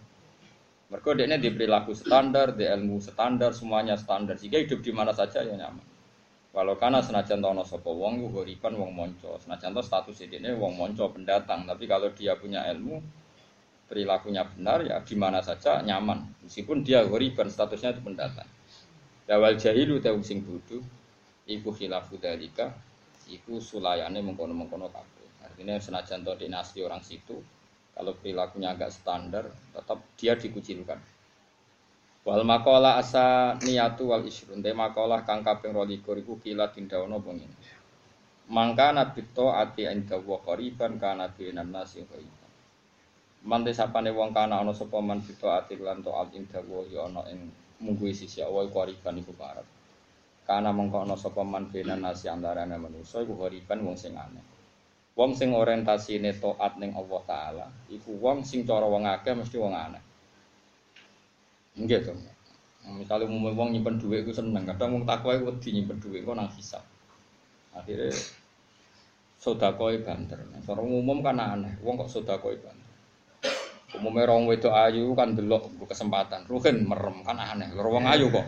Mergo 0.91 1.15
dekne 1.15 1.39
di 1.39 1.47
perilaku 1.47 1.95
standar, 1.95 2.51
di 2.59 2.67
ilmu 2.67 2.99
standar, 2.99 3.55
semuanya 3.55 3.95
standar 3.95 4.35
sehingga 4.35 4.59
hidup 4.59 4.83
di 4.83 4.91
mana 4.91 5.15
saja 5.15 5.39
ya 5.39 5.55
nyaman. 5.55 5.87
Walau 6.51 6.75
karena 6.75 6.99
senajan 6.99 7.39
tono 7.39 7.63
sapa 7.63 7.87
wong 7.87 8.27
wong 8.27 8.91
monco, 8.91 9.39
senajan 9.39 9.71
status 9.79 10.27
ini 10.27 10.51
wong 10.51 10.75
monco 10.75 11.07
pendatang, 11.07 11.63
tapi 11.63 11.87
kalau 11.87 12.11
dia 12.11 12.35
punya 12.35 12.67
ilmu 12.75 12.99
perilakunya 13.87 14.43
benar 14.51 14.83
ya 14.83 14.99
di 14.99 15.15
mana 15.15 15.39
saja 15.39 15.79
nyaman. 15.79 16.43
Meskipun 16.43 16.83
dia 16.83 17.07
horipan 17.07 17.47
statusnya 17.47 17.95
itu 17.95 18.03
pendatang. 18.03 18.51
Dawal 19.23 19.55
jahilu 19.55 20.03
ta 20.03 20.11
sing 20.19 20.43
bodho 20.43 20.83
iku 21.47 21.71
khilafu 21.71 22.19
dalika 22.19 22.75
iku 23.29 23.59
sulayane 23.59 24.23
mengkono-mengkono 24.23 24.87
kabeh. 24.89 25.27
Artinya 25.43 25.79
senajan 25.79 26.23
to 26.23 26.33
dinasti 26.37 26.83
orang 26.83 27.03
situ, 27.03 27.39
kalau 27.97 28.13
perilakunya 28.13 28.77
agak 28.77 28.93
standar, 28.93 29.49
tetap 29.73 29.99
dia 30.15 30.37
dikucilkan. 30.37 31.01
Wal 32.27 32.43
makola 32.43 32.99
asa 32.99 33.55
niatu 33.63 34.11
wal 34.11 34.27
isrun 34.27 34.59
te 34.59 34.75
makolah 34.75 35.23
kang 35.23 35.47
kaping 35.47 35.71
22 35.71 36.27
iku 36.27 36.35
kila 36.43 36.75
tindawono 36.75 37.23
bengi. 37.23 37.47
Mangka 38.51 38.91
nabi 38.91 39.23
to 39.31 39.47
ati 39.47 39.87
inda 39.87 40.19
wa 40.19 40.35
qariban 40.43 40.99
kana 40.99 41.31
binan 41.31 41.71
nasi 41.71 42.03
qariban. 42.03 42.51
Mante 43.47 43.71
sapane 43.71 44.11
wong 44.11 44.35
kana 44.35 44.59
ana 44.59 44.75
sapa 44.75 44.99
man 44.99 45.23
bito 45.23 45.47
ati 45.47 45.79
lan 45.79 46.03
to 46.03 46.11
al 46.11 46.27
inda 46.35 46.59
wa 46.67 46.83
ya 46.91 47.07
ana 47.07 47.23
ing 47.31 47.47
mungguhi 47.79 48.11
sisi 48.11 48.43
Allah 48.43 48.67
qariban 48.75 49.23
iku. 49.23 49.31
Kana 50.47 50.71
mengko 50.71 51.03
ana 51.03 51.19
sapa 51.19 51.43
man 51.43 51.67
binan 51.67 52.07
nasi 52.07 52.31
antarane 52.31 52.79
manusa 52.79 53.19
iku 53.19 53.35
qariban 53.35 53.83
wong 53.83 53.99
sing 53.99 54.15
aneh. 54.15 54.39
Wong 55.19 55.35
sing 55.35 55.51
orientasine 55.51 56.31
taat 56.39 56.79
ning 56.79 56.95
Allah 56.95 57.21
taala 57.27 57.65
iku 57.91 58.15
wong 58.15 58.47
sing 58.47 58.63
cara 58.63 58.87
wong 58.87 59.03
akeh 59.03 59.35
mesti 59.35 59.59
wong 59.59 59.75
aneh. 59.75 59.99
Nggih 61.75 61.99
to. 61.99 62.15
Misalnya 62.87 63.27
umum 63.27 63.51
wong 63.51 63.75
nyimpen 63.75 63.99
duit 63.99 64.23
itu 64.23 64.31
seneng, 64.31 64.63
kadang 64.63 64.95
wong 64.95 65.03
takwa 65.03 65.35
itu 65.35 65.43
wedi 65.51 65.69
nyimpen 65.75 65.99
duit 65.99 66.23
kok 66.23 66.39
nang 66.39 66.47
hisap. 66.55 66.87
Akhirnya 67.75 68.15
sodakoi 69.43 69.99
banter. 70.07 70.39
Nah, 70.47 70.63
umum 70.79 71.19
kan 71.19 71.35
aneh, 71.35 71.75
wong 71.83 71.99
kok 71.99 72.07
sodakoi 72.07 72.55
banter. 72.55 72.87
Umumnya 73.99 74.31
orang 74.31 74.47
wedok 74.47 74.71
ayu 74.71 75.11
kan 75.11 75.35
delok 75.35 75.67
kesempatan, 75.83 76.47
ruhin 76.47 76.87
merem 76.87 77.27
kan 77.27 77.35
aneh. 77.35 77.67
Loro 77.75 77.99
wong 77.99 78.07
ayu 78.07 78.31
kok 78.31 78.47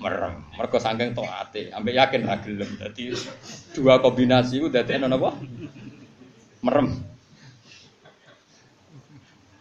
merem. 0.00 0.44
Mergo 0.54 0.78
saking 0.78 1.16
taate, 1.16 1.72
ambek 1.72 1.94
yakin 1.96 2.22
ra 2.28 2.36
gelem. 2.40 2.70
Dadi 2.76 3.12
dua 3.72 4.00
kombinasi 4.00 4.60
ku 4.60 4.68
dadi 4.68 4.96
ana 4.96 5.12
apa? 5.12 5.30
Merem. 6.64 6.88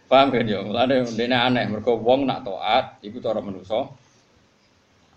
Paham 0.06 0.30
kan 0.30 0.46
yo? 0.46 0.62
Mulane 0.62 1.02
ndene 1.18 1.36
aneh 1.36 1.66
mergo 1.66 1.98
wong 1.98 2.30
nak 2.30 2.46
taat 2.46 3.02
iku 3.02 3.18
cara 3.24 3.42
manusa 3.42 3.90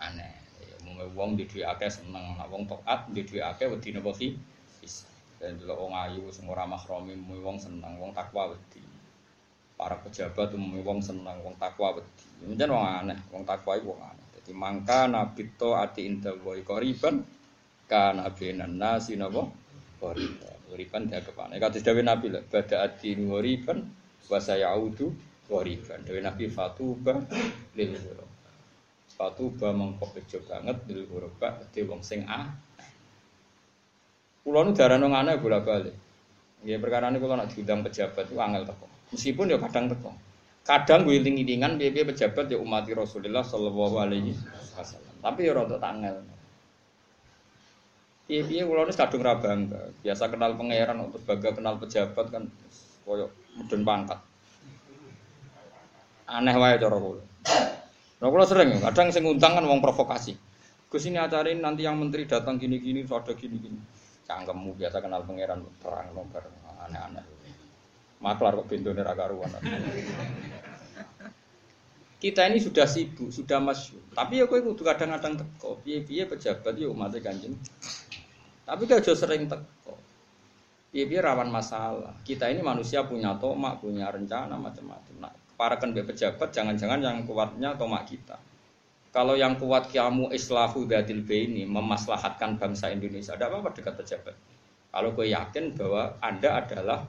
aneh. 0.00 0.32
Ya 0.64 0.74
umumnya 0.80 1.06
wong 1.12 1.36
di 1.36 1.44
duwe 1.44 1.68
akeh 1.68 1.90
seneng, 1.92 2.40
nak 2.40 2.48
wong 2.48 2.64
taat 2.64 3.10
di 3.12 3.20
duwe 3.26 3.44
akeh 3.44 3.68
wedi 3.68 3.92
napa 3.92 4.10
ki? 4.16 4.28
Dan 5.38 5.54
delok 5.54 5.86
wong 5.86 5.94
ayu 5.94 6.26
sing 6.34 6.50
ora 6.50 6.66
mahromi 6.66 7.14
wong 7.38 7.62
seneng, 7.62 7.94
wong 8.02 8.10
takwa 8.10 8.50
wedi. 8.50 8.82
Para 9.78 9.94
pejabat 10.02 10.50
umumnya 10.58 10.82
wong 10.82 10.98
seneng, 10.98 11.36
wong 11.46 11.54
takwa 11.62 11.94
wedi. 11.94 12.24
Menjen 12.42 12.74
wong 12.74 12.82
aneh, 12.82 13.18
wong 13.30 13.46
takwa 13.46 13.78
iku 13.78 13.94
wong 13.94 14.02
aneh. 14.02 14.27
Jadi 14.48 14.56
mangka 14.56 15.04
nabi 15.04 15.44
to 15.60 15.76
ati 15.76 16.08
inda 16.08 16.32
woi 16.40 16.64
koriban 16.64 17.20
kana 17.84 18.32
benan 18.32 18.80
nasi 18.80 19.12
napa 19.12 19.44
koriban. 20.00 20.56
Koriban 20.72 21.04
dia 21.04 21.20
kepane. 21.20 21.60
Kata 21.60 21.84
dawe 21.84 22.00
nabi 22.00 22.32
lah, 22.32 22.40
bada 22.48 22.80
ati 22.80 23.12
koriban 23.12 23.84
wa 24.24 24.40
sayaudu 24.40 25.12
koriban. 25.52 26.00
Dawe 26.00 26.16
nabi 26.24 26.48
fatuba 26.48 27.20
lil 27.76 27.92
ghuraba. 27.92 28.48
Fatuba 29.12 29.68
mengko 29.76 30.16
bejo 30.16 30.40
banget 30.48 30.80
lil 30.88 31.04
ghuraba 31.04 31.60
dadi 31.60 31.84
wong 31.84 32.00
sing 32.00 32.24
ah. 32.24 32.48
Kulo 34.40 34.64
nu 34.64 34.72
darano 34.72 35.12
ngane 35.12 35.36
bola-balik. 35.44 35.92
Ya 36.64 36.80
perkara 36.80 37.12
ini 37.12 37.20
kalau 37.20 37.36
nak 37.36 37.52
diundang 37.52 37.84
pejabat 37.84 38.32
itu 38.32 38.40
angel. 38.40 38.64
Meskipun 39.12 39.52
ya 39.52 39.60
kadang 39.60 39.92
teko. 39.92 40.08
Kadang 40.68 41.08
gue 41.08 41.16
iling-ilingan 41.16 41.80
biaya 41.80 42.04
pejabat 42.04 42.52
ya 42.52 42.60
umat 42.60 42.84
Rasulullah 42.92 43.40
Shallallahu 43.40 43.96
Alaihi 44.04 44.36
Wasallam. 44.76 45.16
Tapi 45.24 45.48
ya 45.48 45.56
rada 45.56 45.80
tangel. 45.80 46.20
Iya 48.28 48.44
iya 48.44 48.68
ini 48.68 48.92
kadung 48.92 49.24
rabang, 49.24 49.72
biasa 50.04 50.28
kenal 50.28 50.52
pangeran 50.60 51.08
untuk 51.08 51.24
baga 51.24 51.56
kenal 51.56 51.80
pejabat 51.80 52.28
kan 52.28 52.44
koyo 53.08 53.32
mudun 53.56 53.80
pangkat. 53.88 54.20
Aneh 56.28 56.52
wae 56.60 56.76
cara 56.76 57.00
kula. 57.00 57.24
Nah 58.20 58.28
kula 58.28 58.44
sering 58.44 58.76
kadang 58.84 59.08
sing 59.08 59.24
ngundang 59.24 59.56
kan 59.56 59.64
wong 59.64 59.80
provokasi. 59.80 60.36
Gus 60.92 61.08
ini 61.08 61.16
acara 61.16 61.48
ini 61.48 61.64
nanti 61.64 61.88
yang 61.88 61.96
menteri 61.96 62.28
datang 62.28 62.60
gini-gini, 62.60 63.08
ada 63.08 63.32
gini-gini. 63.32 63.80
Cangkemmu 64.28 64.76
biasa 64.76 65.00
kenal 65.00 65.24
pangeran 65.24 65.64
terang 65.80 66.12
nomor 66.12 66.44
aneh-aneh. 66.84 67.37
Maklar 68.18 68.58
kok 68.58 68.66
bintune 68.66 69.00
ra 69.02 69.14
karuan. 69.14 69.50
Kita 72.18 72.50
ini 72.50 72.58
sudah 72.58 72.82
sibuk, 72.82 73.30
sudah 73.30 73.62
masyhur. 73.62 74.02
Tapi 74.10 74.42
ya 74.42 74.50
kowe 74.50 74.58
kudu 74.58 74.82
kadang-kadang 74.82 75.38
teko. 75.38 75.78
Piye-piye 75.86 76.26
pejabat 76.26 76.74
ya 76.74 76.90
umat 76.90 77.14
Kanjeng. 77.22 77.54
Tapi 78.66 78.82
kau 78.90 78.98
jauh 78.98 79.14
sering 79.14 79.46
teko. 79.46 79.94
Piye-piye 80.90 81.22
rawan 81.22 81.46
masalah. 81.46 82.18
Kita 82.26 82.50
ini 82.50 82.58
manusia 82.58 83.06
punya 83.06 83.38
tomak, 83.38 83.78
punya 83.78 84.10
rencana 84.10 84.58
macam-macam. 84.58 85.14
Nah, 85.22 85.32
para 85.54 85.78
kan 85.78 85.94
pejabat 85.94 86.50
jangan-jangan 86.50 86.98
yang 86.98 87.22
kuatnya 87.22 87.78
tomak 87.78 88.10
kita. 88.10 88.34
Kalau 89.14 89.38
yang 89.38 89.54
kuat 89.54 89.88
kamu 89.94 90.34
islahu 90.34 90.90
datil 90.90 91.22
ini 91.22 91.64
memaslahatkan 91.64 92.58
bangsa 92.58 92.90
Indonesia, 92.90 93.38
ada 93.38 93.46
apa-apa 93.46 93.78
dekat 93.78 93.94
pejabat. 93.94 94.34
Kalau 94.90 95.14
kau 95.14 95.24
yakin 95.24 95.78
bahwa 95.78 96.18
Anda 96.18 96.60
adalah 96.60 97.06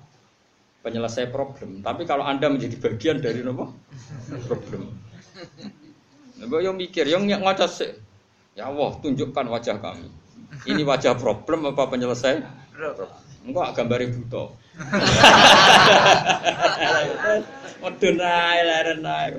penyelesai 0.84 1.32
problem. 1.32 1.84
Tapi 1.84 2.08
kalau 2.08 2.24
Anda 2.24 2.48
menjadi 2.48 2.80
bagian 2.80 3.20
dari 3.20 3.44
apa? 3.44 3.68
Problem. 4.48 4.96
Mbak 6.40 6.60
yang 6.64 6.76
mikir, 6.80 7.04
yang 7.08 7.28
ngaca 7.28 7.68
sih. 7.68 7.92
Ya 8.56 8.72
Allah, 8.72 8.96
tunjukkan 9.04 9.46
wajah 9.52 9.76
kami. 9.80 10.08
Ini 10.68 10.84
wajah 10.88 11.16
problem 11.20 11.68
apa 11.68 11.88
penyelesai? 11.92 12.44
Enggak 13.44 13.76
gambar 13.76 14.00
buto. 14.12 14.56
Medun 17.80 18.20
ae 18.20 18.60
leren 18.64 19.06
ae. 19.08 19.32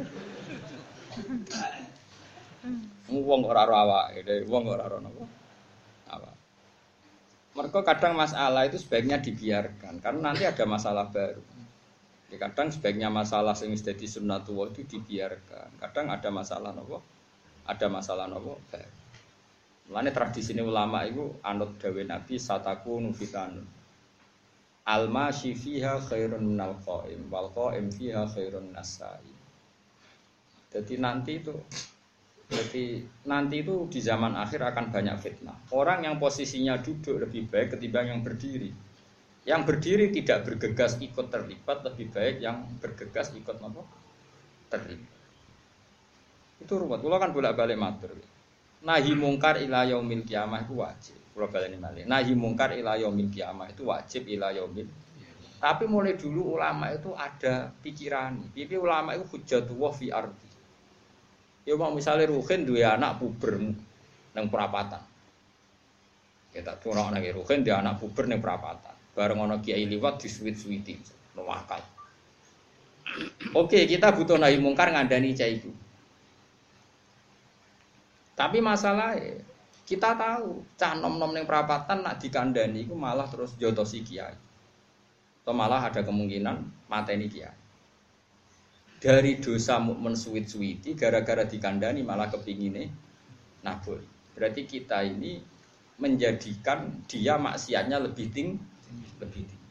Wong 3.10 3.42
ora 3.42 3.66
ora 3.66 3.76
awake, 3.84 4.46
wong 4.48 4.64
ora 4.70 4.86
ora 4.86 5.02
napa. 5.02 5.39
Mereka 7.50 7.82
kadang 7.82 8.14
masalah 8.14 8.62
itu 8.70 8.78
sebaiknya 8.78 9.18
dibiarkan 9.18 9.98
karena 9.98 10.30
nanti 10.30 10.46
ada 10.46 10.62
masalah 10.64 11.10
baru. 11.10 11.42
Ya, 12.30 12.38
kadang 12.38 12.70
sebaiknya 12.70 13.10
masalah 13.10 13.58
yang 13.58 13.74
jadi 13.74 14.06
sunnatullah 14.06 14.70
itu 14.70 14.86
dibiarkan. 14.86 15.82
Kadang 15.82 16.14
ada 16.14 16.30
masalah 16.30 16.70
nopo, 16.70 17.02
ada 17.66 17.86
masalah 17.90 18.30
nopo 18.30 18.62
baru. 18.70 18.94
Tradisi 19.90 20.54
ini 20.54 20.62
ulama 20.62 21.02
itu 21.02 21.26
anut 21.42 21.74
dawe 21.82 22.02
Nabi 22.06 22.38
sataku 22.38 23.02
nufitan. 23.02 23.58
Alma 24.86 25.34
fiha 25.34 25.98
khairun 25.98 26.54
minal 26.54 26.78
qaim 26.86 27.26
wal 27.26 27.50
qaim 27.50 27.90
fiha 27.90 28.30
khairun 28.30 28.70
nasai. 28.70 29.26
Jadi 30.70 30.94
nanti 31.02 31.42
itu 31.42 31.50
jadi 32.50 33.06
nanti 33.30 33.62
itu 33.62 33.86
di 33.86 34.02
zaman 34.02 34.34
akhir 34.34 34.74
akan 34.74 34.90
banyak 34.90 35.16
fitnah. 35.22 35.54
Orang 35.70 36.02
yang 36.02 36.18
posisinya 36.18 36.82
duduk 36.82 37.22
lebih 37.22 37.46
baik 37.46 37.78
ketimbang 37.78 38.10
yang 38.10 38.20
berdiri. 38.26 38.74
Yang 39.46 39.62
berdiri 39.70 40.10
tidak 40.10 40.50
bergegas 40.50 40.98
ikut 40.98 41.30
terlibat 41.30 41.86
lebih 41.86 42.10
baik 42.10 42.42
yang 42.42 42.66
bergegas 42.82 43.30
ikut 43.38 43.54
apa? 43.54 43.82
Terlibat. 44.66 45.18
Itu 46.58 46.74
ruwet. 46.74 47.00
Kalau 47.06 47.18
kan 47.22 47.30
bolak-balik 47.30 47.78
matur. 47.78 48.18
Nahi 48.82 49.14
mungkar 49.14 49.62
ila 49.62 49.86
yaumil 49.86 50.26
kiamah 50.26 50.66
itu 50.66 50.74
wajib. 50.74 51.16
Kalau 51.30 51.46
balik 51.46 51.78
malih. 51.78 52.02
Nahi 52.10 52.34
mungkar 52.34 52.74
ila 52.74 52.98
yaumil 52.98 53.30
kiamah 53.30 53.70
itu 53.70 53.86
wajib 53.86 54.26
ila 54.26 54.50
yaumil 54.50 54.90
Tapi 55.60 55.84
mulai 55.86 56.18
dulu 56.18 56.58
ulama 56.58 56.90
itu 56.90 57.14
ada 57.14 57.70
pikiran. 57.78 58.42
Pipi 58.50 58.74
ulama 58.74 59.14
itu 59.14 59.22
hujatullah 59.38 59.92
fi 59.94 60.10
ardi. 60.10 60.49
Ya 61.70 61.78
mau 61.78 61.94
misalnya 61.94 62.26
Ruhin 62.26 62.66
dua 62.66 62.98
anak 62.98 63.22
puber 63.22 63.62
nang 64.34 64.46
perapatan. 64.50 64.98
Kita 66.50 66.74
tuh 66.82 66.98
orang 66.98 67.14
nang 67.14 67.22
Ruhin 67.22 67.62
dia 67.62 67.78
anak 67.78 68.02
puber 68.02 68.26
nang 68.26 68.42
perapatan. 68.42 68.90
Bareng 69.14 69.38
ono 69.38 69.62
kiai 69.62 69.86
liwat 69.86 70.18
di 70.18 70.26
suwit-suwiti. 70.26 70.98
Nuwakal. 71.38 71.78
Oke, 73.54 73.86
kita 73.86 74.10
butuh 74.10 74.34
nahi 74.34 74.58
mungkar 74.58 74.90
ngandani 74.90 75.30
cah 75.30 75.46
itu. 75.46 75.70
Tapi 78.34 78.58
masalahnya 78.58 79.38
kita 79.86 80.18
tahu 80.18 80.66
cah 80.74 80.98
nom-nom 80.98 81.30
neng 81.30 81.46
perapatan 81.46 82.02
nak 82.02 82.18
dikandani 82.18 82.82
itu 82.82 82.98
malah 82.98 83.30
terus 83.30 83.54
jotosi 83.54 84.02
kiai 84.02 84.34
atau 85.46 85.54
malah 85.54 85.86
ada 85.86 86.02
kemungkinan 86.02 86.66
mateni 86.90 87.30
kiai. 87.30 87.59
Dari 89.00 89.40
dosa 89.40 89.80
mukmin 89.80 90.12
suwit-suwiti 90.12 90.92
gara-gara 90.92 91.48
dikandani 91.48 92.04
malah 92.04 92.28
kepingine 92.28 92.92
nabul. 93.64 93.96
Berarti 94.36 94.68
kita 94.68 95.00
ini 95.00 95.40
menjadikan 95.96 97.04
dia 97.08 97.40
maksiatnya 97.40 97.96
lebih 97.96 98.28
tinggi, 98.28 98.60
lebih 99.16 99.42
tinggi. 99.48 99.68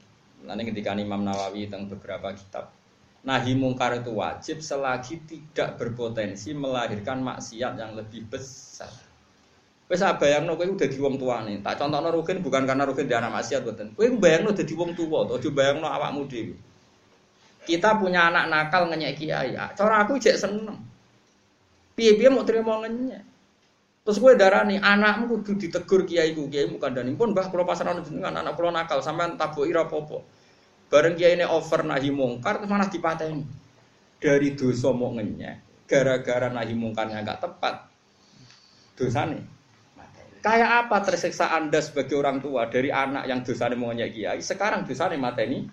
Nanti 0.50 0.74
ketika 0.74 0.98
Imam 0.98 1.22
Nawawi 1.22 1.70
tentang 1.70 1.94
beberapa 1.94 2.34
kitab 2.34 2.74
Nahi 3.20 3.52
mungkar 3.52 4.00
itu 4.00 4.16
wajib 4.16 4.64
selagi 4.64 5.20
tidak 5.28 5.76
berpotensi 5.76 6.56
melahirkan 6.56 7.20
maksiat 7.20 7.76
yang 7.76 7.92
lebih 7.92 8.24
besar. 8.32 8.88
Wes 9.92 10.00
bayangno 10.00 10.56
kowe 10.56 10.64
udah 10.64 10.88
di 10.88 11.00
wong 11.02 11.20
tuane. 11.20 11.60
Tak 11.60 11.82
contohno 11.82 12.14
Rukin 12.14 12.40
bukan 12.40 12.64
karena 12.64 12.88
Rukin 12.88 13.10
dia 13.12 13.20
anak 13.20 13.42
maksiat 13.42 13.66
mboten. 13.68 13.92
Kowe 13.98 14.08
bayangno 14.16 14.56
dadi 14.56 14.72
wong 14.72 14.96
tuwa, 14.96 15.28
aja 15.28 15.50
bayangno 15.52 15.90
awakmu 15.90 16.32
dhewe. 16.32 16.56
Kita 17.70 18.02
punya 18.02 18.34
anak 18.34 18.50
nakal 18.50 18.90
ngenyek 18.90 19.14
kiai. 19.22 19.54
Ah, 19.54 19.70
cara 19.78 20.02
aku 20.02 20.18
jek 20.18 20.42
seneng. 20.42 20.82
Piye-piye 21.94 22.34
mau 22.34 22.42
terima 22.42 22.82
ngenyek. 22.82 23.22
Terus 24.02 24.18
gue 24.18 24.34
darah 24.34 24.66
nih 24.66 24.82
anakmu 24.82 25.30
kudu 25.30 25.62
ditegur 25.62 26.02
kiai 26.10 26.34
ku 26.34 26.50
kiai 26.50 26.66
bukan 26.66 26.98
dan 26.98 27.14
pun 27.14 27.30
bah 27.38 27.46
kalau 27.54 27.62
pasaran 27.62 28.02
jenengan 28.02 28.42
anak 28.42 28.58
kalau 28.58 28.74
nakal 28.74 28.98
sampai 29.06 29.38
tabu 29.38 29.70
ira 29.70 29.86
popo. 29.86 30.26
Bareng 30.90 31.14
kiai 31.14 31.38
ini 31.38 31.46
over 31.46 31.86
nahi 31.86 32.10
mungkar 32.10 32.58
terus 32.58 32.74
mana 32.74 32.90
dipateni. 32.90 33.46
Dari 34.18 34.58
dosa 34.58 34.90
mau 34.90 35.14
ngenyek 35.14 35.86
gara-gara 35.86 36.50
nahi 36.50 36.74
mungkarnya 36.74 37.22
nggak 37.22 37.38
tepat. 37.38 37.86
Dosa 38.98 39.30
nih 39.30 39.60
Kayak 40.40 40.88
apa 40.88 41.04
tersiksa 41.04 41.52
Anda 41.52 41.84
sebagai 41.84 42.16
orang 42.16 42.40
tua 42.40 42.72
dari 42.72 42.88
anak 42.88 43.28
yang 43.28 43.44
dosanya 43.44 43.76
maunya 43.76 44.08
kiai, 44.08 44.40
sekarang 44.40 44.88
dosanya 44.88 45.20
mateni? 45.20 45.68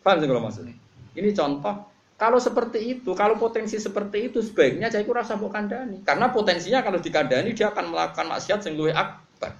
Paham 0.00 0.16
sih 0.20 0.26
kalau 0.28 0.42
maksudnya? 0.42 0.74
Ini 1.12 1.30
contoh, 1.36 1.74
kalau 2.20 2.36
seperti 2.36 2.78
itu, 2.84 3.16
kalau 3.16 3.40
potensi 3.40 3.80
seperti 3.80 4.28
itu 4.28 4.44
sebaiknya 4.44 4.92
saya 4.92 5.08
kurang 5.08 5.24
bukan 5.24 5.68
kandani. 5.68 6.04
Karena 6.04 6.28
potensinya 6.28 6.84
kalau 6.84 7.00
dikandani 7.00 7.56
dia 7.56 7.72
akan 7.72 7.96
melakukan 7.96 8.28
maksiat 8.28 8.60
yang 8.68 8.74
lebih 8.76 8.92
akbar. 8.92 9.52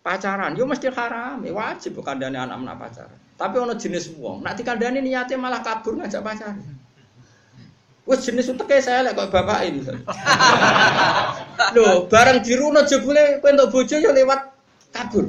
Pacaran, 0.00 0.56
yo 0.56 0.64
mesti 0.64 0.88
haram, 0.88 1.44
ya 1.44 1.52
wajib 1.52 2.00
bukan 2.00 2.16
kandani 2.16 2.40
anak-anak 2.40 2.76
pacaran. 2.76 3.18
Tapi 3.36 3.56
ono 3.56 3.76
jenis 3.76 4.12
wong, 4.16 4.40
nak 4.40 4.56
dikandani 4.56 5.04
niatnya 5.04 5.36
malah 5.36 5.60
kabur 5.60 5.96
ngajak 6.00 6.24
pacaran. 6.24 6.60
Wes 8.08 8.24
jenis 8.24 8.48
uteke 8.48 8.80
saya 8.80 9.04
lek 9.04 9.14
kok 9.14 9.28
bapak 9.28 9.68
ini. 9.68 9.84
Loh, 11.76 12.08
barang 12.08 12.40
diruno 12.40 12.82
jebule 12.88 13.38
kowe 13.44 13.52
entuk 13.52 13.70
bojo 13.70 13.96
ya 14.00 14.10
lewat 14.10 14.59
kabur. 14.90 15.26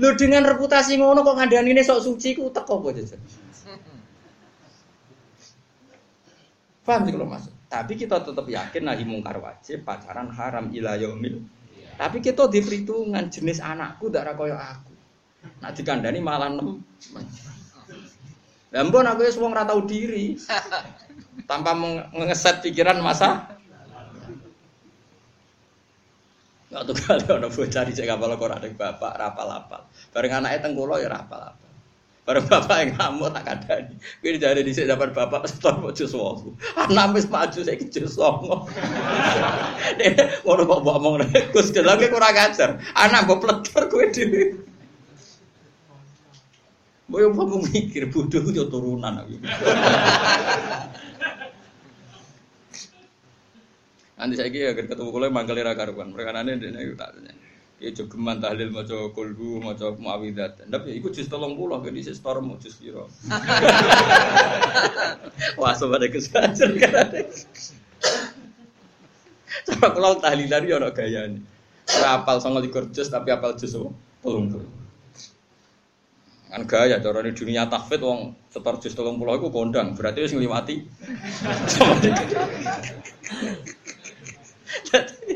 Loh 0.00 0.12
dengan 0.16 0.42
reputasi 0.44 0.96
ngono 0.98 1.22
kok 1.24 1.36
ngandani 1.36 1.80
sok 1.84 2.00
suci 2.04 2.34
ku 2.36 2.48
teko 2.48 2.80
apa 2.82 2.88
jajan. 2.96 3.20
Paham 6.88 7.04
sih 7.04 7.12
kalau 7.12 7.28
masuk. 7.28 7.52
Tapi 7.68 7.92
kita 8.00 8.24
tetap 8.24 8.48
yakin 8.48 8.88
nahi 8.88 9.04
mungkar 9.04 9.36
wajib, 9.44 9.84
pacaran 9.84 10.32
haram 10.32 10.72
ila 10.72 10.96
yaumil. 10.96 11.44
Tapi 12.00 12.24
kita 12.24 12.48
di 12.48 12.64
perhitungan 12.64 13.28
jenis 13.28 13.60
anakku 13.60 14.08
darah 14.08 14.32
koyo 14.32 14.56
aku. 14.56 14.94
Nak 15.60 15.76
dikandani 15.76 16.22
malah 16.24 16.48
nem. 16.48 16.80
Lah 18.72 18.82
mbon 18.88 19.04
aku 19.04 19.20
wis 19.24 19.36
wong 19.36 19.52
ora 19.52 19.68
tau 19.68 19.84
diri 19.84 20.36
tanpa 21.48 21.72
mengeset 22.12 22.60
pikiran 22.60 23.00
masa 23.00 23.57
Nggak 26.68 26.82
tuh 26.84 26.96
kali 27.00 27.24
orang 27.32 27.48
bocah 27.48 27.82
di 27.88 27.92
cek 27.96 28.04
kapal 28.04 28.36
koran 28.36 28.60
ada 28.60 28.68
bapak 28.68 29.12
rapal 29.16 29.46
rapal. 29.48 29.80
Bareng 30.12 30.32
anaknya 30.36 30.68
tengkulo 30.68 31.00
ya 31.00 31.08
rapal 31.08 31.40
rapal. 31.48 31.72
Bareng 32.28 32.44
bapak 32.44 32.76
yang 32.84 32.90
ngamuk 32.92 33.32
tak 33.32 33.44
ada. 33.48 33.88
Gue 34.20 34.36
jadi 34.36 34.60
di 34.60 34.72
sini 34.76 34.84
dapat 34.84 35.16
bapak 35.16 35.48
setor 35.48 35.80
mau 35.80 35.96
jus 35.96 36.12
wong. 36.12 36.60
Anak 36.76 37.16
mis 37.16 37.24
maju 37.24 37.56
saya 37.64 37.80
kecil 37.80 38.04
songo. 38.04 38.68
Dia 39.96 40.28
mau 40.44 40.60
bawa 40.60 40.84
bawa 40.84 41.00
ngomong 41.00 41.24
gus 41.56 41.72
lagi 41.72 42.12
kurang 42.12 42.36
ajar. 42.36 42.76
Anak 42.92 43.32
peleter 43.32 43.82
gue 43.88 44.04
di. 44.12 44.24
Boyo 47.08 47.32
kamu 47.32 47.64
mikir 47.64 48.12
bodoh 48.12 48.44
itu 48.44 48.68
turunan. 48.68 49.24
Nanti 54.18 54.34
saya 54.34 54.50
kira 54.50 54.74
ketemu 54.74 55.14
kulo 55.14 55.30
mangkali 55.30 55.62
ra 55.62 55.78
karuan. 55.78 56.10
Mereka 56.10 56.34
nane 56.34 56.58
dene 56.58 56.82
iku 56.82 56.98
tak 56.98 57.14
tanya. 57.14 57.30
Ya 57.78 57.94
jogeman 57.94 58.42
tahlil 58.42 58.74
maca 58.74 59.14
kulhu 59.14 59.62
maca 59.62 59.94
muawidat. 59.94 60.66
Ndap 60.66 60.90
ya 60.90 60.98
iku 60.98 61.14
jus 61.14 61.30
30 61.30 61.54
ke 61.54 61.94
dhisik 61.94 62.18
store 62.18 62.42
mau 62.42 62.58
jus 62.58 62.74
piro. 62.82 63.06
Wah 65.62 65.70
sobat 65.78 66.02
kesajar 66.10 66.74
kan. 66.82 67.14
Cara 69.70 69.86
kulo 69.94 70.18
tahlilan 70.18 70.66
yo 70.66 70.82
ana 70.82 70.90
gayane. 70.90 71.38
Ora 71.86 72.18
apal 72.18 72.42
29 72.42 72.90
jus 72.90 73.06
tapi 73.06 73.30
apal 73.30 73.54
jus 73.54 73.70
30. 73.70 73.86
Kan 76.48 76.64
gaya 76.66 76.96
cara 76.98 77.22
di 77.22 77.30
dunia 77.36 77.68
tahfidz 77.70 78.02
wong 78.02 78.34
setor 78.50 78.82
jus 78.82 78.98
30 78.98 79.14
iku 79.14 79.46
kondang, 79.54 79.94
berarti 79.94 80.26
wis 80.26 80.32
ngliwati. 84.68 85.32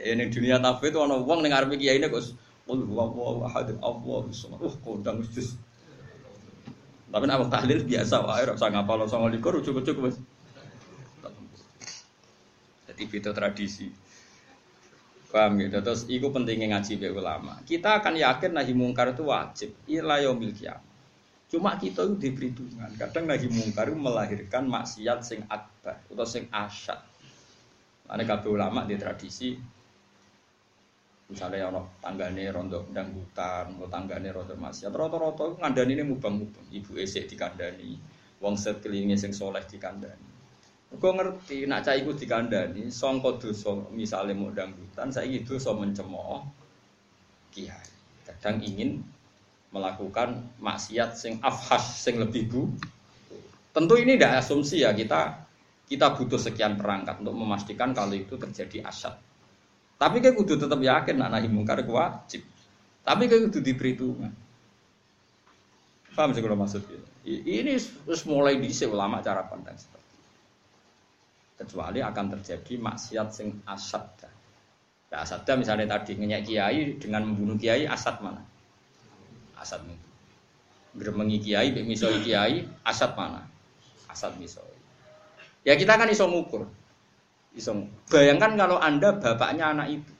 ini 0.00 0.32
dunia 0.32 0.56
tafe 0.60 0.88
itu 0.88 0.98
orang 1.00 1.20
uang 1.24 1.40
dengar 1.44 1.68
kiai 1.68 2.00
ini 2.00 2.08
kok 2.08 2.24
Qul 2.70 2.86
huwallahu 2.86 3.50
ahad 3.50 3.74
Allahu 3.82 4.30
samad. 4.30 4.62
Wah, 4.62 4.76
kondang 4.86 5.18
wis. 5.26 5.58
Tapi 7.10 7.24
nek 7.26 7.50
tahlil 7.50 7.82
biasa 7.82 8.22
wae 8.22 8.46
ora 8.46 8.54
usah 8.54 8.70
ngapal 8.70 9.10
29 9.10 9.42
ujug-ujug 9.42 9.96
wis. 10.06 10.16
Jadi 12.86 13.02
beda 13.10 13.34
tradisi. 13.34 13.90
Paham 15.34 15.58
gitu. 15.58 15.82
Terus 15.82 16.06
itu 16.06 16.30
pentingnya 16.30 16.78
ngaji 16.78 16.92
be 17.02 17.10
ulama. 17.10 17.58
Kita 17.66 17.98
akan 17.98 18.14
yakin 18.14 18.54
nahi 18.54 18.70
mungkar 18.70 19.18
itu 19.18 19.26
wajib. 19.26 19.74
Ila 19.90 20.22
yaumil 20.22 20.54
Cuma 21.50 21.74
kita 21.74 22.06
itu 22.06 22.14
diberi. 22.22 22.54
Kadang 22.94 23.26
nahi 23.26 23.50
mungkar 23.50 23.90
itu 23.90 23.98
melahirkan 23.98 24.70
maksiat 24.70 25.26
sing 25.26 25.42
akbar 25.50 25.98
atau 26.06 26.22
sing 26.22 26.46
asyad. 26.54 27.02
Ane 28.10 28.26
kabeh 28.26 28.50
ulama 28.50 28.82
di 28.84 28.98
tradisi 28.98 29.54
misalnya 31.30 31.70
ono 31.70 32.02
tanggane 32.02 32.42
rondo 32.50 32.90
dangdutan, 32.90 33.78
atau 33.78 33.86
tanggane 33.86 34.34
rondo 34.34 34.58
maksiat, 34.58 34.90
rata-rata 34.90 35.62
ngandani 35.62 35.94
ini 35.94 36.02
mubang-mubang, 36.02 36.66
ibu 36.74 36.98
esek 36.98 37.30
dikandani, 37.30 37.94
wong 38.42 38.58
sekelilingnya 38.58 39.14
sing 39.14 39.30
soleh 39.30 39.62
dikandani. 39.62 40.26
Gue 40.90 41.12
ngerti, 41.14 41.70
nak 41.70 41.86
cah 41.86 41.94
iku 41.94 42.18
dikandani, 42.18 42.90
songko 42.90 43.38
dosa 43.38 43.78
misalnya 43.94 44.34
mau 44.34 44.50
dangdutan, 44.50 45.14
saya 45.14 45.30
itu 45.30 45.54
so 45.62 45.70
mencemooh 45.78 46.42
kiai. 47.54 47.90
Kadang 48.26 48.58
ingin 48.66 48.98
melakukan 49.70 50.50
maksiat 50.58 51.14
sing 51.14 51.38
afhas, 51.46 52.02
sing 52.02 52.18
lebih 52.18 52.50
bu. 52.50 52.66
Tentu 53.70 53.94
ini 54.02 54.18
tidak 54.18 54.42
asumsi 54.42 54.82
ya 54.82 54.90
kita 54.90 55.46
kita 55.90 56.14
butuh 56.14 56.38
sekian 56.38 56.78
perangkat 56.78 57.18
untuk 57.18 57.34
memastikan 57.34 57.90
kalau 57.90 58.14
itu 58.14 58.38
terjadi 58.38 58.86
asat. 58.86 59.18
Tapi 59.98 60.22
kayak 60.22 60.38
kudu 60.38 60.54
tetap 60.54 60.78
yakin 60.78 61.18
nak 61.18 61.34
nahi 61.34 61.50
mungkar 61.50 61.82
wajib. 61.82 62.46
Tapi 63.02 63.26
kayak 63.26 63.50
kudu 63.50 63.58
diperhitungkan. 63.58 64.30
Paham 66.14 66.30
sih 66.30 66.42
kalau 66.46 66.54
maksudnya? 66.54 67.02
Ini 67.26 67.74
terus 68.06 68.22
mulai 68.22 68.62
di 68.62 68.70
ulama 68.86 69.18
cara 69.20 69.42
pandang 69.44 69.74
seperti 69.74 70.14
Kecuali 71.60 72.00
akan 72.00 72.26
terjadi 72.38 72.72
maksiat 72.80 73.28
sing 73.34 73.60
asat. 73.66 74.30
Nah, 75.10 75.26
misalnya 75.58 75.98
tadi 75.98 76.14
ngenyak 76.16 76.42
kiai 76.46 76.80
dengan 77.02 77.26
membunuh 77.26 77.58
kiai 77.58 77.82
asat 77.82 78.22
mana? 78.22 78.40
Asat 79.58 79.82
itu. 79.90 80.08
Geremengi 81.02 81.42
kiai, 81.42 81.74
misoi 81.82 82.22
kiai, 82.22 82.62
asat 82.86 83.12
mana? 83.18 83.42
Asat 84.06 84.38
misoi. 84.38 84.69
Ya 85.64 85.76
kita 85.76 85.96
kan 86.00 86.08
iso 86.08 86.24
ngukur. 86.24 86.68
Iso. 87.52 87.76
Bayangkan 88.08 88.56
kalau 88.56 88.80
Anda 88.80 89.16
bapaknya 89.16 89.76
anak 89.76 89.88
itu. 90.00 90.12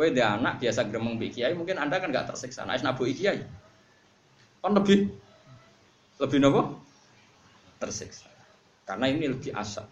Kue 0.00 0.14
dia 0.14 0.38
anak 0.38 0.62
biasa 0.62 0.86
gremeng 0.88 1.18
mbek 1.18 1.34
kiai, 1.34 1.52
mungkin 1.52 1.76
anda 1.76 1.98
kan 1.98 2.08
nggak 2.08 2.30
tersiksa. 2.30 2.64
Nah, 2.64 2.78
nabu 2.80 3.04
kiai, 3.10 3.42
kan 4.62 4.72
lebih 4.72 5.12
lebih 6.16 6.38
nopo 6.40 6.78
tersiksa. 7.82 8.30
Karena 8.86 9.12
ini 9.12 9.28
lebih 9.28 9.52
asal. 9.52 9.84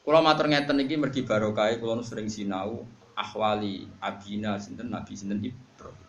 Kalau 0.00 0.24
matur 0.24 0.48
ngeten 0.48 0.80
iki 0.80 0.96
mergi 0.96 1.20
barokah 1.20 1.68
kula 1.76 2.00
sering 2.00 2.32
sinau 2.32 2.88
ahwali 3.12 3.84
abina 4.00 4.56
sinten 4.56 4.88
Nabi 4.88 5.12
sinten 5.12 5.44
Ibrahim. 5.44 6.08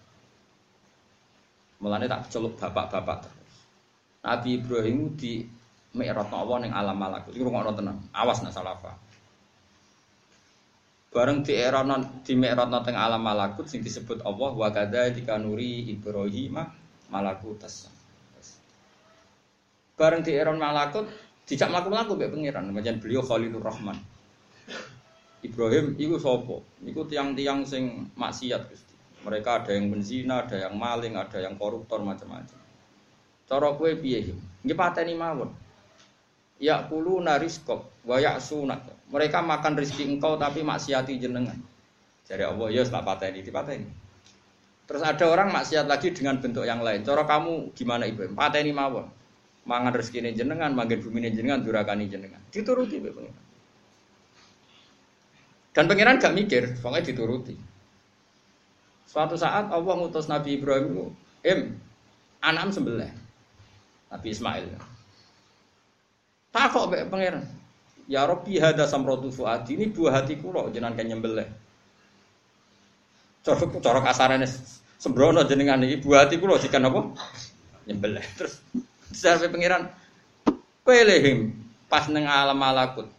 Mulane 1.84 2.08
tak 2.08 2.32
celuk 2.32 2.56
bapak-bapak 2.56 3.28
terus. 3.28 3.56
Nabi 4.24 4.62
Ibrahim 4.62 5.20
di 5.20 5.44
Mi'raj 5.92 6.32
Allah 6.32 6.58
ning 6.64 6.72
alam 6.72 6.96
malakut. 6.96 7.36
Iku 7.36 7.48
ngono 7.52 7.76
tenang. 7.76 8.00
Awas 8.16 8.40
nak 8.44 8.56
salah 8.56 8.80
paham. 8.80 9.00
Bareng 11.12 11.44
di 11.44 11.52
era 11.52 11.84
non 11.84 12.24
di 12.24 12.34
Mi'raj 12.40 12.72
teng 12.88 12.96
alam 12.96 13.20
malakut 13.20 13.68
sing 13.68 13.84
disebut 13.84 14.24
Allah 14.24 14.52
wa 14.56 14.68
kadzalika 14.72 15.36
nuri 15.36 15.92
Ibrahim 15.92 16.64
malakutas. 17.12 17.92
Bareng 20.00 20.24
di 20.24 20.32
era 20.32 20.56
malakut 20.56 21.06
Dijak 21.52 21.68
mlaku-mlaku 21.68 22.16
mbek 22.16 22.32
pangeran, 22.32 22.72
pancen 22.72 22.96
beliau 23.04 23.20
Khalilur 23.28 23.60
Rahman. 23.60 24.00
Ibrahim 25.44 26.00
iku 26.00 26.16
sapa? 26.16 26.64
Iku 26.80 27.04
tiang-tiang 27.12 27.68
sing 27.68 28.08
maksiat 28.16 28.72
Gusti. 28.72 28.96
Mereka 29.28 29.50
ada 29.60 29.76
yang 29.76 29.92
benzina, 29.92 30.48
ada 30.48 30.56
yang 30.56 30.80
maling, 30.80 31.20
ada 31.20 31.44
yang 31.44 31.60
koruptor 31.60 32.00
macam-macam. 32.08 32.56
Cara 33.52 33.68
kowe 33.76 33.92
piye? 34.00 34.32
Nggih 34.64 34.78
pateni 34.80 35.12
mawon. 35.12 35.52
Ya 36.62 36.86
kulu 36.86 37.18
nariskop, 37.26 37.90
wayak 38.06 38.38
sunat. 38.38 38.86
Mereka 39.10 39.42
makan 39.42 39.82
rezeki 39.82 40.14
engkau 40.14 40.38
tapi 40.38 40.62
maksiati 40.62 41.18
jenengan. 41.18 41.58
Jadi 42.30 42.46
Allah 42.46 42.70
ya 42.70 42.86
setelah 42.86 43.18
pateni, 43.18 43.42
dipateni. 43.42 43.90
Terus 44.86 45.02
ada 45.02 45.26
orang 45.26 45.50
maksiat 45.50 45.90
lagi 45.90 46.14
dengan 46.14 46.38
bentuk 46.38 46.64
yang 46.64 46.86
lain. 46.86 47.02
Cara 47.02 47.26
kamu 47.26 47.74
gimana 47.74 48.06
Ibrahim? 48.06 48.38
Pateni 48.38 48.70
mawon 48.70 49.10
mangan 49.66 49.94
ini 49.94 50.34
jenengan, 50.34 50.74
mangan 50.74 50.98
bumi 50.98 51.22
ini 51.22 51.30
jenengan, 51.38 51.62
durakani 51.62 52.10
jenengan. 52.10 52.42
Dituruti 52.50 52.98
be 52.98 53.14
pengiran. 53.14 53.46
Dan 55.72 55.86
pengiran 55.88 56.20
gak 56.20 56.36
mikir, 56.36 56.64
pokoknya 56.82 57.06
dituruti. 57.14 57.56
Suatu 59.08 59.40
saat 59.40 59.72
Allah 59.72 59.94
ngutus 59.96 60.28
Nabi 60.28 60.60
Ibrahim 60.60 61.16
em, 61.46 61.78
anam 62.44 62.74
sebelah. 62.74 63.12
Nabi 64.12 64.28
Ismail. 64.36 64.91
Takok 66.52 66.92
be 66.92 66.98
pengiran. 67.08 67.48
Ya 68.12 68.28
Rabbi 68.28 68.60
hada 68.60 68.84
samrotu 68.84 69.32
fuadi 69.32 69.80
ini 69.80 69.88
buah 69.88 70.20
hatiku 70.20 70.52
loh 70.52 70.68
jenengan 70.68 71.00
kan 71.00 71.08
nyembelih. 71.08 71.48
Corok 73.42 73.80
corok 73.80 74.04
kasarane 74.04 74.46
sembrono 75.00 75.48
jenengan 75.48 75.80
ini 75.80 75.96
buah 75.98 76.28
hatiku 76.28 76.52
loh 76.52 76.60
jika 76.60 76.78
apa? 76.84 77.16
Nyembelih. 77.88 78.26
Terus 78.36 78.60
Sampai 79.12 79.52
pengiran 79.52 79.92
pelehim 80.88 81.52
pas 81.92 82.08
neng 82.08 82.24
alam 82.28 82.56
malakut. 82.56 83.12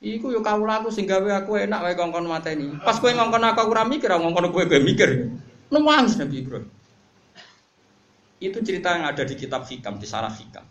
Iku 0.00 0.32
yo 0.32 0.40
kawula 0.40 0.80
aku 0.80 0.88
sing 0.88 1.04
gawe 1.04 1.44
aku 1.44 1.60
enak 1.60 1.84
wae 1.84 1.94
kongkon 1.98 2.24
mateni. 2.24 2.72
Pas 2.80 2.96
kowe 2.96 3.12
ngongkon 3.12 3.44
aku 3.44 3.68
ora 3.68 3.84
mikir, 3.84 4.08
ngongkon 4.08 4.48
kowe 4.48 4.64
mikir. 4.64 5.28
Nangis 5.68 6.16
Nabi 6.16 6.40
Ibrahim. 6.40 6.66
Itu 8.40 8.64
cerita 8.64 8.96
yang 8.96 9.12
ada 9.12 9.28
di 9.28 9.36
kitab 9.36 9.68
hikam, 9.68 10.00
di 10.00 10.08
sarah 10.08 10.32
hikam. 10.32 10.64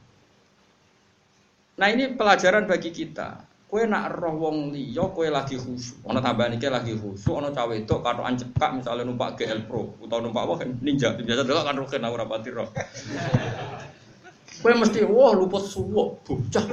Nah 1.80 1.88
ini 1.88 2.12
pelajaran 2.12 2.68
bagi 2.68 2.92
kita. 2.92 3.48
Kue 3.70 3.86
nak 3.86 4.18
roh 4.18 4.34
wong 4.36 4.74
liya, 4.74 5.08
kue 5.14 5.30
lagi 5.32 5.56
khusyuk. 5.56 6.04
Ono 6.04 6.20
tambahan 6.20 6.58
iki 6.58 6.68
lagi 6.68 6.98
khusyuk, 6.98 7.40
ono 7.40 7.54
cawe 7.56 7.72
itu 7.72 7.96
katokan 8.02 8.36
cekak 8.36 8.72
misalnya 8.82 9.08
numpak 9.08 9.40
GL 9.40 9.70
Pro 9.70 9.94
utawa 10.02 10.26
numpak 10.26 10.44
apa 10.44 10.54
kan 10.66 10.70
ninja. 10.82 11.14
Biasa 11.14 11.46
dulu 11.46 11.62
kan 11.62 11.78
kena 11.88 12.10
ora 12.10 12.26
pati 12.26 12.50
roh. 12.52 12.68
Kue 14.60 14.74
mesti 14.76 15.06
wah 15.08 15.32
lupa 15.38 15.62
suwo, 15.62 16.20
bocah. 16.26 16.66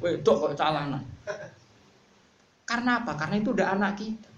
Kue 0.00 0.16
dok 0.22 0.36
kok 0.48 0.52
calanan. 0.56 1.02
Karena 2.64 3.04
apa? 3.04 3.12
Karena 3.18 3.36
itu 3.36 3.52
udah 3.52 3.68
anak 3.74 3.92
kita. 4.00 4.30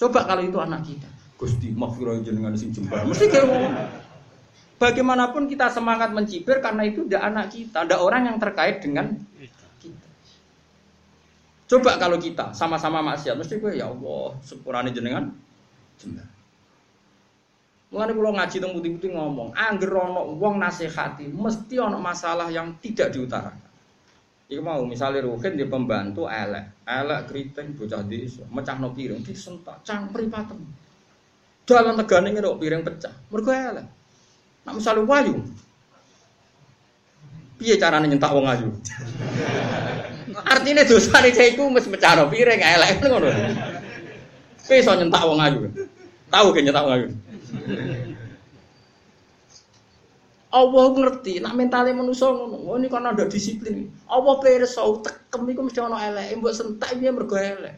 Coba 0.00 0.26
kalau 0.26 0.42
itu 0.42 0.58
anak 0.58 0.82
kita. 0.88 1.06
Gusti 1.38 1.70
maghfirah 1.70 2.18
jenengan 2.26 2.56
sing 2.58 2.74
jembar. 2.74 3.06
Mesti 3.06 3.30
kayak. 3.30 3.46
Bagaimanapun 4.78 5.50
kita 5.50 5.74
semangat 5.74 6.14
mencibir 6.14 6.62
karena 6.62 6.86
itu 6.86 7.02
udah 7.02 7.18
anak 7.26 7.50
kita, 7.50 7.82
ada 7.82 7.98
orang 7.98 8.30
yang 8.30 8.38
terkait 8.38 8.78
dengan 8.78 9.10
Coba 11.68 12.00
kalau 12.00 12.16
kita 12.16 12.56
sama-sama 12.56 13.04
maksiat, 13.04 13.36
mesti 13.36 13.60
gue 13.60 13.76
ya 13.76 13.92
Allah, 13.92 14.32
sepurane 14.40 14.88
jenengan 14.88 15.28
jembar. 16.00 16.24
Mulane 17.88 18.12
kula 18.12 18.30
ngaji 18.36 18.56
teng 18.60 18.72
putih-putih 18.76 19.12
ngomong, 19.16 19.52
angger 19.56 19.92
ana 19.96 20.20
wong 20.20 20.60
nasihati, 20.60 21.28
mesti 21.28 21.76
ana 21.80 22.00
masalah 22.00 22.48
yang 22.48 22.76
tidak 22.80 23.12
diutarakan. 23.12 23.68
Iku 24.48 24.64
mau 24.64 24.80
misalnya 24.88 25.28
Ruhin 25.28 25.60
di 25.60 25.64
pembantu 25.68 26.24
elek, 26.24 26.84
elek 26.88 27.20
keriting 27.28 27.76
bocah 27.76 28.00
desa, 28.04 28.48
mecahno 28.48 28.96
piring 28.96 29.20
disentak, 29.20 29.84
cang 29.84 30.08
pripatem. 30.08 30.56
Dalam 31.68 32.00
tegane 32.00 32.32
ngene 32.32 32.56
piring 32.56 32.80
pecah, 32.80 33.12
mergo 33.28 33.52
elek. 33.52 33.84
Nak 34.64 34.72
misalnya 34.72 35.04
wayu, 35.04 35.36
piye 37.60 37.76
carane 37.76 38.08
nyentak 38.08 38.32
wong 38.32 38.48
ayu? 38.48 38.68
Artinya 40.36 40.82
dosa 40.84 41.20
nih 41.24 41.32
saya 41.32 41.48
itu 41.54 41.62
mesti 41.64 41.88
mencari 41.88 42.24
piring 42.28 42.60
elek 42.60 42.90
ngono. 43.04 43.28
Iso 44.68 44.92
nyentak 44.92 45.24
wong 45.24 45.40
ayu. 45.40 45.58
Tahu 46.28 46.46
kan 46.52 46.62
nyentak 46.62 46.84
wong 46.84 46.94
ayu. 46.94 47.08
Allah 50.48 50.86
ngerti, 50.96 51.44
nak 51.44 51.52
mentalnya 51.56 51.92
manusia 51.92 52.28
ngono. 52.32 52.56
Oh 52.64 52.76
ini 52.80 52.88
karena 52.88 53.12
ada 53.12 53.28
disiplin. 53.28 53.92
Allah 54.08 54.34
pirsa 54.40 54.80
tekem 55.04 55.44
iku 55.52 55.60
mesti 55.64 55.80
ana 55.84 56.00
elek, 56.08 56.40
mbok 56.40 56.52
sentak 56.56 56.96
piye 56.96 57.12
mergo 57.12 57.36
elek. 57.36 57.76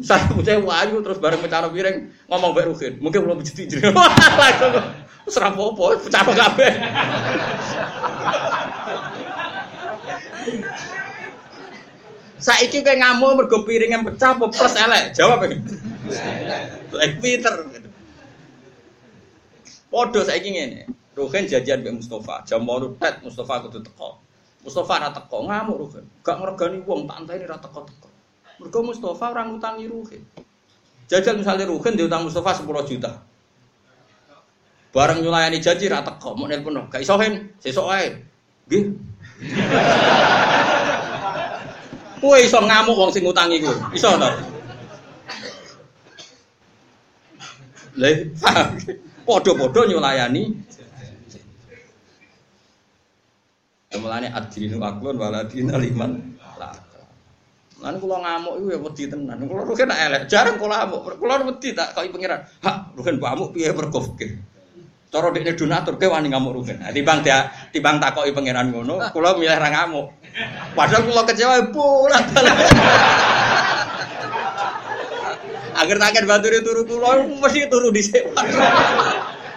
Saya 0.00 0.32
punya 0.32 0.56
wayu 0.56 1.04
terus 1.04 1.20
bareng 1.20 1.44
mencari 1.44 1.68
piring 1.76 1.96
ngomong 2.24 2.56
mbek 2.56 2.66
Ruhin. 2.72 2.94
Mungkin 3.04 3.20
belum 3.20 3.36
begitu 3.44 3.68
jadi. 3.68 3.92
Langsung 4.40 4.72
serap 5.28 5.60
apa, 5.60 5.84
pecah 6.00 6.24
kabeh. 6.24 6.72
Saiki 12.40 12.80
kayak 12.80 13.04
ngamuk 13.04 13.36
mergo 13.36 13.68
piring 13.68 13.92
yang 13.92 14.02
pecah 14.02 14.32
apa 14.32 14.48
plus 14.48 14.74
elek? 14.74 15.12
Jawab 15.12 15.44
iki. 15.44 15.56
Elek 16.96 17.10
Peter. 17.20 17.54
Podo 19.92 20.20
saiki 20.24 20.48
ngene. 20.56 20.88
Ruhen 21.12 21.44
jajan 21.44 21.84
mbek 21.84 22.00
Mustafa, 22.00 22.40
jam 22.48 22.64
8 22.64 22.96
tet 22.96 23.20
Mustafa 23.20 23.60
kudu 23.68 23.84
teko. 23.84 24.16
Mustafa 24.64 24.92
ora 24.96 25.10
teko, 25.12 25.38
ngamuk 25.44 25.76
Ruhen. 25.84 26.04
Gak 26.24 26.40
ngergani 26.40 26.80
wong 26.86 27.04
tak 27.04 27.16
anteni 27.20 27.44
ora 27.44 27.60
teko-teko. 27.60 28.08
Mergo 28.62 28.78
Mustafa 28.88 29.24
ora 29.28 29.42
ngutangi 29.44 29.84
Ruhen. 29.90 30.22
Jajal 31.10 31.36
misalnya 31.36 31.68
Ruhen 31.68 31.92
diutang 31.92 32.24
Mustafa 32.24 32.56
10 32.56 32.88
juta. 32.88 33.20
Bareng 34.96 35.20
nyulayani 35.20 35.60
janji 35.60 35.92
ra 35.92 36.00
teko, 36.00 36.32
mau 36.38 36.48
nelpon, 36.48 36.88
gak 36.88 37.04
iso 37.04 37.20
hen, 37.20 37.52
sesuk 37.60 37.90
ae. 37.90 38.16
Nggih. 38.70 38.84
Kowe 42.20 42.36
iso 42.36 42.60
ngamuk 42.60 42.96
wong 43.00 43.10
sing 43.10 43.24
ngutangi 43.24 43.64
kowe. 43.64 43.76
Iso 43.96 44.12
to? 44.20 44.28
Lah, 48.00 48.16
padha-padha 49.26 49.80
nyulayani. 49.88 50.42
Mulane 54.00 54.28
adrinu 54.30 54.78
aklun 54.80 55.18
waladina 55.18 55.74
liman 55.80 56.38
la. 56.60 56.70
Lan 57.80 57.96
kula 57.98 58.16
ngamuk 58.22 58.54
iku 58.60 58.66
ya 58.70 58.78
wedi 58.78 59.04
tenan. 59.10 59.40
Kula 59.48 59.66
rugen 59.66 59.90
elek, 59.90 60.28
jarang 60.30 60.60
kula 60.60 60.84
ngamuk. 60.84 61.16
Kula 61.18 61.42
wedi 61.42 61.72
tak 61.72 61.96
kok 61.96 62.04
pengiran. 62.12 62.44
Hak, 62.62 62.94
rugen 62.94 63.16
mbok 63.18 63.50
piye 63.56 63.72
perkop 63.72 64.14
Cara 65.10 65.34
dekne 65.34 65.58
donatur 65.58 65.98
ke 65.98 66.06
wani 66.06 66.30
ngamuk 66.30 66.54
rugen. 66.54 66.78
Nah, 66.78 66.94
timbang 66.94 67.26
dia 67.26 67.50
timbang 67.74 67.98
takoki 67.98 68.30
pangeran 68.30 68.70
ngono, 68.70 69.10
kula 69.10 69.34
milih 69.34 69.58
ra 69.58 69.66
ngamuk. 69.66 70.06
Padahal 70.78 71.02
kula 71.02 71.26
kecewa 71.26 71.66
pulang. 71.74 72.24
Agar 75.82 75.96
takkan 75.98 76.24
bantu 76.30 76.46
turu 76.62 76.86
kula 76.86 77.26
mesti 77.26 77.66
turu 77.66 77.90
dhisik. 77.90 78.22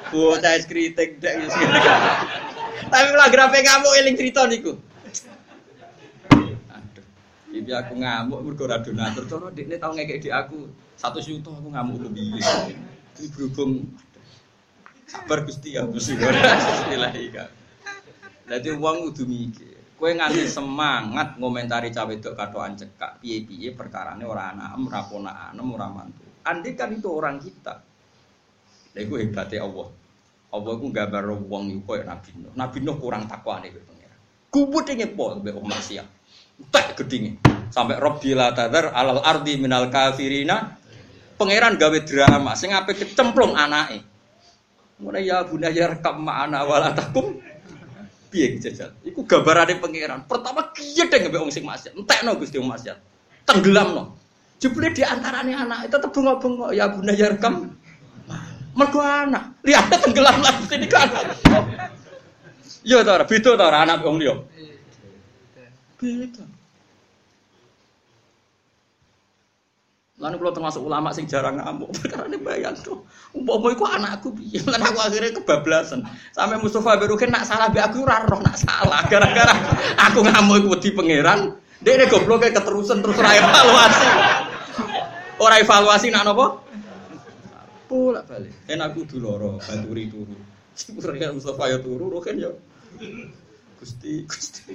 Bocah 0.10 0.58
es 0.58 0.66
kritik 0.66 1.22
dek 1.22 1.38
Tapi 2.90 3.06
kula 3.14 3.30
grafe 3.30 3.62
ngamuk 3.62 3.94
eling 4.02 4.18
cerita 4.18 4.50
niku. 4.50 4.74
Aduh. 6.74 7.06
Iki 7.54 7.72
aku 7.78 7.94
ngamuk 8.02 8.42
mergo 8.42 8.66
donatur. 8.66 9.30
Cara 9.30 9.54
dekne 9.54 9.78
tau 9.78 9.94
ngekek 9.94 10.18
di 10.18 10.34
aku 10.34 10.66
1 10.98 11.14
juta 11.22 11.54
aku 11.54 11.70
ngamuk 11.70 12.10
lebih. 12.10 12.42
Ini 13.22 13.30
berhubung 13.30 13.94
Sabar 15.14 15.46
Gusti 15.46 15.78
ya 15.78 15.86
Gusti. 15.86 16.18
Bismillahirrahmanirrahim. 16.18 17.46
Dadi 18.50 18.70
wong 18.74 19.14
kudu 19.14 19.30
mikir. 19.30 19.78
Kowe 19.94 20.10
nganti 20.10 20.50
semangat 20.50 21.38
ngomentari 21.38 21.94
cawe 21.94 22.10
wedok 22.10 22.34
katokan 22.34 22.74
cekak, 22.76 23.22
piye-piye 23.22 23.78
perkarane 23.78 24.26
ora 24.26 24.52
anak, 24.52 24.76
ora 24.76 25.06
ponakan, 25.06 25.62
ora 25.64 25.88
mantu. 25.88 26.26
Andai 26.44 26.74
kan 26.74 26.92
itu 26.92 27.08
orang 27.08 27.38
kita. 27.40 27.78
Lha 28.98 29.00
iku 29.06 29.22
hebate 29.22 29.62
Allah. 29.62 29.88
Allah 30.50 30.72
iku 30.76 30.86
gambar 30.90 31.24
wong 31.46 31.64
iku 31.72 31.82
koyo 31.94 32.04
Nabi 32.10 32.30
Nuh. 32.42 32.52
Nabi 32.58 32.78
Nuh 32.82 32.98
kurang 32.98 33.30
takwane 33.30 33.70
kowe 33.70 33.84
pengira. 33.86 34.18
Kubut 34.50 34.90
ini 34.90 35.06
pol 35.14 35.40
mbek 35.40 35.54
wong 35.56 35.70
maksiat. 35.70 36.08
Tak 36.74 36.98
gedinge. 37.00 37.38
Sampai 37.70 38.02
Rabbi 38.02 38.34
la 38.34 38.50
tadar 38.52 38.92
alal 38.92 39.22
ardi 39.22 39.62
minal 39.62 39.94
kafirina. 39.94 40.74
Pangeran 41.38 41.78
gawe 41.78 42.00
drama 42.02 42.58
sing 42.58 42.74
ape 42.74 42.98
kecemplung 42.98 43.56
anake. 43.56 44.13
Mulai 45.04 45.28
ya 45.28 45.44
bunaya 45.44 45.92
rekam 45.92 46.24
ma'ana 46.24 46.64
wala 46.64 46.96
takum 46.96 47.36
piye 48.32 48.56
jajal. 48.56 48.96
Iku 49.04 49.28
gambarane 49.28 49.76
pangeran. 49.84 50.24
Pertama 50.24 50.72
kiyedeng 50.72 51.28
mbek 51.28 51.44
wong 51.44 51.52
sing 51.52 51.68
maksiat. 51.68 51.94
Entekno 52.00 52.40
Gusti 52.40 52.56
wong 52.56 52.72
maksiat. 52.72 52.98
Tenggelamno. 53.44 54.16
Jebule 54.64 54.96
di 54.96 55.04
antarane 55.04 55.52
anak 55.52 55.92
tetep 55.92 56.08
bengok-bengok 56.16 56.72
ya 56.72 56.88
bunda 56.88 57.12
ya 57.12 57.28
rekam. 57.36 57.76
Mergo 58.74 59.04
anak. 59.04 59.60
Lihat 59.68 59.92
tenggelam 60.02 60.40
lagi 60.40 60.64
sini 60.72 60.88
kan. 60.88 61.12
Iya 62.88 63.04
ta 63.04 63.12
ora 63.20 63.26
beda 63.28 63.60
ta 63.60 63.64
ora 63.68 63.80
anak 63.84 64.08
wong 64.08 64.18
liya. 64.24 64.40
Beda. 66.00 66.53
Lalu 70.24 70.40
kalau 70.40 70.54
termasuk 70.56 70.82
ulama 70.88 71.12
sing 71.12 71.28
jarang 71.28 71.60
ngamuk, 71.60 71.92
karena 72.08 72.32
ini 72.32 72.40
bayang 72.40 72.80
tuh, 72.80 73.04
umpama 73.36 73.76
iku 73.76 73.84
anakku 73.84 74.32
piye, 74.32 74.64
lan 74.72 74.80
aku 74.80 75.00
akhirnya 75.04 75.36
kebablasan. 75.36 76.00
Sampai 76.32 76.64
Mustafa 76.64 76.96
Berukin 76.96 77.28
nak 77.28 77.44
salah 77.44 77.68
be 77.68 77.84
aku 77.84 78.08
ora 78.08 78.24
roh 78.24 78.40
nak 78.40 78.56
salah, 78.56 79.04
gara-gara 79.12 79.52
aku 80.00 80.24
ngamuk 80.24 80.64
iku 80.64 80.80
di 80.80 80.90
pangeran, 80.96 81.60
dia 81.84 82.00
ini 82.00 82.08
gobloknya 82.08 82.56
keterusan 82.56 83.04
terus 83.04 83.20
ora 83.20 83.36
evaluasi. 83.36 84.08
Ora 85.44 85.56
evaluasi 85.60 86.08
nak 86.08 86.24
nopo? 86.24 86.48
Pula 87.92 88.24
balik. 88.24 88.64
Enak 88.72 88.96
aku 88.96 89.04
dulu 89.04 89.28
loro, 89.28 89.50
baturi 89.60 90.08
turu. 90.08 90.40
Sebenarnya 90.72 91.36
Mustafa 91.36 91.68
ya 91.68 91.84
turu, 91.84 92.08
roken 92.08 92.40
ya. 92.40 92.50
Gusti, 93.76 94.24
Gusti. 94.24 94.72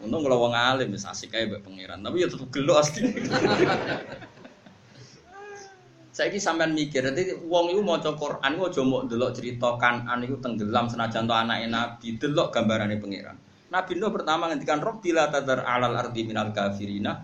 Untung 0.00 0.24
kalau 0.24 0.48
wong 0.48 0.56
alim 0.56 0.96
wis 0.96 1.04
asik 1.04 1.36
ae 1.36 1.44
mbek 1.44 1.60
pangeran, 1.60 2.00
tapi 2.00 2.24
ya 2.24 2.28
tetep 2.32 2.48
gelo 2.48 2.80
asli. 2.80 3.04
Saiki 6.16 6.40
sampean 6.40 6.72
mikir, 6.72 7.04
dadi 7.04 7.36
wong 7.36 7.72
iku 7.72 7.80
maca 7.84 8.12
Quran 8.16 8.60
aja 8.60 8.82
mok 8.84 9.08
ndelok 9.08 9.30
cerita 9.36 9.76
Kanan 9.76 10.24
iku 10.24 10.36
tenggelam 10.40 10.88
senajan 10.88 11.28
to 11.28 11.32
anake 11.36 11.68
Nabi, 11.68 12.16
delok 12.16 12.48
gambarane 12.52 12.96
pangeran. 12.96 13.36
Nabi 13.70 13.92
Nuh 13.94 14.10
pertama 14.10 14.50
ngendikan 14.50 14.82
roh 14.82 14.98
bila 14.98 15.30
tadar 15.30 15.62
alal 15.62 15.94
ardi 15.94 16.26
minal 16.26 16.50
kafirina 16.50 17.22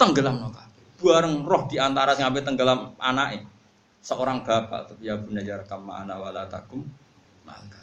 tenggelam 0.00 0.40
no 0.40 0.48
Bareng 0.96 1.44
roh 1.44 1.68
di 1.68 1.76
antara 1.76 2.16
sing 2.16 2.24
tenggelam 2.24 2.96
anake. 2.96 3.44
Seorang 4.00 4.46
bapak 4.46 4.96
ya 5.02 5.18
bunajar 5.18 5.66
kama 5.68 6.06
ana 6.06 6.16
wala 6.16 6.48
takum 6.48 6.80
maka. 7.44 7.82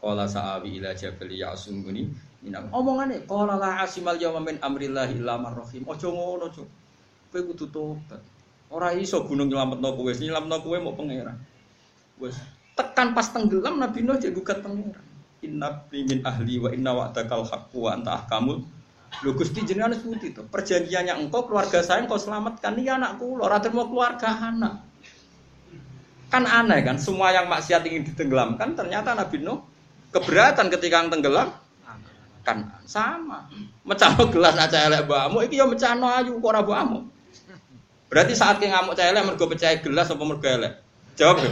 Qala 0.00 0.26
sa'awi 0.26 0.80
ila 0.82 0.90
jabali 0.96 1.38
ya'sumuni 1.44 2.02
minam. 2.44 2.68
Omongane 2.70 3.24
qala 3.24 3.56
la 3.56 3.80
asimal 3.80 4.20
yawma 4.20 4.44
min 4.44 4.60
amrillah 4.60 5.08
illa 5.08 5.40
man 5.40 5.56
rahim. 5.56 5.88
Aja 5.88 6.08
ngono, 6.12 6.52
Cuk. 6.52 6.68
Kowe 7.32 7.40
kudu 7.50 7.66
tobat. 7.72 8.20
Ora 8.68 8.92
iso 8.92 9.24
gunung 9.24 9.48
nyelametno 9.48 9.96
kowe, 9.96 10.12
nyelametno 10.12 10.56
kowe 10.60 10.76
mau 10.78 10.92
pangeran. 10.92 11.40
Wes 12.20 12.36
tekan 12.74 13.14
pas 13.14 13.30
tenggelam 13.30 13.78
Nabi 13.80 14.02
Nuh 14.04 14.20
jadi 14.20 14.34
gugat 14.34 14.60
pangeran. 14.60 15.02
Inna 15.42 15.82
min 15.90 16.20
ahli 16.22 16.56
wa 16.60 16.68
inna 16.70 16.90
wa'dakal 16.94 17.44
haqqu 17.44 17.76
wa 17.76 17.90
anta 17.92 18.16
ahkamul 18.22 18.64
Lho 19.22 19.30
Gusti 19.38 19.62
jenengan 19.62 19.94
seperti 19.94 20.34
itu. 20.34 20.42
Perjanjiannya 20.42 21.14
engkau 21.22 21.46
keluarga 21.46 21.84
saya 21.86 22.02
engkau 22.02 22.18
selamatkan 22.18 22.74
ini 22.74 22.90
anakku 22.90 23.38
lho 23.38 23.46
ora 23.46 23.62
mau 23.70 23.86
keluarga 23.86 24.26
anak. 24.26 24.82
Kan 26.34 26.50
aneh 26.50 26.82
kan 26.82 26.98
semua 26.98 27.30
yang 27.30 27.46
maksiat 27.46 27.86
ingin 27.86 28.02
ditenggelamkan 28.10 28.74
ternyata 28.74 29.14
Nabi 29.14 29.38
Nuh 29.38 29.62
keberatan 30.10 30.66
ketika 30.66 31.06
tenggelam 31.06 31.54
kan 32.44 32.68
sama. 32.84 33.48
Mecano 33.82 34.28
gelas 34.28 34.54
aja 34.60 34.86
elek 34.86 35.08
mbakmu 35.08 35.42
iki 35.48 35.58
ya 35.58 35.66
mecano 35.66 36.06
ayu 36.12 36.38
kok 36.38 36.52
ora 36.52 36.62
berarti 38.12 38.36
saat 38.36 38.62
ki 38.62 38.70
ngamuk 38.70 38.94
cah 38.94 39.10
elek 39.10 39.26
mergo 39.26 39.44
pecah 39.50 39.74
gelas 39.82 40.12
apa 40.12 40.22
mergo 40.22 40.46
elek? 40.46 40.72
Jawab 41.18 41.42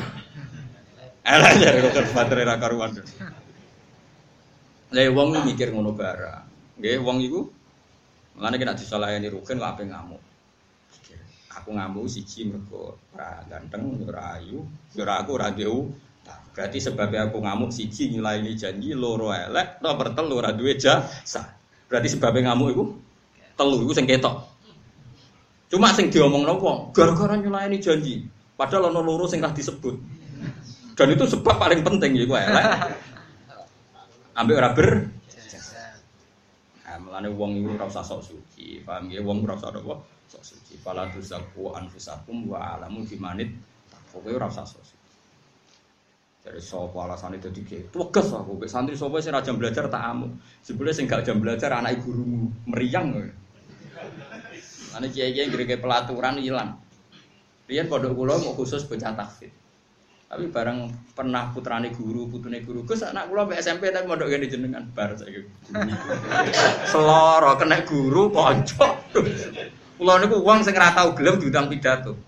elek 1.24 1.52
ya 1.58 1.90
kok 1.90 2.12
baterai 2.14 2.46
ra 2.46 2.60
karuan 2.60 2.94
Lah 4.92 5.08
wong 5.08 5.48
mikir 5.48 5.72
ngono 5.72 5.96
bara. 5.96 6.44
Nggih 6.76 7.00
wong 7.00 7.24
iku 7.24 7.48
Mulane 8.32 8.56
kena 8.56 8.72
disalahani 8.72 9.28
rugen 9.28 9.60
kok 9.60 9.70
ape 9.76 9.84
ngamuk. 9.88 10.22
Aku 11.52 11.68
ngamuk 11.76 12.08
siji 12.08 12.48
mergo 12.48 12.96
ora 13.12 13.44
ganteng, 13.44 14.00
ora 14.08 14.40
ayu, 14.40 14.64
ora 14.96 15.20
aku 15.20 15.36
ora 15.36 15.52
Berarti 16.52 16.78
sebabnya 16.84 17.32
aku 17.32 17.40
ngamuk 17.40 17.72
siji 17.72 18.12
nilai 18.12 18.44
ini 18.44 18.52
janji 18.52 18.92
loro 18.92 19.32
elek, 19.32 19.80
nomor 19.80 20.12
telu 20.12 20.36
ora 20.36 20.52
duwe 20.52 20.76
jasa. 20.76 21.56
Berarti 21.88 22.12
sebabnya 22.12 22.52
ngamuk 22.52 22.68
itu 22.76 22.84
telu 23.56 23.76
itu 23.88 23.92
sing 23.96 24.04
ketok. 24.04 24.52
Cuma 25.72 25.88
sing 25.96 26.12
diomong 26.12 26.44
wong 26.44 26.92
gara-gara 26.92 27.40
nyulai 27.40 27.72
ini 27.72 27.80
janji. 27.80 28.28
Padahal 28.52 28.92
ono 28.92 29.00
loro 29.00 29.24
sing 29.24 29.40
disebut. 29.40 29.96
Dan 30.92 31.08
itu 31.16 31.24
sebab 31.24 31.56
paling 31.56 31.80
penting 31.80 32.12
ya 32.20 32.28
elek. 32.28 32.66
Ambil 34.36 34.60
ora 34.60 34.70
ber 34.76 34.88
Nah, 36.92 37.00
melane 37.00 37.32
wong 37.32 37.56
iku 37.56 37.72
ora 37.72 37.88
usah 37.88 38.04
sok 38.04 38.20
suci, 38.20 38.84
paham 38.84 39.08
ya? 39.08 39.24
Wong 39.24 39.48
ora 39.48 39.56
usah 39.56 39.72
apa? 39.72 40.04
Sok 40.28 40.44
suci. 40.44 40.76
Fala 40.76 41.08
tuzaku 41.08 41.72
anfusakum 41.72 42.52
wa 42.52 42.76
alamu 42.76 43.00
bimanit. 43.08 43.48
Pokoke 44.12 44.36
ora 44.36 44.52
usah 44.52 44.68
sok 44.68 44.84
suci. 44.84 45.01
Dari 46.42 46.58
sopo 46.58 46.98
alasan 46.98 47.38
itu 47.38 47.54
dike. 47.54 47.94
Tugas 47.94 48.34
aku, 48.34 48.58
be 48.58 48.66
santri 48.66 48.98
sopo 48.98 49.22
sih 49.22 49.30
jam 49.30 49.54
belajar 49.54 49.86
tak 49.86 50.02
amu. 50.02 50.26
Sebelumnya 50.58 50.94
sih 50.98 51.06
gak 51.06 51.22
jam 51.22 51.38
belajar 51.38 51.70
anak 51.70 52.02
gurumu 52.02 52.50
meriang. 52.66 53.14
Ane 54.92 55.06
kiai 55.06 55.30
kiai 55.30 55.46
gede 55.46 55.78
pelaturan 55.78 56.42
hilang. 56.42 56.82
Rian 57.70 57.86
pondok 57.86 58.18
kulo 58.18 58.42
mau 58.42 58.58
khusus 58.58 58.82
baca 58.90 59.14
takfid. 59.14 59.54
Tapi 60.26 60.48
bareng 60.48 60.88
pernah 61.14 61.52
putrane 61.54 61.94
guru, 61.94 62.26
putune 62.26 62.58
guru. 62.66 62.82
Gus 62.82 63.06
anak 63.06 63.30
kulo 63.30 63.46
SMP 63.54 63.94
tapi 63.94 64.10
mondok 64.10 64.26
gini 64.26 64.50
jenengan 64.50 64.82
bar 64.90 65.14
saya. 65.14 65.46
Seloro 66.90 67.54
kena 67.54 67.86
guru 67.86 68.34
kocok. 68.34 69.14
Kulo 69.94 70.12
niku 70.18 70.42
uang 70.42 70.66
sing 70.66 70.74
ora 70.74 70.90
tau 70.90 71.14
gelem 71.14 71.38
diundang 71.38 71.70
pidato. 71.70 72.18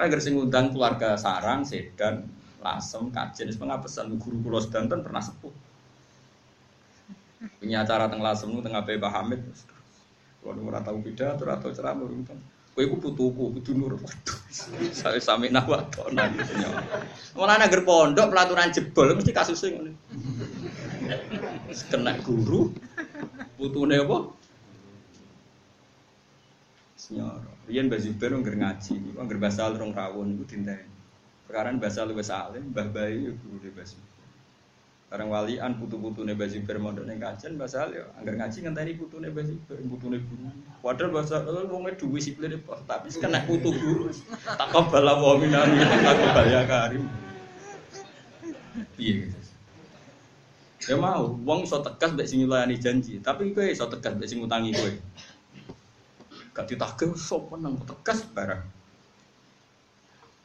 Kayak 0.00 0.22
sing 0.22 0.38
ngundang 0.38 0.70
keluarga 0.70 1.18
sarang, 1.18 1.66
sedan, 1.66 2.37
lasem, 2.58 3.10
kajen, 3.14 3.48
pengapesan 3.54 4.18
guru 4.18 4.36
kulo 4.42 4.58
sedanten 4.58 5.02
pernah 5.02 5.22
sepuh. 5.22 5.54
Punya 7.62 7.86
acara 7.86 8.10
teng 8.10 8.18
lasem 8.18 8.50
nu 8.50 8.58
tengah 8.58 8.82
Pak 8.82 9.10
Hamid. 9.14 9.42
Nu 10.48 10.64
ora 10.70 10.80
tau 10.80 10.98
pidatur 10.98 11.52
atau 11.52 11.70
ceramah 11.70 12.08
urung 12.08 12.24
Kowe 12.78 12.86
iku 12.86 13.10
putuku, 13.10 13.58
kudu 13.58 13.74
nurut. 13.74 13.98
Waduh. 13.98 14.38
Saya 15.02 15.18
sami 15.18 15.50
nawa 15.50 15.82
tona 15.90 16.30
gitu 16.30 16.54
agar 17.34 17.80
pondok 17.82 18.30
pelaturan 18.30 18.70
jebol 18.70 19.18
mesti 19.18 19.34
kasusnya 19.34 19.74
ngono. 19.74 19.92
Kena 21.90 22.14
guru, 22.22 22.70
putune 23.58 23.98
apa? 23.98 24.30
Senyor. 26.94 27.42
Riyen 27.66 27.90
Mbak 27.90 28.00
Zubair 28.00 28.32
ngaji, 28.38 28.94
ngger 29.10 29.38
basal 29.42 29.74
rong 29.74 29.90
rawon 29.90 30.38
iku 30.38 30.46
dinteni. 30.46 30.97
Sekarang 31.48 31.80
bahasa 31.80 32.04
lu 32.04 32.12
bahasa 32.12 32.44
alim, 32.44 32.68
bah 32.76 32.84
bayi 32.84 33.24
ya 33.24 33.32
guru 33.32 33.56
di 33.64 33.72
bahasa. 33.72 33.96
Sekarang 35.08 35.32
walian 35.32 35.80
putu-putu 35.80 36.20
nih 36.28 36.36
basi 36.36 36.60
bermodal 36.60 37.08
nih 37.08 37.16
kajian 37.16 37.56
bahasa 37.56 37.88
alim, 37.88 38.04
anggar 38.20 38.36
ngaji 38.36 38.68
ngenteni 38.68 38.92
putu 39.00 39.16
nih 39.16 39.32
basi 39.32 39.56
putu 39.64 40.12
nih 40.12 40.20
guru. 40.20 40.44
Padahal 40.84 41.08
bahasa 41.08 41.40
lu 41.48 41.64
mau 41.72 41.88
duwe 41.88 42.20
deh, 42.20 42.60
tapi 42.84 43.08
kena 43.16 43.40
putu 43.48 43.72
guru. 43.72 44.12
Tak 44.44 44.68
kebal 44.68 45.08
wa 45.08 45.40
minani, 45.40 45.80
tak 45.80 46.16
kebal 46.20 46.46
ya 46.52 46.62
karim. 46.68 47.08
Iya. 49.00 49.32
Ya 50.84 50.96
mau, 51.00 51.32
uang 51.32 51.64
so 51.64 51.80
tegas 51.80 52.12
mbek 52.12 52.28
sing 52.28 52.44
nyulayani 52.44 52.76
janji, 52.76 53.24
tapi 53.24 53.56
kowe 53.56 53.64
so 53.72 53.88
tegas 53.88 54.20
mbek 54.20 54.28
sing 54.28 54.44
ngutangi 54.44 54.76
kowe. 54.76 54.92
Gak 56.52 56.68
ditagih 56.68 57.16
sok 57.16 57.56
menang 57.56 57.80
tegas 57.88 58.28
barang. 58.36 58.77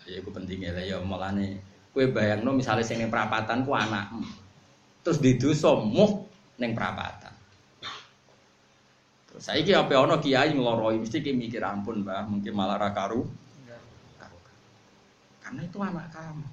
Ya 0.04 0.20
itu 0.20 0.30
pentingnya 0.30 0.76
lah 0.76 0.84
ya 0.84 0.98
mulane 1.00 1.64
kue 1.94 2.10
bayang 2.10 2.42
no 2.42 2.52
misalnya 2.58 2.82
sing 2.82 3.00
perapatan 3.06 3.64
ku 3.64 3.72
anak 3.78 4.10
terus 5.06 5.22
di 5.22 5.38
dosa 5.38 5.78
muh 5.78 6.26
neng 6.58 6.74
perapatan. 6.74 7.34
Terus 9.30 9.44
saya 9.44 9.60
kira 9.66 9.86
apa 9.86 9.98
ono 9.98 10.18
kiai 10.22 10.54
ngeloroi 10.54 11.02
mesti 11.02 11.20
kayak 11.22 11.38
mikir 11.38 11.62
ampun 11.66 12.06
bah 12.06 12.26
mungkin 12.26 12.54
malah 12.54 12.78
rakaru. 12.78 13.26
Karena 15.44 15.62
itu 15.66 15.78
anak 15.82 16.08
kamu. 16.14 16.46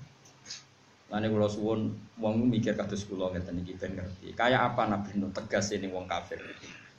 Lani 1.10 1.26
kula 1.26 1.48
suwun 1.50 1.80
wong 2.22 2.34
mikir 2.46 2.78
kados 2.78 3.06
kula 3.06 3.34
ngeten 3.34 3.60
iki 3.62 3.76
ben 3.76 3.98
ngerti. 3.98 4.32
Kayak 4.32 4.74
apa 4.74 4.82
Nabi 4.86 5.18
Nuh 5.18 5.30
tegas 5.34 5.74
ini 5.74 5.90
wong 5.90 6.06
kafir. 6.06 6.40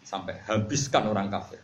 Sampai 0.01 0.39
habiskan 0.45 1.07
orang 1.07 1.31
kafir. 1.31 1.59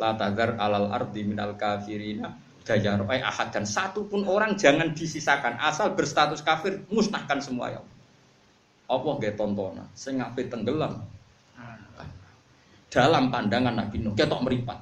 La 0.00 0.18
tazar 0.18 0.58
alal 0.58 0.90
ardi 0.90 1.22
minal 1.22 1.54
kafirina 1.54 2.34
dayar 2.64 3.04
ay 3.06 3.20
ahad. 3.20 3.52
Dan 3.52 3.68
satu 3.68 4.08
pun 4.08 4.24
orang 4.24 4.56
jangan 4.56 4.96
disisakan. 4.96 5.60
Asal 5.60 5.92
berstatus 5.92 6.40
kafir 6.40 6.82
musnahkan 6.88 7.38
semua 7.44 7.70
ya. 7.70 7.80
Allah. 8.88 9.12
Nggak 9.20 9.36
tontonan? 9.36 9.86
Sing 9.92 10.18
tenggelam. 10.20 11.04
Dalam 12.88 13.26
pandangan 13.26 13.74
Nabi 13.74 14.00
Nuh 14.00 14.14
ketok 14.14 14.42
meripat. 14.46 14.78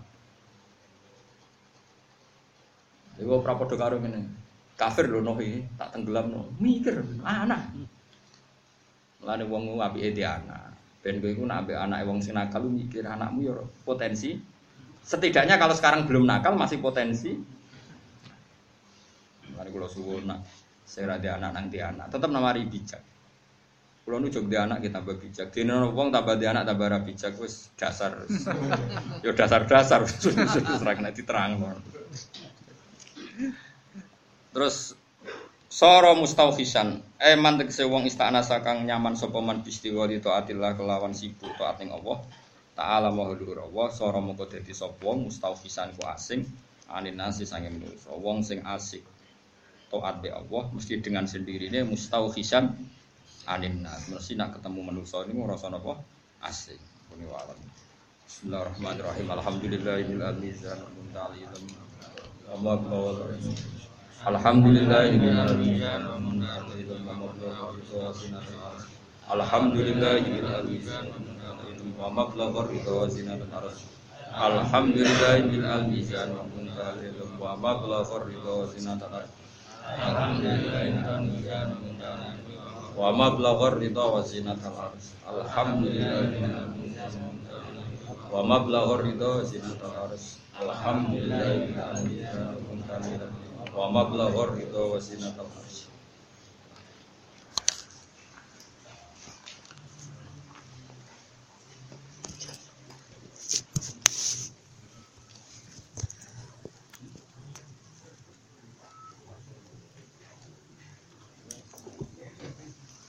Iku 3.17 3.41
prapodo 3.41 3.75
karo 3.77 3.97
ngene. 3.97 4.21
Kafir 4.77 5.09
noh 5.09 5.37
iki 5.41 5.65
tak 5.79 5.97
tenggelam 5.97 6.33
no 6.33 6.41
mikir 6.61 7.01
anak. 7.25 7.73
Lane 9.23 9.45
wong 9.47 9.79
apike 9.79 10.13
di 10.13 10.27
anak. 10.27 10.75
Ben 11.01 11.19
kowe 11.19 11.31
iku 11.31 11.49
nak 11.49 11.65
ambek 11.65 11.79
anake 11.79 12.05
wong 12.05 12.19
sing 12.21 12.35
nakal 12.35 12.67
mikir 12.67 13.07
anakmu 13.07 13.49
ya 13.49 13.55
potensi. 13.87 14.37
Setidaknya 15.03 15.57
kalau 15.57 15.75
sekarang 15.75 16.07
belum 16.07 16.29
nakal 16.29 16.55
masih 16.55 16.79
potensi 16.79 17.35
lane 19.63 19.71
kula 19.71 19.87
suwun 19.87 20.27
nak 20.27 20.43
saya 20.83 21.15
ada 21.15 21.39
anak 21.39 21.51
nanti 21.55 21.79
anak 21.79 22.11
tetap 22.11 22.27
namari 22.35 22.67
bijak. 22.67 22.99
Kalau 24.03 24.19
nu 24.19 24.27
jog 24.35 24.51
anak 24.51 24.83
kita 24.83 24.99
tambah 24.99 25.15
bijak. 25.15 25.55
Di 25.55 25.63
wong 25.63 26.11
tambah 26.11 26.35
di 26.35 26.51
anak 26.51 26.67
tambah 26.67 27.07
bijak 27.07 27.39
wis 27.39 27.71
dasar. 27.79 28.27
Yo 29.25 29.31
dasar 29.31 29.63
dasar 29.63 30.03
serang 30.11 31.07
nanti 31.07 31.23
terang 31.23 31.63
Terus 34.51 34.99
Soro 35.73 36.13
mustaufisan, 36.13 37.01
eh 37.17 37.33
mantek 37.33 37.73
wong 37.89 38.05
istana 38.05 38.45
sakang 38.45 38.85
nyaman 38.85 39.17
sapa 39.17 39.41
man 39.41 39.65
bistiwa 39.65 40.05
di 40.05 40.21
taatillah 40.21 40.77
kelawan 40.77 41.17
sibuk 41.17 41.49
taat 41.57 41.81
ning 41.81 41.89
Allah. 41.89 42.21
Ta'ala 42.77 43.09
mahdur 43.09 43.57
Allah, 43.57 43.89
soro 43.89 44.21
mengko 44.21 44.45
dadi 44.53 44.77
sapa 44.77 45.01
wong 45.01 45.33
mustaufisan 45.33 45.97
ku 45.97 46.05
asing. 46.05 46.45
Anin 46.93 47.17
nasi 47.17 47.49
sange 47.49 47.73
manusa. 47.73 48.13
Wong 48.13 48.45
sing 48.45 48.61
asik 48.69 49.01
taat 49.93 50.25
be 50.25 50.33
Allah 50.33 50.73
mesti 50.73 51.05
dengan 51.05 51.29
sendirinya 51.29 51.85
mustaufisan 51.85 52.73
anin 53.45 53.85
nas. 53.85 54.09
Mesti 54.09 54.41
nak 54.41 54.57
ketemu 54.57 54.81
manusa 54.89 55.21
ini 55.29 55.37
ngrasa 55.37 55.69
napa? 55.69 56.01
Asing. 56.41 56.81
Kuni 57.13 57.29
walam. 57.29 57.61
Bismillahirrahmanirrahim. 58.25 59.29
Alhamdulillahil 59.29 60.09
mizan 60.41 60.81
muntalil. 60.97 61.53
Allah 62.53 62.77
Alhamdulillah 64.23 65.05
Alhamdulillah 69.33 70.15
wa 71.97 72.09
mablagha 72.13 72.61
ridha 72.69 72.93
wa 72.93 73.09
zinatul 73.09 73.53
arsh 73.57 73.83
Alhamdulillah 74.33 75.35
bil 75.49 75.65
almizan 75.65 76.29
wa 76.37 76.45
muntalil 76.45 77.17
wa 77.41 77.57
ridha 78.29 78.53
wa 78.53 78.67
arsh 79.17 79.42
Wa 82.97 83.09
mablagha 83.13 83.69
ridha 83.81 84.05
wa 84.05 84.21
arsh. 84.21 85.07
Alhamdulillah. 85.27 86.23
Wa 88.33 88.41
mablagha 88.45 88.95
ridha 89.05 89.29
wa 89.29 89.45
arsh. 90.09 90.41
Alhamdulillah. 90.61 91.73
Wa 93.73 93.89
wa 93.89 93.89
mablaghur 93.89 94.53
ridha 94.53 94.81
wa 94.85 95.01
arsy 95.01 95.92